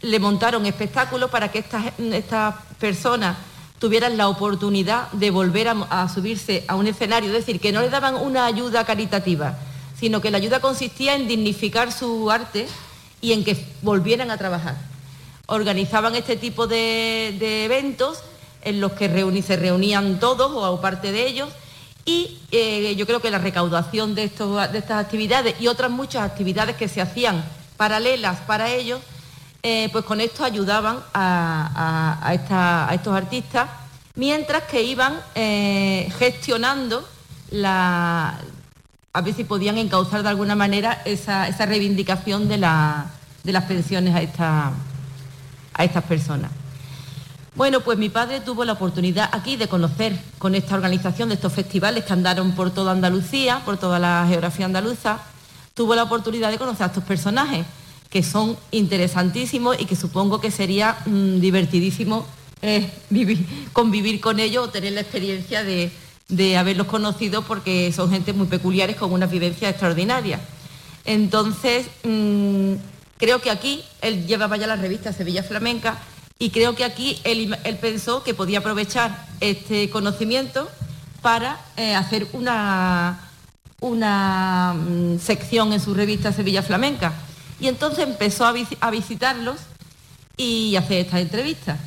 le 0.00 0.18
montaron 0.18 0.64
espectáculos 0.64 1.28
para 1.28 1.50
que 1.50 1.58
estas, 1.58 1.92
estas 1.98 2.54
personas 2.78 3.36
tuvieran 3.80 4.18
la 4.18 4.28
oportunidad 4.28 5.10
de 5.12 5.30
volver 5.30 5.68
a, 5.68 6.08
subirse 6.08 6.64
a 6.68 6.76
un 6.76 6.86
escenario, 6.86 7.30
es 7.30 7.46
decir, 7.46 7.58
que 7.58 7.72
no 7.72 7.80
le 7.80 7.88
daban 7.88 8.14
una 8.14 8.44
ayuda 8.44 8.84
caritativa, 8.84 9.56
sino 9.98 10.20
que 10.20 10.30
la 10.30 10.36
ayuda 10.36 10.60
consistía 10.60 11.16
en 11.16 11.26
dignificar 11.26 11.90
su 11.90 12.30
arte 12.30 12.68
y 13.22 13.32
en 13.32 13.42
que 13.42 13.66
volvieran 13.80 14.30
a 14.30 14.36
trabajar. 14.36 14.76
Organizaban 15.46 16.14
este 16.14 16.36
tipo 16.36 16.66
de, 16.66 17.64
eventos 17.64 18.22
en 18.62 18.82
los 18.82 18.92
que 18.92 19.08
se 19.42 19.56
reunían 19.56 20.20
todos 20.20 20.52
o 20.54 20.80
parte 20.82 21.10
de 21.10 21.26
ellos 21.26 21.48
y 22.04 22.38
eh, 22.52 22.94
yo 22.96 23.06
creo 23.06 23.20
que 23.20 23.30
la 23.30 23.38
recaudación 23.38 24.14
de, 24.14 24.28
de 24.28 24.78
estas 24.78 25.02
actividades 25.02 25.58
y 25.58 25.68
otras 25.68 25.90
muchas 25.90 26.22
actividades 26.22 26.76
que 26.76 26.88
se 26.88 27.00
hacían 27.00 27.42
paralelas 27.78 28.40
para 28.40 28.70
ellos, 28.70 29.00
eh, 29.62 29.90
pues 29.92 30.04
con 30.04 30.20
esto 30.20 30.44
ayudaban 30.44 31.00
a, 31.12 32.32
estos 32.94 33.14
artistas, 33.14 33.68
mientras 34.14 34.62
que 34.64 34.82
iban 34.82 35.20
eh, 35.34 36.10
gestionando 36.18 37.06
la, 37.50 38.38
a 39.12 39.20
ver 39.20 39.34
si 39.34 39.44
podían 39.44 39.76
encauzar 39.76 40.22
de 40.22 40.30
alguna 40.30 40.54
manera 40.54 41.02
esa, 41.04 41.50
reivindicación 41.66 42.48
de, 42.48 42.56
las 42.56 43.64
pensiones 43.68 44.14
a, 44.38 44.72
a 45.74 45.84
estas 45.84 46.04
personas. 46.04 46.50
Bueno, 47.54 47.80
pues 47.80 47.98
mi 47.98 48.08
padre 48.08 48.40
tuvo 48.40 48.64
la 48.64 48.72
oportunidad 48.72 49.28
aquí 49.32 49.56
de 49.56 49.68
conocer 49.68 50.16
con 50.38 50.54
esta 50.54 50.76
organización 50.76 51.28
de 51.28 51.34
estos 51.34 51.52
festivales 51.52 52.04
que 52.04 52.12
andaron 52.14 52.52
por 52.52 52.70
toda 52.70 52.92
Andalucía, 52.92 53.60
por 53.66 53.76
toda 53.76 53.98
la 53.98 54.24
geografía 54.26 54.64
andaluza, 54.64 55.18
tuvo 55.74 55.94
la 55.94 56.04
oportunidad 56.04 56.50
de 56.50 56.58
conocer 56.58 56.84
a 56.84 56.86
estos 56.86 57.04
personajes 57.04 57.66
que 58.10 58.24
son 58.24 58.58
interesantísimos 58.72 59.80
y 59.80 59.86
que 59.86 59.96
supongo 59.96 60.40
que 60.40 60.50
sería 60.50 60.98
mm, 61.06 61.40
divertidísimo 61.40 62.26
eh, 62.60 62.90
convivir 63.72 64.20
con 64.20 64.40
ellos 64.40 64.66
o 64.66 64.70
tener 64.70 64.92
la 64.92 65.00
experiencia 65.00 65.64
de, 65.64 65.90
haberlos 66.56 66.86
conocido 66.88 67.42
porque 67.42 67.92
son 67.92 68.10
gente 68.10 68.32
muy 68.32 68.46
peculiares 68.46 68.96
con 68.96 69.12
una 69.12 69.26
vivencia 69.26 69.68
extraordinaria. 69.68 70.40
Entonces, 71.04 71.86
mm, 72.04 72.74
creo 73.16 73.40
que 73.40 73.50
aquí 73.50 73.82
él 74.02 74.26
llevaba 74.26 74.56
ya 74.56 74.66
la 74.66 74.76
revista 74.76 75.12
Sevilla 75.12 75.42
Flamenca 75.42 75.98
y 76.38 76.50
creo 76.50 76.74
que 76.74 76.84
aquí 76.84 77.20
él, 77.24 77.56
pensó 77.80 78.22
que 78.24 78.34
podía 78.34 78.58
aprovechar 78.58 79.26
este 79.40 79.88
conocimiento 79.90 80.68
para 81.22 81.60
eh, 81.76 81.94
hacer 81.94 82.26
una, 82.32 83.30
una 83.80 84.74
mm, 84.74 85.18
sección 85.18 85.72
en 85.72 85.80
su 85.80 85.94
revista 85.94 86.32
Sevilla 86.32 86.62
Flamenca 86.62 87.12
y 87.60 87.68
entonces 87.68 88.06
empezó 88.06 88.46
a, 88.46 88.90
visitarlos 88.90 89.56
y 90.36 90.76
hacer 90.76 91.04
estas 91.04 91.20
entrevistas. 91.20 91.78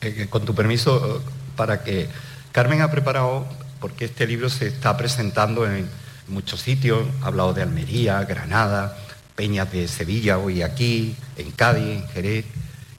Eh, 0.00 0.14
eh, 0.18 0.26
con 0.28 0.44
tu 0.44 0.54
permiso, 0.54 1.22
para 1.56 1.82
que 1.82 2.08
Carmen 2.52 2.82
ha 2.82 2.90
preparado, 2.90 3.46
porque 3.80 4.04
este 4.04 4.26
libro 4.26 4.50
se 4.50 4.66
está 4.66 4.96
presentando 4.96 5.66
en 5.66 5.88
muchos 6.28 6.60
sitios, 6.60 7.06
ha 7.22 7.28
hablado 7.28 7.54
de 7.54 7.62
Almería, 7.62 8.22
Granada, 8.24 8.96
Peñas 9.34 9.72
de 9.72 9.88
Sevilla, 9.88 10.38
hoy 10.38 10.62
aquí, 10.62 11.16
en 11.36 11.50
Cádiz, 11.50 11.84
en 11.84 12.08
Jerez, 12.08 12.44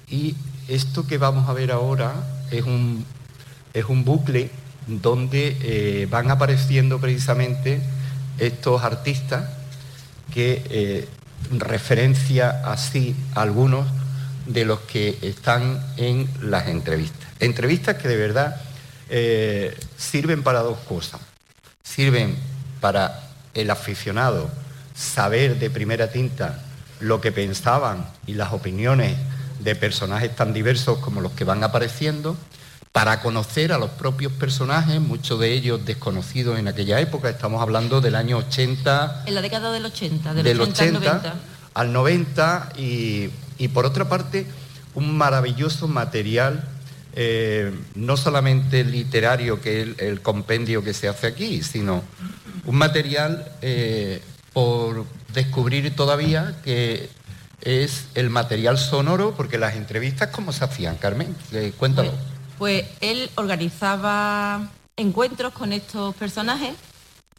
y 0.09 0.35
esto 0.67 1.05
que 1.05 1.19
vamos 1.19 1.47
a 1.47 1.53
ver 1.53 1.71
ahora 1.71 2.13
es 2.49 2.63
un, 2.63 3.05
es 3.73 3.85
un 3.85 4.03
bucle 4.03 4.49
donde 4.87 5.55
eh, 5.61 6.07
van 6.09 6.31
apareciendo 6.31 6.99
precisamente 6.99 7.79
estos 8.39 8.81
artistas 8.81 9.49
que 10.33 11.07
referencia 11.51 12.61
así 12.65 13.15
a 13.35 13.41
algunos 13.41 13.87
de 14.45 14.65
los 14.65 14.79
que 14.81 15.17
están 15.21 15.85
en 15.97 16.29
las 16.41 16.67
entrevistas. 16.67 17.27
Entrevistas 17.39 17.97
que 17.97 18.07
de 18.07 18.17
verdad 18.17 18.61
eh, 19.09 19.77
sirven 19.97 20.43
para 20.43 20.59
dos 20.59 20.79
cosas. 20.79 21.21
Sirven 21.83 22.35
para 22.79 23.29
el 23.53 23.69
aficionado 23.69 24.49
saber 24.95 25.59
de 25.59 25.69
primera 25.69 26.11
tinta 26.11 26.59
lo 26.99 27.19
que 27.19 27.31
pensaban 27.31 28.07
y 28.27 28.35
las 28.35 28.53
opiniones 28.53 29.17
de 29.59 29.75
personajes 29.75 30.35
tan 30.35 30.53
diversos 30.53 30.99
como 30.99 31.21
los 31.21 31.31
que 31.33 31.43
van 31.43 31.63
apareciendo, 31.63 32.37
para 32.91 33.21
conocer 33.21 33.71
a 33.71 33.77
los 33.77 33.89
propios 33.91 34.33
personajes, 34.33 34.99
muchos 34.99 35.39
de 35.39 35.53
ellos 35.53 35.85
desconocidos 35.85 36.59
en 36.59 36.67
aquella 36.67 36.99
época, 36.99 37.29
estamos 37.29 37.61
hablando 37.61 38.01
del 38.01 38.15
año 38.15 38.37
80. 38.37 39.23
En 39.27 39.35
la 39.35 39.41
década 39.41 39.71
del 39.71 39.85
80, 39.85 40.33
del, 40.33 40.59
80, 40.59 41.35
al 41.73 41.93
90. 41.93 42.73
y, 42.77 43.29
por 43.73 43.85
otra 43.85 44.09
parte 44.09 44.47
un 44.93 45.17
maravilloso 45.17 45.87
material, 45.87 46.67
eh, 47.15 47.73
no 47.95 48.17
solamente 48.17 48.83
literario 48.83 49.61
que 49.61 49.81
es 49.81 49.87
el, 49.99 50.21
compendio 50.21 50.83
que 50.83 50.93
se 50.93 51.07
hace 51.07 51.27
aquí, 51.27 51.63
sino 51.63 52.03
un 52.65 52.75
material 52.75 53.49
eh, 53.61 54.21
por 54.51 55.05
descubrir 55.33 55.95
todavía 55.95 56.55
que 56.63 57.09
es 57.61 58.07
el 58.15 58.29
material 58.29 58.77
sonoro, 58.77 59.33
porque 59.37 59.57
las 59.57 59.75
entrevistas, 59.75 60.29
¿cómo 60.31 60.51
se 60.51 60.65
hacían, 60.65 60.97
Carmen? 60.97 61.33
Eh, 61.53 61.71
cuéntalo. 61.77 62.11
Pues 62.61 62.85
él 62.99 63.31
organizaba 63.37 64.69
encuentros 64.95 65.51
con 65.51 65.73
estos 65.73 66.13
personajes, 66.13 66.75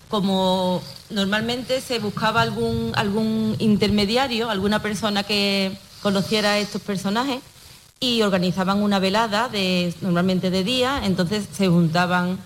como 0.09 0.83
normalmente 1.11 1.81
se 1.81 2.01
buscaba 2.01 2.43
algún, 2.43 2.91
algún 2.97 3.55
intermediario, 3.61 4.51
alguna 4.51 4.83
persona 4.83 5.23
que 5.23 5.79
conociera 6.03 6.55
a 6.55 6.59
estos 6.59 6.83
personajes 6.83 7.39
y 8.01 8.23
organizaban 8.23 8.83
una 8.83 8.99
velada 8.99 9.49
de, 9.49 9.95
normalmente 10.01 10.51
de 10.51 10.64
día, 10.64 11.03
entonces 11.05 11.47
se 11.53 11.68
juntaban, 11.68 12.37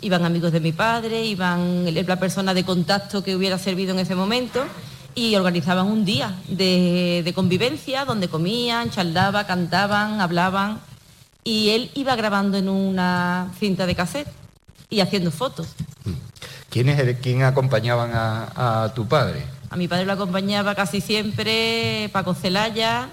iban 0.00 0.24
amigos 0.24 0.50
de 0.50 0.58
mi 0.58 0.72
padre, 0.72 1.24
iban 1.26 1.94
la 1.94 2.18
persona 2.18 2.54
de 2.54 2.64
contacto 2.64 3.22
que 3.22 3.36
hubiera 3.36 3.56
servido 3.56 3.92
en 3.92 4.00
ese 4.00 4.16
momento 4.16 4.64
y 5.14 5.36
organizaban 5.36 5.86
un 5.86 6.04
día 6.04 6.34
de, 6.48 7.22
de 7.24 7.32
convivencia 7.34 8.04
donde 8.04 8.26
comían, 8.26 8.90
charlaban, 8.90 9.46
cantaban, 9.46 10.20
hablaban 10.20 10.89
y 11.44 11.70
él 11.70 11.90
iba 11.94 12.16
grabando 12.16 12.58
en 12.58 12.68
una 12.68 13.50
cinta 13.58 13.86
de 13.86 13.94
cassette 13.94 14.28
y 14.88 15.00
haciendo 15.00 15.30
fotos. 15.30 15.68
¿Quién, 16.68 17.18
quién 17.22 17.42
acompañaban 17.42 18.10
a, 18.14 18.92
tu 18.94 19.06
padre? 19.06 19.44
A 19.70 19.76
mi 19.76 19.88
padre 19.88 20.04
lo 20.04 20.12
acompañaba 20.12 20.74
casi 20.74 21.00
siempre 21.00 22.10
Paco 22.12 22.34
Celaya, 22.34 23.08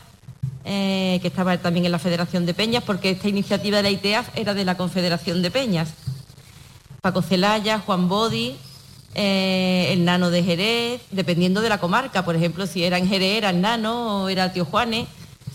eh, 0.66 1.20
que 1.22 1.28
estaba 1.28 1.58
también 1.58 1.86
en 1.86 1.92
la 1.92 2.00
Federación 2.00 2.46
de 2.46 2.54
Peñas, 2.54 2.84
porque 2.84 3.12
esta 3.12 3.28
iniciativa 3.28 3.78
de 3.78 3.84
la 3.84 3.90
ITEAF 3.92 4.30
era 4.36 4.54
de 4.54 4.66
la 4.66 4.76
Confederación 4.76 5.42
de 5.42 5.52
Peñas. 5.52 5.90
Paco 7.02 7.22
Celaya, 7.22 7.80
Juan 7.80 8.10
Bodi, 8.10 8.58
eh, 9.16 9.90
el 9.92 10.04
nano 10.04 10.30
de 10.30 10.44
Jerez, 10.44 11.02
dependiendo 11.12 11.62
de 11.62 11.70
la 11.70 11.80
comarca. 11.80 12.26
Por 12.26 12.36
ejemplo, 12.36 12.68
si 12.68 12.84
era 12.84 12.98
en 12.98 13.08
Jerez 13.08 13.38
era 13.38 13.52
el 13.52 13.62
nano 13.62 14.24
o 14.24 14.30
era 14.30 14.46
el 14.46 14.54
tío 14.54 14.66
Juanes 14.66 15.08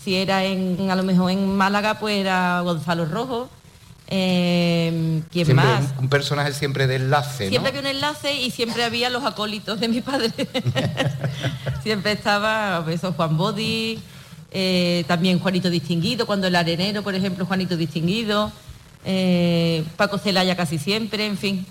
si 0.03 0.15
era 0.15 0.43
en, 0.43 0.89
a 0.89 0.95
lo 0.95 1.03
mejor 1.03 1.31
en 1.31 1.55
Málaga, 1.55 1.99
pues 1.99 2.17
era 2.17 2.61
Gonzalo 2.61 3.05
Rojo. 3.05 3.49
Eh, 4.07 5.21
¿Quién 5.31 5.55
más? 5.55 5.93
Un, 5.97 6.09
personaje 6.09 6.53
siempre 6.53 6.87
de 6.87 6.97
enlace. 6.97 7.49
Siempre 7.49 7.69
había 7.69 7.81
un 7.81 7.87
enlace 7.87 8.33
y 8.33 8.51
siempre 8.51 8.83
había 8.83 9.09
los 9.09 9.23
acólitos 9.23 9.79
de 9.79 9.87
mi 9.87 10.01
padre. 10.01 10.31
siempre 11.83 12.11
estaba 12.11 12.81
pues, 12.83 12.97
eso, 12.97 13.13
Juan 13.13 13.37
Bodi, 13.37 13.99
eh, 14.51 15.03
también 15.07 15.39
Juanito 15.39 15.69
Distinguido, 15.69 16.25
cuando 16.25 16.47
el 16.47 16.55
arenero, 16.55 17.01
por 17.01 17.15
ejemplo, 17.15 17.45
Juanito 17.45 17.77
Distinguido, 17.77 18.51
eh, 19.05 19.83
Paco 19.95 20.17
Celaya 20.17 20.55
casi 20.55 20.77
siempre, 20.77 21.25
en 21.25 21.37
fin. 21.37 21.65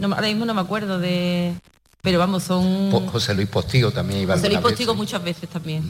ahora 0.00 0.28
mismo 0.28 0.44
no 0.44 0.54
me 0.54 0.60
acuerdo 0.60 0.98
de. 0.98 1.54
Pero 2.00 2.20
vamos, 2.20 2.44
son. 2.44 2.90
José 2.90 3.34
Luis 3.34 3.48
Postigo 3.48 3.90
también 3.90 4.20
iba 4.20 4.34
José 4.34 4.48
Luis 4.48 4.60
Postigo 4.60 4.94
muchas 4.94 5.22
veces 5.22 5.48
también. 5.48 5.82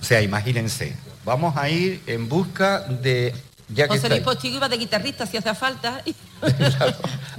O 0.00 0.04
sea, 0.04 0.22
imagínense, 0.22 0.96
vamos 1.24 1.56
a 1.56 1.68
ir 1.68 2.02
en 2.06 2.28
busca 2.28 2.80
de... 2.80 3.34
Ya 3.68 3.88
José 3.88 4.08
Luis 4.08 4.20
Postigo 4.20 4.56
iba 4.56 4.68
de 4.68 4.76
guitarrista 4.76 5.26
si 5.26 5.36
hace 5.36 5.54
falta. 5.54 6.02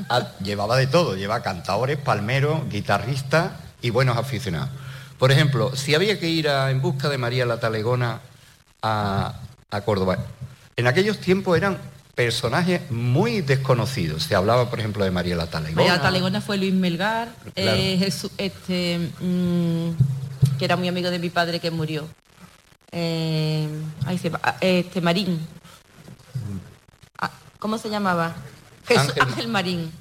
Ah, 0.10 0.32
llevaba 0.44 0.76
de 0.76 0.88
todo, 0.88 1.16
lleva 1.16 1.42
cantadores, 1.42 1.98
palmeros, 1.98 2.68
guitarristas 2.70 3.54
y 3.82 3.92
buenos 3.92 4.18
aficionados. 4.18 4.70
Por 5.18 5.32
ejemplo, 5.32 5.74
si 5.74 5.96
había 5.96 6.20
que 6.20 6.28
ir 6.28 6.48
en 6.48 6.82
busca 6.82 7.08
de 7.08 7.18
María 7.18 7.46
la 7.46 7.62
Talegona 7.62 8.20
a, 8.82 9.34
Córdoba, 9.86 10.20
en 10.76 10.88
aquellos 10.88 11.20
tiempos 11.20 11.56
eran 11.56 11.78
personajes 12.14 12.92
muy 12.92 13.42
desconocidos. 13.42 14.24
Se 14.24 14.36
hablaba, 14.36 14.70
por 14.70 14.80
ejemplo, 14.80 15.06
de 15.06 15.12
María 15.12 15.38
la 15.38 15.48
Talegona. 15.48 15.76
María 15.76 15.96
la 15.96 16.02
Talegona 16.02 16.42
fue 16.42 16.58
Luis 16.58 16.74
Melgar, 16.74 17.30
eh, 17.56 18.12
este, 18.38 19.12
mm, 19.22 19.92
que 20.58 20.66
era 20.66 20.76
muy 20.76 20.88
amigo 20.88 21.10
de 21.10 21.20
mi 21.20 21.30
padre 21.30 21.60
que 21.60 21.72
murió. 21.72 22.08
Eh, 22.92 23.68
este 24.62 25.02
Marín. 25.02 25.40
Ah, 27.20 27.32
¿Cómo 27.60 27.78
se 27.78 27.90
llamaba? 27.90 28.36
Ángel, 29.20 29.48
Marín. 29.48 29.92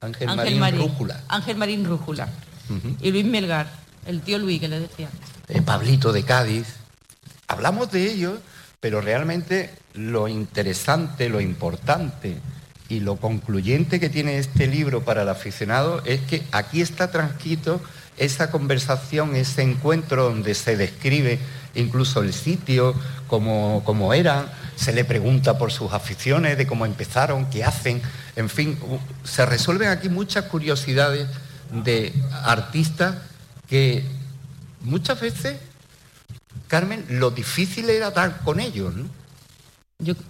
Ángel, 0.00 0.58
Marín, 0.58 0.78
Rújula. 0.78 1.22
Ángel 1.28 1.56
Marín 1.56 1.84
Rújula. 1.84 2.28
Y 3.00 3.10
Luis 3.12 3.24
Melgar, 3.24 3.68
el 4.06 4.20
tío 4.20 4.38
Luis 4.38 4.60
que 4.60 4.68
le 4.68 4.80
decía. 4.80 5.08
Eh, 5.48 5.62
Pablito 5.62 6.12
de 6.12 6.24
Cádiz. 6.24 6.66
Hablamos 7.48 7.90
de 7.92 8.10
ellos, 8.10 8.40
pero 8.80 9.00
realmente 9.00 9.72
lo 9.94 10.28
interesante, 10.28 11.28
lo 11.28 11.40
importante 11.40 12.38
y 12.88 13.00
lo 13.00 13.16
concluyente 13.16 13.98
que 14.00 14.08
tiene 14.08 14.38
este 14.38 14.66
libro 14.66 15.04
para 15.04 15.22
el 15.22 15.28
aficionado 15.28 16.02
es 16.04 16.20
que 16.20 16.44
aquí 16.52 16.80
está 16.80 17.10
transcrito 17.10 17.80
esa 18.16 18.50
conversación, 18.50 19.36
ese 19.36 19.62
encuentro 19.62 20.24
donde 20.24 20.54
se 20.54 20.76
describe 20.76 21.38
incluso 21.74 22.22
el 22.22 22.32
sitio, 22.32 22.94
como 23.26 24.14
eran, 24.14 24.46
se 24.76 24.92
le 24.92 25.04
pregunta 25.04 25.58
por 25.58 25.72
sus 25.72 25.92
aficiones, 25.92 26.56
de 26.58 26.66
cómo 26.66 26.86
empezaron, 26.86 27.50
qué 27.50 27.64
hacen, 27.64 28.00
en 28.36 28.48
fin, 28.48 28.78
se 29.24 29.44
resuelven 29.46 29.88
aquí 29.88 30.08
muchas 30.08 30.44
curiosidades 30.44 31.28
de 31.70 32.12
artistas 32.44 33.16
que 33.68 34.04
muchas 34.82 35.20
veces, 35.20 35.56
Carmen, 36.68 37.04
lo 37.08 37.30
difícil 37.30 37.90
era 37.90 38.10
dar 38.10 38.42
con 38.42 38.60
ellos, 38.60 38.94
¿no? 38.94 39.08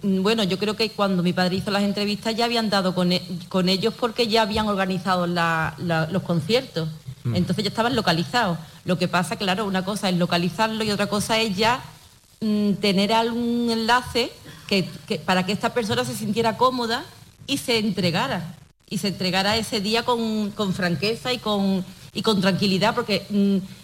Mm, 0.01 0.23
bueno, 0.23 0.43
yo 0.43 0.57
creo 0.57 0.77
que 0.77 0.89
cuando 0.91 1.21
mi 1.21 1.33
padre 1.33 1.57
hizo 1.57 1.71
las 1.71 1.83
entrevistas 1.83 2.33
ya 2.33 2.45
habían 2.45 2.69
dado 2.69 2.95
con, 2.95 3.11
e, 3.11 3.21
ellos 3.67 3.93
porque 3.99 4.27
ya 4.27 4.43
habían 4.43 4.67
organizado 4.67 5.27
los 5.27 6.23
conciertos. 6.23 6.89
Mm. 7.29 7.35
Entonces 7.35 7.63
ya 7.63 7.69
estaban 7.69 7.95
localizados. 7.95 8.57
Lo 8.85 8.97
que 8.97 9.07
pasa, 9.07 9.35
claro, 9.35 9.65
una 9.65 9.83
cosa 9.85 10.09
es 10.09 10.17
localizarlo 10.17 10.83
y 10.83 10.91
otra 10.91 11.07
cosa 11.07 11.39
es 11.39 11.55
ya 11.55 11.81
mm, 12.41 12.73
tener 12.73 13.13
algún 13.13 13.69
enlace 13.71 14.31
que, 14.67 14.89
para 15.25 15.45
que 15.45 15.51
esta 15.51 15.73
persona 15.73 16.03
se 16.05 16.15
sintiera 16.15 16.57
cómoda 16.57 17.05
y 17.45 17.57
se 17.57 17.77
entregara. 17.79 18.55
Y 18.89 18.99
se 18.99 19.09
entregara 19.09 19.57
ese 19.57 19.81
día 19.81 20.03
con, 20.03 20.53
franqueza 20.73 21.33
y 21.33 21.39
con, 21.39 21.83
y 22.13 22.21
con 22.21 22.39
tranquilidad, 22.39 22.95
porque 22.95 23.27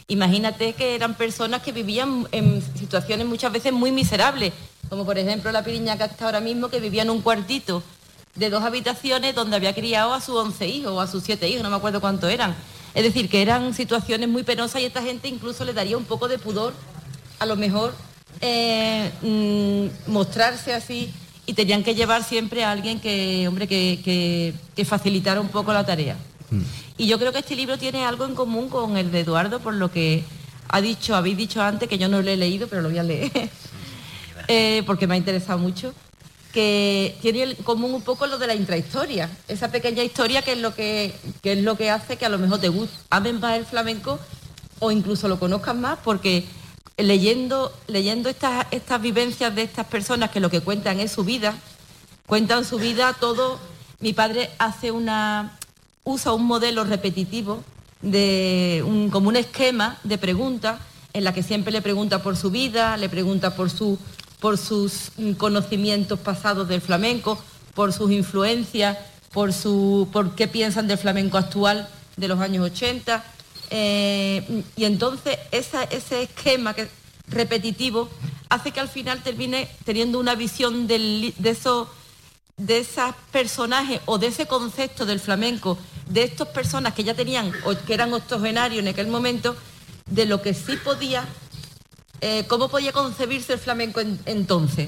imagínate 0.07 0.73
que 0.73 0.95
eran 0.95 1.15
personas 1.15 1.61
que 1.61 1.73
vivían 1.73 2.25
en 2.31 2.61
situaciones 2.77 3.27
muchas 3.27 3.51
veces 3.51 3.73
muy 3.73 3.91
miserables 3.91 4.53
como 4.93 5.05
por 5.05 5.17
ejemplo 5.17 5.51
la 5.51 5.63
piriña 5.63 5.97
que 5.97 6.03
está 6.03 6.25
ahora 6.25 6.39
mismo, 6.39 6.69
que 6.69 6.79
vivía 6.79 7.01
en 7.01 7.09
un 7.09 7.21
cuartito 7.21 7.81
de 8.35 8.51
dos 8.51 8.63
habitaciones 8.63 9.33
donde 9.33 9.55
había 9.55 9.73
criado 9.73 10.13
a 10.13 10.21
sus 10.21 10.35
once 10.35 10.67
hijos 10.67 10.91
o 10.91 11.01
a 11.01 11.07
sus 11.07 11.23
siete 11.23 11.49
hijos, 11.49 11.63
no 11.63 11.69
me 11.71 11.75
acuerdo 11.75 11.99
cuántos 12.01 12.29
eran. 12.29 12.55
Es 12.95 13.03
decir, 13.03 13.29
que 13.29 13.41
eran 13.41 13.73
situaciones 13.73 14.29
muy 14.29 14.43
penosas 14.43 14.81
y 14.81 14.85
esta 14.85 15.01
gente 15.01 15.27
incluso 15.27 15.65
le 15.65 15.73
daría 15.73 15.97
un 15.97 16.05
poco 16.05 16.27
de 16.27 16.37
pudor, 16.37 16.73
a 17.39 17.45
lo 17.45 17.55
mejor, 17.55 17.93
eh, 18.41 19.11
mm, 19.21 20.11
mostrarse 20.11 20.73
así 20.73 21.11
y 21.45 21.53
tenían 21.53 21.83
que 21.83 21.95
llevar 21.95 22.23
siempre 22.23 22.63
a 22.63 22.71
alguien 22.71 22.99
que, 22.99 23.47
hombre, 23.47 23.67
que, 23.67 24.53
facilitara 24.85 25.41
un 25.41 25.49
poco 25.49 25.73
la 25.73 25.85
tarea. 25.85 26.17
Mm. 26.51 26.61
Y 26.97 27.07
yo 27.07 27.17
creo 27.17 27.31
que 27.31 27.39
este 27.39 27.55
libro 27.55 27.77
tiene 27.77 28.05
algo 28.05 28.25
en 28.25 28.35
común 28.35 28.69
con 28.69 28.97
el 28.97 29.11
de 29.11 29.21
Eduardo, 29.21 29.59
por 29.59 29.73
lo 29.73 29.91
que 29.91 30.23
ha 30.69 30.81
dicho, 30.81 31.15
habéis 31.15 31.37
dicho 31.37 31.61
antes, 31.61 31.89
que 31.89 31.97
yo 31.97 32.07
no 32.07 32.21
lo 32.21 32.29
he 32.29 32.37
leído, 32.37 32.67
pero 32.67 32.81
lo 32.81 32.89
voy 32.89 32.99
a 32.99 33.03
leer. 33.03 33.31
Eh, 34.49 34.83
porque 34.85 35.07
me 35.07 35.13
ha 35.13 35.17
interesado 35.17 35.57
mucho, 35.57 35.93
que 36.53 37.17
tiene 37.21 37.43
en 37.43 37.55
común 37.55 37.93
un 37.95 38.03
poco 38.03 38.27
lo 38.27 38.37
de 38.37 38.45
la 38.47 38.53
intrahistoria, 38.53 39.29
esa 39.47 39.71
pequeña 39.71 40.03
historia 40.03 40.43
que 40.43 40.53
es 40.53 40.59
lo 40.59 40.75
que, 40.75 41.13
es 41.41 41.57
lo 41.63 41.75
que 41.75 41.89
hace 41.89 42.15
que 42.15 42.27
a 42.27 42.29
lo 42.29 42.37
mejor 42.37 42.59
te 42.59 42.69
guste, 42.69 42.95
amen 43.09 43.39
más 43.39 43.57
el 43.57 43.65
flamenco 43.65 44.19
o 44.79 44.91
incluso 44.91 45.27
lo 45.27 45.39
conozcan 45.39 45.81
más, 45.81 45.97
porque 46.03 46.45
leyendo, 46.97 47.73
leyendo 47.87 48.29
estas, 48.29 48.67
estas 48.69 49.01
vivencias 49.01 49.53
de 49.55 49.63
estas 49.63 49.87
personas 49.87 50.29
que 50.29 50.39
lo 50.39 50.51
que 50.51 50.61
cuentan 50.61 50.99
es 50.99 51.11
su 51.11 51.23
vida, 51.23 51.55
cuentan 52.27 52.65
su 52.65 52.77
vida 52.77 53.13
todo. 53.19 53.59
Mi 53.99 54.13
padre 54.13 54.51
hace 54.59 54.91
una, 54.91 55.57
usa 56.03 56.33
un 56.33 56.45
modelo 56.45 56.83
repetitivo 56.83 57.63
de 58.01 58.83
un, 58.85 59.09
como 59.09 59.29
un 59.29 59.37
esquema 59.37 59.97
de 60.03 60.17
preguntas 60.17 60.79
en 61.13 61.23
la 61.23 61.33
que 61.33 61.43
siempre 61.43 61.71
le 61.71 61.81
pregunta 61.81 62.21
por 62.21 62.35
su 62.35 62.51
vida, 62.51 62.97
le 62.97 63.09
pregunta 63.09 63.55
por 63.55 63.69
su 63.69 63.97
por 64.43 64.57
sus 64.57 65.11
conocimientos 65.37 66.19
pasados 66.19 66.67
del 66.67 66.81
flamenco, 66.81 67.41
por 67.73 67.93
sus 67.93 68.11
influencias, 68.11 68.97
por, 69.31 69.53
su, 69.53 70.09
por 70.11 70.35
qué 70.35 70.49
piensan 70.49 70.85
del 70.85 70.97
flamenco 70.97 71.37
actual 71.37 71.87
de 72.17 72.27
los 72.27 72.41
años 72.41 72.65
80. 72.65 73.23
Eh, 73.69 74.63
y 74.75 74.83
entonces 74.83 75.39
ese 75.49 76.23
esquema 76.23 76.73
que, 76.73 76.89
repetitivo 77.29 78.09
hace 78.49 78.71
que 78.71 78.81
al 78.81 78.89
final 78.89 79.23
termine 79.23 79.69
teniendo 79.85 80.19
una 80.19 80.35
visión 80.35 80.87
de, 80.87 81.33
eso, 81.45 81.89
de 82.57 82.79
esos 82.79 83.15
personajes 83.31 84.01
o 84.07 84.17
de 84.17 84.27
ese 84.27 84.45
concepto 84.45 85.05
del 85.05 85.21
flamenco, 85.21 85.77
de 86.09 86.23
estas 86.23 86.49
personas 86.49 86.93
que 86.93 87.05
ya 87.05 87.13
tenían 87.13 87.49
o 87.63 87.75
que 87.85 87.93
eran 87.93 88.13
octogenarios 88.13 88.81
en 88.81 88.89
aquel 88.89 89.07
momento, 89.07 89.55
de 90.05 90.25
lo 90.25 90.41
que 90.41 90.53
sí 90.53 90.75
podía 90.75 91.25
eh, 92.25 92.45
¿cómo 92.47 92.69
podía 92.69 92.93
concebirse 92.93 93.51
el 93.51 93.59
flamenco 93.59 94.01
entonces? 94.25 94.87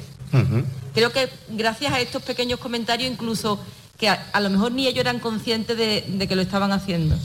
Creo 0.93 1.11
que 1.11 1.29
gracias 1.49 1.91
a 1.91 1.99
estos 1.99 2.23
pequeños 2.23 2.61
comentarios, 2.61 3.11
incluso 3.11 3.59
que 3.97 4.07
a, 4.07 4.39
lo 4.39 4.49
mejor 4.49 4.71
ni 4.71 4.87
ellos 4.87 5.01
eran 5.01 5.19
conscientes 5.19 5.77
de, 5.77 6.27
que 6.29 6.35
lo 6.35 6.41
estaban 6.41 6.71
haciendo. 6.71 7.17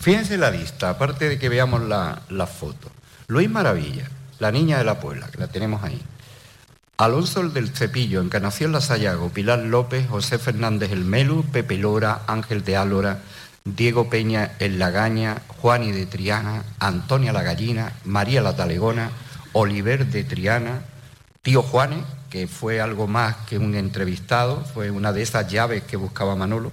Fíjense 0.00 0.36
la 0.36 0.50
lista, 0.50 0.90
aparte 0.90 1.28
de 1.28 1.38
que 1.38 1.48
veamos 1.48 1.82
la, 1.82 2.46
foto. 2.48 2.90
Luis 3.28 3.48
Maravilla, 3.48 4.10
la 4.40 4.50
niña 4.50 4.78
de 4.78 4.84
la 4.84 4.98
Puebla, 4.98 5.28
que 5.28 5.38
la 5.38 5.46
tenemos 5.46 5.84
ahí. 5.84 6.02
Alonso 6.96 7.48
del 7.48 7.68
Cepillo, 7.68 8.22
Encarnación 8.22 8.72
La 8.72 8.80
Sayago, 8.80 9.28
Pilar 9.28 9.60
López, 9.60 10.08
José 10.08 10.40
Fernández 10.40 10.90
El 10.90 11.04
Melu, 11.04 11.44
Pepe 11.44 11.78
Lora, 11.78 12.22
Ángel 12.26 12.64
de 12.64 12.76
Álora, 12.76 13.20
Diego 13.64 14.10
Peña 14.10 14.56
El 14.58 14.80
Lagaña, 14.80 15.42
Juani 15.60 15.92
de 15.92 16.06
Triana, 16.06 16.64
Antonia 16.80 17.32
la 17.32 17.42
Gallina, 17.42 17.92
María 18.04 18.40
la 18.40 18.56
Talegona, 18.56 19.10
Oliver 19.58 20.04
de 20.04 20.22
Triana, 20.22 20.82
Tío 21.40 21.62
Juanes, 21.62 22.04
que 22.28 22.46
fue 22.46 22.78
algo 22.82 23.06
más 23.06 23.36
que 23.48 23.56
un 23.56 23.74
entrevistado, 23.74 24.62
fue 24.74 24.90
una 24.90 25.14
de 25.14 25.22
esas 25.22 25.50
llaves 25.50 25.82
que 25.84 25.96
buscaba 25.96 26.36
Manolo, 26.36 26.72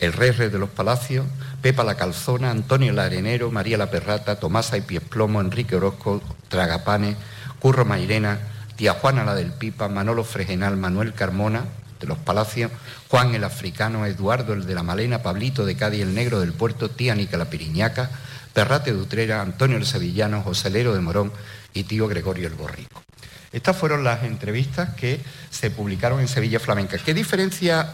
el 0.00 0.12
Rey 0.12 0.32
de 0.32 0.58
los 0.58 0.70
Palacios, 0.70 1.24
Pepa 1.62 1.84
la 1.84 1.94
Calzona, 1.94 2.50
Antonio 2.50 2.90
el 2.90 2.98
Arenero, 2.98 3.52
María 3.52 3.78
la 3.78 3.92
Perrata, 3.92 4.40
Tomasa 4.40 4.76
y 4.76 4.80
Piesplomo, 4.80 5.40
Enrique 5.40 5.76
Orozco, 5.76 6.20
Tragapanes, 6.48 7.16
Curro 7.60 7.84
Mairena, 7.84 8.40
Tía 8.74 8.94
Juana 8.94 9.22
la 9.22 9.36
del 9.36 9.52
Pipa, 9.52 9.86
Manolo 9.86 10.24
Fregenal, 10.24 10.76
Manuel 10.76 11.14
Carmona, 11.14 11.62
de 12.00 12.08
los 12.08 12.18
Palacios, 12.18 12.72
Juan 13.08 13.36
el 13.36 13.44
Africano, 13.44 14.04
Eduardo 14.04 14.52
el 14.52 14.66
de 14.66 14.74
la 14.74 14.82
Malena, 14.82 15.22
Pablito 15.22 15.64
de 15.64 15.76
Cádiz 15.76 16.02
el 16.02 16.16
Negro 16.16 16.40
del 16.40 16.54
Puerto, 16.54 16.90
Tía 16.90 17.14
Nica 17.14 17.36
la 17.36 17.50
Piriñaca, 17.50 18.10
Perrate 18.56 18.94
de 18.94 18.98
Utrera, 18.98 19.42
Antonio 19.42 19.76
el 19.76 19.84
Sevillano, 19.84 20.40
Joselero 20.40 20.94
de 20.94 21.02
Morón, 21.02 21.30
y 21.74 21.84
tío 21.84 22.08
Gregorio 22.08 22.48
el 22.48 22.54
Borrico. 22.54 23.02
Estas 23.52 23.76
fueron 23.76 24.02
las 24.02 24.22
entrevistas 24.22 24.94
que 24.94 25.20
se 25.50 25.70
publicaron 25.70 26.20
en 26.20 26.26
Sevilla 26.26 26.58
Flamenca. 26.58 26.96
¿Qué 26.96 27.12
diferencia 27.12 27.92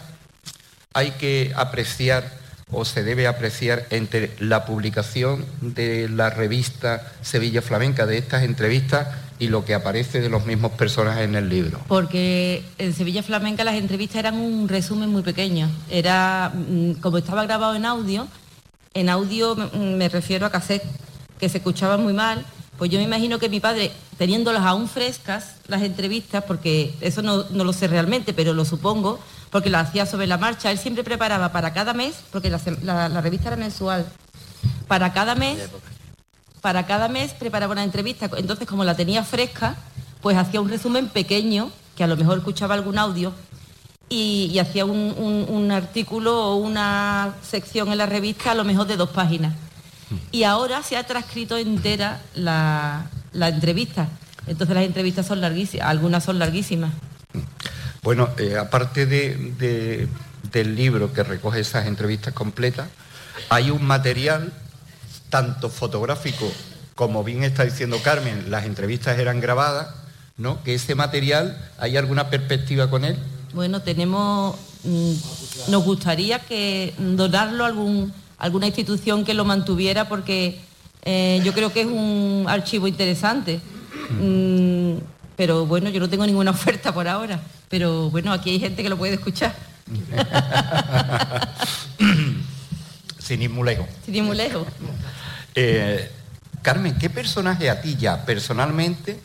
hay 0.93 1.11
que 1.11 1.51
apreciar 1.57 2.31
o 2.71 2.85
se 2.85 3.03
debe 3.03 3.27
apreciar 3.27 3.87
entre 3.89 4.31
la 4.39 4.63
publicación 4.63 5.45
de 5.59 6.07
la 6.07 6.29
revista 6.29 7.11
Sevilla 7.21 7.61
Flamenca 7.61 8.05
de 8.05 8.17
estas 8.17 8.43
entrevistas 8.43 9.09
y 9.39 9.49
lo 9.49 9.65
que 9.65 9.73
aparece 9.73 10.21
de 10.21 10.29
los 10.29 10.45
mismos 10.45 10.71
personajes 10.71 11.25
en 11.25 11.35
el 11.35 11.49
libro? 11.49 11.81
Porque 11.89 12.63
en 12.77 12.93
Sevilla 12.93 13.21
Flamenca 13.21 13.65
las 13.65 13.75
entrevistas 13.75 14.15
eran 14.19 14.35
un 14.35 14.69
resumen 14.69 15.09
muy 15.09 15.23
pequeño. 15.23 15.69
Era, 15.89 16.53
mm, 16.55 16.93
como 17.01 17.17
estaba 17.17 17.43
grabado 17.43 17.75
en 17.75 17.83
audio, 17.83 18.29
en 18.93 19.09
audio 19.09 19.55
me 19.55 20.09
refiero 20.09 20.45
a 20.45 20.51
cassette, 20.51 20.83
que 21.39 21.49
se 21.49 21.57
escuchaba 21.57 21.97
muy 21.97 22.13
mal 22.13 22.45
pues 22.77 22.89
yo 22.89 22.97
me 22.97 23.05
imagino 23.05 23.39
que 23.39 23.49
mi 23.49 23.59
padre, 23.59 23.91
teniéndolas 24.17 24.63
aún 24.63 24.89
frescas, 24.89 25.55
las 25.67 25.83
entrevistas, 25.83 26.43
porque 26.45 26.93
eso 27.01 27.21
no, 27.21 27.43
lo 27.43 27.73
sé 27.73 27.87
realmente, 27.87 28.33
pero 28.33 28.53
lo 28.53 28.65
supongo, 28.65 29.19
porque 29.51 29.69
lo 29.69 29.77
hacía 29.77 30.05
sobre 30.05 30.27
la 30.27 30.37
marcha, 30.37 30.71
él 30.71 30.79
siempre 30.79 31.03
preparaba 31.03 31.51
para 31.51 31.73
cada 31.73 31.93
mes, 31.93 32.15
porque 32.31 32.49
la, 32.49 33.21
revista 33.21 33.49
era 33.49 33.57
mensual, 33.57 34.05
para 34.87 35.13
cada 35.13 35.35
mes, 35.35 35.69
para 36.61 36.85
cada 36.87 37.07
mes 37.09 37.33
preparaba 37.33 37.73
una 37.73 37.83
entrevista. 37.83 38.29
Entonces, 38.37 38.67
como 38.67 38.83
la 38.83 38.95
tenía 38.95 39.23
fresca, 39.23 39.75
pues 40.21 40.35
hacía 40.35 40.59
un 40.59 40.69
resumen 40.69 41.09
pequeño, 41.09 41.71
que 41.95 42.03
a 42.03 42.07
lo 42.07 42.17
mejor 42.17 42.39
escuchaba 42.39 42.73
algún 42.73 42.97
audio, 42.97 43.33
y, 44.09 44.57
hacía 44.59 44.85
un 44.85 45.71
artículo 45.71 46.51
o 46.51 46.55
una 46.55 47.35
sección 47.41 47.91
en 47.91 47.97
la 47.97 48.05
revista 48.05 48.51
a 48.51 48.55
lo 48.55 48.63
mejor 48.63 48.87
de 48.87 48.97
dos 48.97 49.09
páginas 49.09 49.53
y 50.31 50.43
ahora 50.43 50.83
se 50.83 50.97
ha 50.97 51.03
transcrito 51.03 51.57
entera 51.57 52.21
la, 52.35 53.07
entrevista. 53.33 54.07
Entonces 54.47 54.75
las 54.75 54.85
entrevistas 54.85 55.25
son 55.25 55.41
larguísimas, 55.41 55.87
algunas 55.87 56.23
son 56.23 56.39
larguísimas. 56.39 56.91
Bueno, 58.01 58.29
eh, 58.37 58.57
aparte 58.57 59.05
del 59.05 60.75
libro 60.75 61.13
que 61.13 61.23
recoge 61.23 61.61
esas 61.61 61.87
entrevistas 61.87 62.33
completas, 62.33 62.89
hay 63.49 63.71
un 63.71 63.83
material 63.85 64.53
tanto 65.29 65.69
fotográfico 65.69 66.51
como 66.95 67.23
bien 67.23 67.43
está 67.43 67.63
diciendo 67.63 67.99
Carmen, 68.03 68.51
las 68.51 68.65
entrevistas 68.65 69.17
eran 69.17 69.39
grabadas, 69.39 69.87
¿no? 70.37 70.61
Que 70.63 70.75
ese 70.75 70.93
material, 70.93 71.57
¿hay 71.79 71.97
alguna 71.97 72.29
perspectiva 72.29 72.89
con 72.89 73.03
él? 73.03 73.17
Bueno, 73.53 73.81
tenemos, 73.81 74.55
mm, 74.83 75.13
nos 75.69 75.83
gustaría 75.83 76.39
que 76.39 76.93
donarlo 76.97 77.63
a 77.63 77.67
algún 77.67 78.13
alguna 78.43 78.67
institución 78.67 79.23
que 79.23 79.33
lo 79.33 79.45
mantuviera 79.45 80.09
porque 80.09 80.59
eh, 81.05 81.41
yo 81.45 81.53
creo 81.53 81.71
que 81.71 81.81
es 81.81 81.87
un 81.87 82.45
archivo 82.47 82.87
interesante. 82.89 83.61
Mm, 84.19 84.95
pero 85.37 85.65
bueno, 85.65 85.89
yo 85.89 86.01
no 86.01 86.09
tengo 86.09 86.25
ninguna 86.25 86.51
oferta 86.57 86.93
por 86.93 87.07
ahora. 87.07 87.39
Pero 87.69 88.09
bueno, 88.09 88.33
aquí 88.33 88.49
hay 88.49 88.59
gente 88.59 88.83
que 88.83 88.89
lo 88.89 88.97
puede 88.97 89.13
escuchar. 89.13 89.55
Sin 93.17 93.41
ir 93.41 93.49
muy 93.49 93.65
lejos. 93.65 93.87
Sin 94.05 94.15
ir 94.15 94.23
muy 94.23 94.35
lejos. 94.35 94.67
Eh, 95.55 96.11
Carmen, 96.61 96.97
¿qué 96.97 97.09
personaje 97.09 97.69
a 97.69 97.81
ti 97.81 97.95
ya 97.95 98.25
personalmente, 98.25 99.19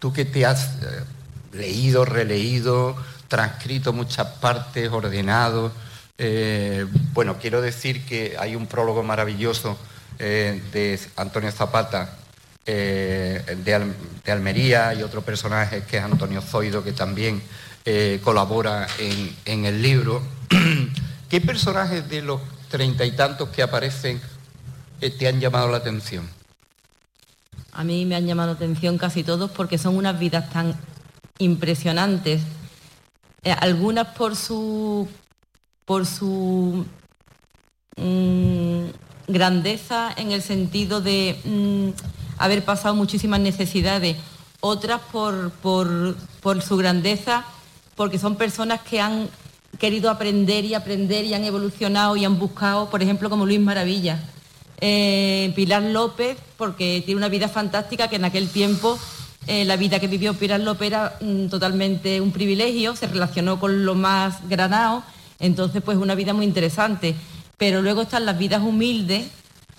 tú 0.00 0.12
que 0.12 0.24
te 0.24 0.44
has 0.44 0.64
eh, 0.64 1.04
leído, 1.52 2.04
releído, 2.04 2.96
transcrito 3.34 3.92
muchas 3.92 4.28
partes, 4.38 4.88
ordenado? 4.92 5.72
Eh, 6.16 6.86
bueno, 7.12 7.36
quiero 7.40 7.60
decir 7.60 8.06
que 8.06 8.36
hay 8.38 8.54
un 8.54 8.68
prólogo 8.68 9.02
maravilloso 9.02 9.76
de 10.16 11.00
Antonio 11.16 11.50
Zapata 11.50 12.16
de, 12.64 13.84
Almería 14.28 14.94
y 14.94 15.02
otro 15.02 15.22
personaje 15.22 15.82
que 15.82 15.96
es 15.96 16.04
Antonio 16.04 16.40
Zoido 16.40 16.84
que 16.84 16.92
también 16.92 17.42
colabora 18.22 18.86
en, 19.00 19.34
en 19.44 19.64
el 19.64 19.82
libro. 19.82 20.22
¿Qué 21.28 21.40
personajes 21.40 22.08
de 22.08 22.22
los 22.22 22.40
treinta 22.70 23.04
y 23.04 23.10
tantos 23.10 23.48
que 23.48 23.62
aparecen 23.62 24.20
te 25.00 25.26
han 25.26 25.40
llamado 25.40 25.68
la 25.68 25.78
atención? 25.78 26.28
A 27.72 27.82
mí 27.82 28.06
me 28.06 28.14
han 28.14 28.26
llamado 28.26 28.50
la 28.50 28.54
atención 28.54 28.98
casi 28.98 29.24
todos 29.24 29.50
porque 29.50 29.78
son 29.78 29.96
unas 29.96 30.16
vidas 30.16 30.48
tan 30.50 30.76
impresionantes. 31.38 32.42
Eh, 33.44 33.52
algunas 33.52 34.08
por 34.08 34.36
su 34.36 35.08
por 35.84 36.06
su 36.06 36.86
mm, 37.96 38.84
grandeza 39.28 40.12
en 40.16 40.32
el 40.32 40.42
sentido 40.42 41.00
de 41.00 41.38
mm, 41.44 41.88
haber 42.38 42.64
pasado 42.64 42.94
muchísimas 42.94 43.40
necesidades, 43.40 44.16
otras 44.60 45.00
por, 45.10 45.52
por 45.52 46.62
su 46.62 46.76
grandeza 46.76 47.44
porque 47.96 48.18
son 48.18 48.36
personas 48.36 48.80
que 48.80 49.00
han 49.00 49.28
querido 49.78 50.10
aprender 50.10 50.64
y 50.64 50.74
aprender 50.74 51.24
y 51.24 51.34
han 51.34 51.44
evolucionado 51.44 52.16
y 52.16 52.24
han 52.24 52.38
buscado, 52.38 52.90
por 52.90 53.02
ejemplo, 53.02 53.30
como 53.30 53.46
Luis 53.46 53.60
Maravilla. 53.60 54.20
Eh, 54.80 55.52
Pilar 55.54 55.82
López, 55.82 56.36
porque 56.56 57.02
tiene 57.04 57.18
una 57.18 57.28
vida 57.28 57.48
fantástica 57.48 58.08
que 58.08 58.16
en 58.16 58.24
aquel 58.24 58.48
tiempo 58.48 58.98
eh, 59.46 59.64
la 59.64 59.76
vida 59.76 60.00
que 60.00 60.08
vivió 60.08 60.34
Pilar 60.34 60.60
López 60.60 60.88
era 60.88 61.18
mm, 61.20 61.46
totalmente 61.46 62.20
un 62.20 62.32
privilegio, 62.32 62.96
se 62.96 63.06
relacionó 63.06 63.60
con 63.60 63.84
lo 63.84 63.94
más 63.94 64.48
granado, 64.48 65.02
entonces 65.38 65.82
pues 65.82 65.98
una 65.98 66.14
vida 66.14 66.32
muy 66.32 66.46
interesante. 66.46 67.14
Pero 67.58 67.82
luego 67.82 68.02
están 68.02 68.26
las 68.26 68.38
vidas 68.38 68.62
humildes 68.62 69.26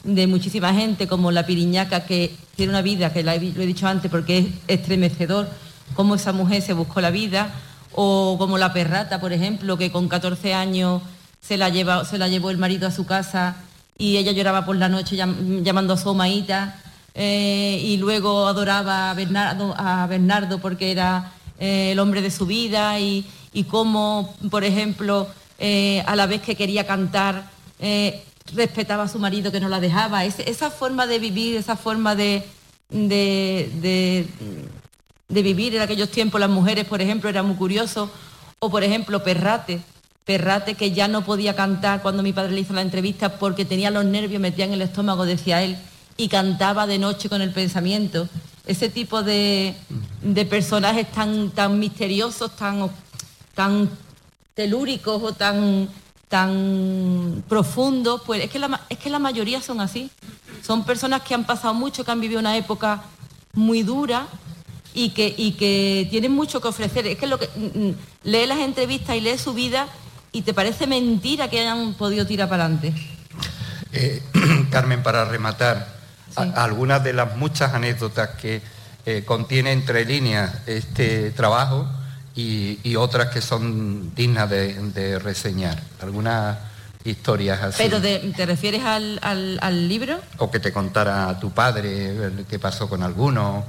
de 0.04 0.28
muchísima 0.28 0.74
gente, 0.74 1.08
como 1.08 1.32
la 1.32 1.46
Piriñaca, 1.46 2.06
que 2.06 2.36
tiene 2.56 2.72
una 2.72 2.82
vida, 2.82 3.12
que 3.12 3.24
lo 3.24 3.32
he 3.32 3.40
dicho 3.40 3.88
antes 3.88 4.10
porque 4.10 4.38
es 4.38 4.46
estremecedor, 4.68 5.50
cómo 5.96 6.16
esa 6.16 6.32
mujer 6.32 6.62
se 6.62 6.74
buscó 6.74 7.02
la 7.02 7.10
vida, 7.10 7.54
o 7.92 8.36
como 8.38 8.58
la 8.58 8.72
Perrata, 8.72 9.20
por 9.20 9.34
ejemplo, 9.34 9.78
que 9.78 9.92
con 9.92 10.08
14 10.08 10.54
años 10.54 11.02
se 11.42 11.58
la, 11.58 11.70
lleva, 11.70 12.06
se 12.06 12.18
la 12.18 12.28
llevó 12.28 12.52
el 12.52 12.58
marido 12.58 12.88
a 12.88 12.92
su 12.92 13.06
casa 13.06 13.56
y 13.98 14.18
ella 14.18 14.32
lloraba 14.32 14.66
por 14.66 14.76
la 14.76 14.90
noche 14.90 15.16
llamando 15.16 15.94
a 15.94 15.98
su 15.98 16.10
omaíta 16.10 16.82
eh, 17.18 17.80
y 17.82 17.96
luego 17.96 18.46
adoraba 18.46 19.10
a 19.10 19.14
Bernardo, 19.14 19.74
a 19.78 20.06
Bernardo 20.06 20.60
porque 20.60 20.92
era 20.92 21.32
eh, 21.58 21.94
el 21.94 22.00
hombre 22.00 22.22
de 22.22 22.30
su 22.30 22.46
vida 22.46 23.00
y, 23.00 23.26
cómo, 23.70 24.36
por 24.52 24.66
ejemplo, 24.66 25.28
eh, 25.58 26.04
a 26.06 26.16
la 26.18 26.26
vez 26.26 26.42
que 26.42 26.56
quería 26.56 26.86
cantar, 26.86 27.50
respetaba 28.54 29.04
a 29.04 29.08
su 29.08 29.18
marido 29.18 29.50
que 29.50 29.62
no 29.62 29.70
la 29.70 29.80
dejaba. 29.80 30.26
esa 30.26 30.70
forma 30.70 31.08
de 31.08 31.20
vivir, 31.20 31.56
esa 31.56 31.78
forma 31.78 32.16
de, 32.16 32.44
de, 32.90 34.28
de, 35.30 35.42
vivir 35.42 35.76
en 35.76 35.82
aquellos 35.82 36.12
tiempos, 36.12 36.42
las 36.42 36.50
mujeres, 36.50 36.86
por 36.86 37.02
ejemplo, 37.02 37.30
era 37.30 37.44
muy 37.44 37.56
curioso. 37.56 38.12
O, 38.60 38.70
por 38.70 38.84
ejemplo, 38.84 39.24
Perrate, 39.24 39.82
Perrate 40.26 40.76
que 40.76 40.92
ya 40.92 41.08
no 41.08 41.24
podía 41.24 41.56
cantar 41.56 42.02
cuando 42.02 42.24
mi 42.24 42.34
padre 42.34 42.52
le 42.52 42.62
hizo 42.62 42.74
la 42.74 42.82
entrevista 42.82 43.38
porque 43.38 43.64
tenía 43.64 43.90
los 43.90 44.04
nervios 44.04 44.42
metidos 44.42 44.68
en 44.68 44.74
el 44.74 44.82
estómago, 44.82 45.26
decía 45.26 45.64
él, 45.64 45.78
y 46.18 46.28
cantaba 46.28 46.88
de 46.88 46.98
noche 46.98 47.30
con 47.30 47.42
el 47.42 47.52
pensamiento. 47.52 48.28
Ese 48.66 48.90
tipo 48.90 49.22
de, 49.22 49.76
personajes 50.50 51.12
tan, 51.12 51.52
tan 51.52 51.80
misteriosos, 51.80 52.56
tan, 52.56 52.90
tan 53.54 53.90
telúricos 54.54 55.22
o 55.22 55.34
tan, 55.34 55.90
tan 56.30 57.44
profundos, 57.48 58.22
pues 58.26 58.44
es 58.44 58.50
que, 58.50 58.60
la, 58.60 58.82
es 58.90 58.98
que 58.98 59.10
la 59.10 59.20
mayoría 59.20 59.62
son 59.62 59.82
así. 59.82 60.10
Son 60.66 60.84
personas 60.84 61.22
que 61.22 61.36
han 61.36 61.46
pasado 61.46 61.74
mucho, 61.74 62.04
que 62.04 62.12
han 62.12 62.22
vivido 62.22 62.40
una 62.40 62.58
época 62.58 63.04
muy 63.54 63.84
dura 63.84 64.28
y 64.94 65.10
que, 65.10 65.34
y 65.38 65.52
que 65.52 66.08
tienen 66.10 66.32
mucho 66.32 66.62
que 66.62 66.70
ofrecer. 66.70 67.06
Es 67.06 67.18
que 67.18 67.28
lo 67.28 67.38
que 67.38 67.48
mm, 67.56 67.88
mm, 67.88 67.96
lee 68.24 68.48
las 68.48 68.60
entrevistas 68.60 69.16
y 69.16 69.22
lee 69.22 69.38
su 69.38 69.54
vida 69.54 69.88
y 70.32 70.42
te 70.42 70.54
parece 70.54 70.88
mentira 70.88 71.50
que 71.50 71.60
hayan 71.60 71.94
podido 71.94 72.26
tirar 72.26 72.50
para 72.50 72.66
adelante. 72.66 72.94
Eh, 73.92 74.22
Carmen, 74.72 75.04
para 75.04 75.26
rematar, 75.26 75.95
algunas 76.36 77.04
de 77.04 77.14
las 77.14 77.36
muchas 77.36 77.74
anécdotas 77.74 78.30
que 78.42 78.62
eh, 79.06 79.24
contiene 79.24 79.72
entre 79.72 80.04
líneas 80.04 80.52
este 80.66 81.30
trabajo 81.32 81.88
y, 82.36 82.96
otras 82.96 83.28
que 83.28 83.42
son 83.42 84.14
dignas 84.16 84.50
de, 84.50 85.20
reseñar. 85.20 85.82
Algunas 86.02 86.58
historias 87.04 87.62
así. 87.62 87.84
¿Pero 87.84 88.02
te 88.02 88.46
refieres 88.46 88.84
al, 88.84 89.20
al, 89.22 89.88
libro? 89.88 90.20
O 90.40 90.50
que 90.50 90.60
te 90.60 90.74
contara 90.74 91.40
tu 91.40 91.52
padre 91.52 92.32
qué 92.50 92.60
pasó 92.60 92.90
con 92.90 93.04
alguno. 93.04 93.64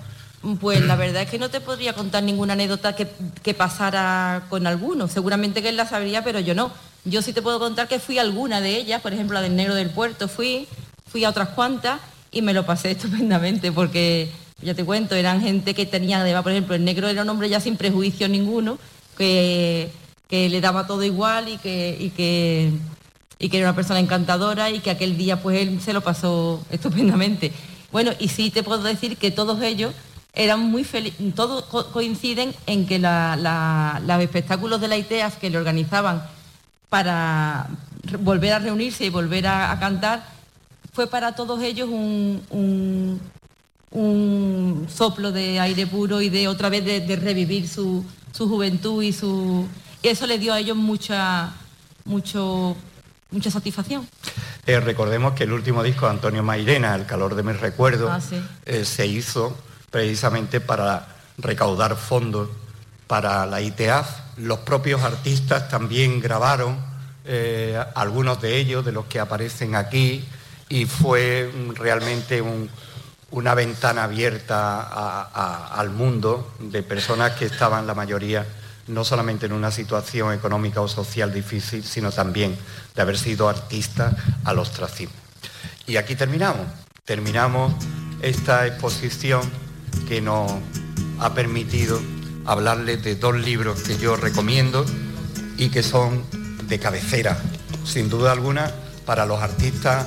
Pues 0.61 0.81
la 0.81 0.97
verdad 1.05 1.23
es 1.23 1.31
que 1.31 1.39
no 1.39 1.51
te 1.51 1.61
podría 1.61 1.93
contar 1.93 2.23
ninguna 2.23 2.55
anécdota 2.55 2.97
que, 2.97 3.55
pasara 3.55 4.45
con 4.49 4.67
alguno. 4.67 5.07
Seguramente 5.07 5.63
que 5.63 5.69
él 5.69 5.77
la 5.77 5.87
sabría, 5.87 6.25
pero 6.25 6.41
yo 6.41 6.55
no. 6.55 6.73
Yo 7.05 7.23
sí 7.23 7.33
te 7.33 7.43
puedo 7.43 7.59
contar 7.59 7.89
que 7.89 8.01
fui 8.01 8.19
a 8.19 8.23
alguna 8.23 8.61
de 8.61 8.77
ellas, 8.77 9.01
por 9.01 9.13
ejemplo, 9.13 9.35
la 9.35 9.43
del 9.43 9.55
Negro 9.55 9.75
del 9.75 9.91
Puerto, 9.91 10.29
fui, 10.29 10.67
fui 11.07 11.25
a 11.25 11.31
otras 11.31 11.51
cuantas 11.51 12.01
y 12.37 12.43
me 12.43 12.53
lo 12.53 12.67
pasé 12.67 12.91
estupendamente 12.93 13.73
porque, 13.73 14.31
ya 14.63 14.75
te 14.75 14.85
cuento, 14.85 15.15
eran 15.15 15.41
gente 15.41 15.75
que 15.75 15.87
tenía, 15.87 16.21
además, 16.21 16.43
por 16.43 16.53
ejemplo, 16.53 16.75
el 16.75 16.85
negro 16.85 17.09
era 17.09 17.23
un 17.23 17.29
hombre 17.29 17.49
ya 17.49 17.61
sin 17.61 17.77
prejuicio 17.77 18.29
ninguno, 18.29 18.79
que, 19.17 19.91
le 20.31 20.61
daba 20.61 20.87
todo 20.87 21.03
igual 21.03 21.49
y 21.49 21.57
que, 21.57 21.97
y 21.99 22.11
que, 22.11 22.73
y 23.39 23.49
que 23.49 23.59
era 23.59 23.69
una 23.69 23.77
persona 23.77 24.01
encantadora 24.01 24.71
y 24.71 24.81
que 24.81 24.91
aquel 24.91 25.17
día 25.17 25.41
pues 25.41 25.61
él 25.61 25.81
se 25.81 25.93
lo 25.93 26.03
pasó 26.03 26.65
estupendamente. 26.71 27.53
Bueno, 27.93 28.13
y 28.19 28.29
sí 28.29 28.51
te 28.51 28.63
puedo 28.63 28.83
decir 28.83 29.17
que 29.17 29.31
todos 29.31 29.63
ellos 29.63 29.95
eran 30.35 30.61
muy 30.61 30.85
felices, 30.85 31.35
todos 31.35 31.65
coinciden 31.65 32.55
en 32.67 32.87
que 32.87 32.99
los 32.99 34.21
espectáculos 34.21 34.81
de 34.83 34.89
la 34.89 34.99
ITEAF 34.99 35.39
que 35.39 35.49
le 35.49 35.57
organizaban 35.57 36.23
para 36.91 37.69
volver 38.21 38.53
a 38.53 38.59
reunirse 38.59 39.07
y 39.07 39.11
volver 39.11 39.47
a, 39.47 39.77
cantar, 39.81 40.36
fue 40.97 41.07
para 41.07 41.35
todos 41.35 41.63
ellos 41.63 41.91
un, 41.91 43.21
soplo 44.89 45.31
de 45.31 45.61
aire 45.61 45.87
puro 45.87 46.23
y 46.23 46.31
de 46.31 46.49
otra 46.49 46.71
vez 46.71 46.87
de, 46.87 47.17
revivir 47.17 47.69
su, 47.69 48.03
juventud 48.35 49.03
y 49.03 49.13
su... 49.13 49.69
eso 50.03 50.27
le 50.27 50.39
dio 50.39 50.55
a 50.55 50.59
ellos 50.59 50.75
mucha, 50.75 51.53
mucho, 52.07 52.75
mucha 53.31 53.51
satisfacción. 53.51 54.09
Eh, 54.67 54.81
recordemos 54.81 55.35
que 55.35 55.45
el 55.45 55.53
último 55.53 55.83
disco 55.83 56.07
de 56.07 56.13
Antonio 56.13 56.43
Mairena, 56.43 56.95
El 56.95 57.05
calor 57.05 57.35
de 57.35 57.43
mis 57.43 57.61
recuerdos, 57.61 58.11
ah, 58.11 58.39
eh, 58.65 58.87
se 58.87 59.07
hizo 59.07 59.55
precisamente 59.91 60.63
para 60.63 61.09
recaudar 61.37 61.97
fondos 61.97 62.49
para 63.07 63.45
la 63.45 63.61
ITEAF. 63.61 64.39
Los 64.39 64.61
propios 64.61 65.03
artistas 65.03 65.69
también 65.69 66.23
grabaron, 66.23 66.79
eh, 67.27 67.79
algunos 67.95 68.41
de 68.41 68.57
ellos, 68.57 68.83
de 68.83 68.93
los 68.93 69.05
que 69.05 69.21
aparecen 69.21 69.75
aquí, 69.75 70.25
y 70.69 70.87
fue 70.87 71.51
realmente 71.75 72.43
una 73.31 73.55
ventana 73.55 74.05
abierta 74.05 75.23
al 75.73 75.91
mundo 75.91 76.55
de 76.59 76.83
personas 76.83 77.33
que 77.33 77.47
estaban 77.47 77.87
la 77.87 77.95
mayoría 77.95 78.47
no 78.89 79.05
solamente 79.05 79.47
en 79.47 79.53
una 79.53 79.71
situación 79.71 80.33
económica 80.33 80.81
o 80.81 80.89
social 80.89 81.33
difícil, 81.33 81.83
sino 81.83 82.13
también 82.13 82.57
de 82.95 83.03
haber 83.03 83.19
sido 83.19 83.49
artistas 83.49 84.15
al 84.45 84.59
ostracismo. 84.59 85.15
Y 85.87 85.97
aquí 85.97 86.15
terminamos. 86.15 86.67
Terminamos 87.05 87.73
esta 88.23 88.67
exposición 88.67 89.43
que 90.09 90.21
nos 90.21 90.53
ha 91.19 91.35
permitido 91.35 92.01
hablarles 92.45 93.03
de 93.03 93.17
dos 93.17 93.35
libros 93.35 93.83
que 93.83 93.99
yo 93.99 94.17
recomiendo 94.17 94.85
y 95.57 95.71
que 95.71 95.83
son 95.83 96.25
de 96.69 96.79
cabecera, 96.79 97.39
sin 97.85 98.09
duda 98.09 98.33
alguna, 98.33 98.71
para 99.05 99.27
los 99.27 99.41
artistas 99.41 100.07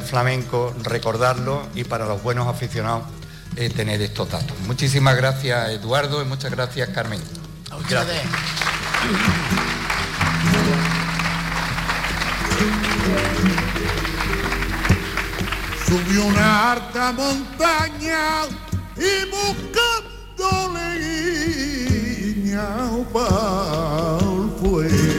flamencos 0.00 0.74
recordarlo 0.82 1.66
y 1.74 1.84
para 1.84 2.06
los 2.06 2.22
buenos 2.22 2.48
aficionados 2.48 3.04
eh, 3.56 3.68
tener 3.70 4.00
estos 4.00 4.30
datos. 4.30 4.58
Muchísimas 4.66 5.16
gracias 5.16 5.70
Eduardo 5.70 6.22
y 6.22 6.24
muchas 6.24 6.50
gracias 6.50 6.88
Carmen. 6.90 7.20
Gracias. 7.88 8.22
Subió 15.86 16.24
una 16.24 16.72
alta 16.72 17.12
montaña 17.12 18.44
y 18.96 19.26
buscando 19.30 20.72
leña 20.74 22.66
para 23.12 24.18
el 24.20 24.50
fuego. 24.58 25.11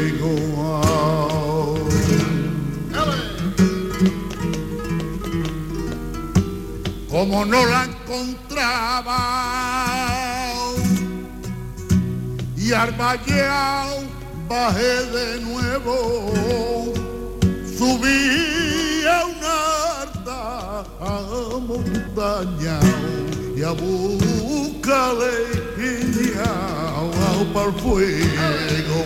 Como 7.13 7.45
no 7.45 7.63
la 7.67 7.83
encontraba. 7.83 9.19
Y 12.57 12.73
al 12.73 12.91
bajé 14.49 15.05
de 15.17 15.41
nuevo. 15.41 16.33
Subí 17.77 19.05
a 19.05 19.25
una 19.25 19.55
alta 20.01 20.83
montaña 21.67 22.79
y 23.55 23.61
a 23.61 23.71
buscarle 23.73 25.33
piña 25.77 26.51
para 27.53 27.67
el 27.67 27.73
fuego. 27.73 29.03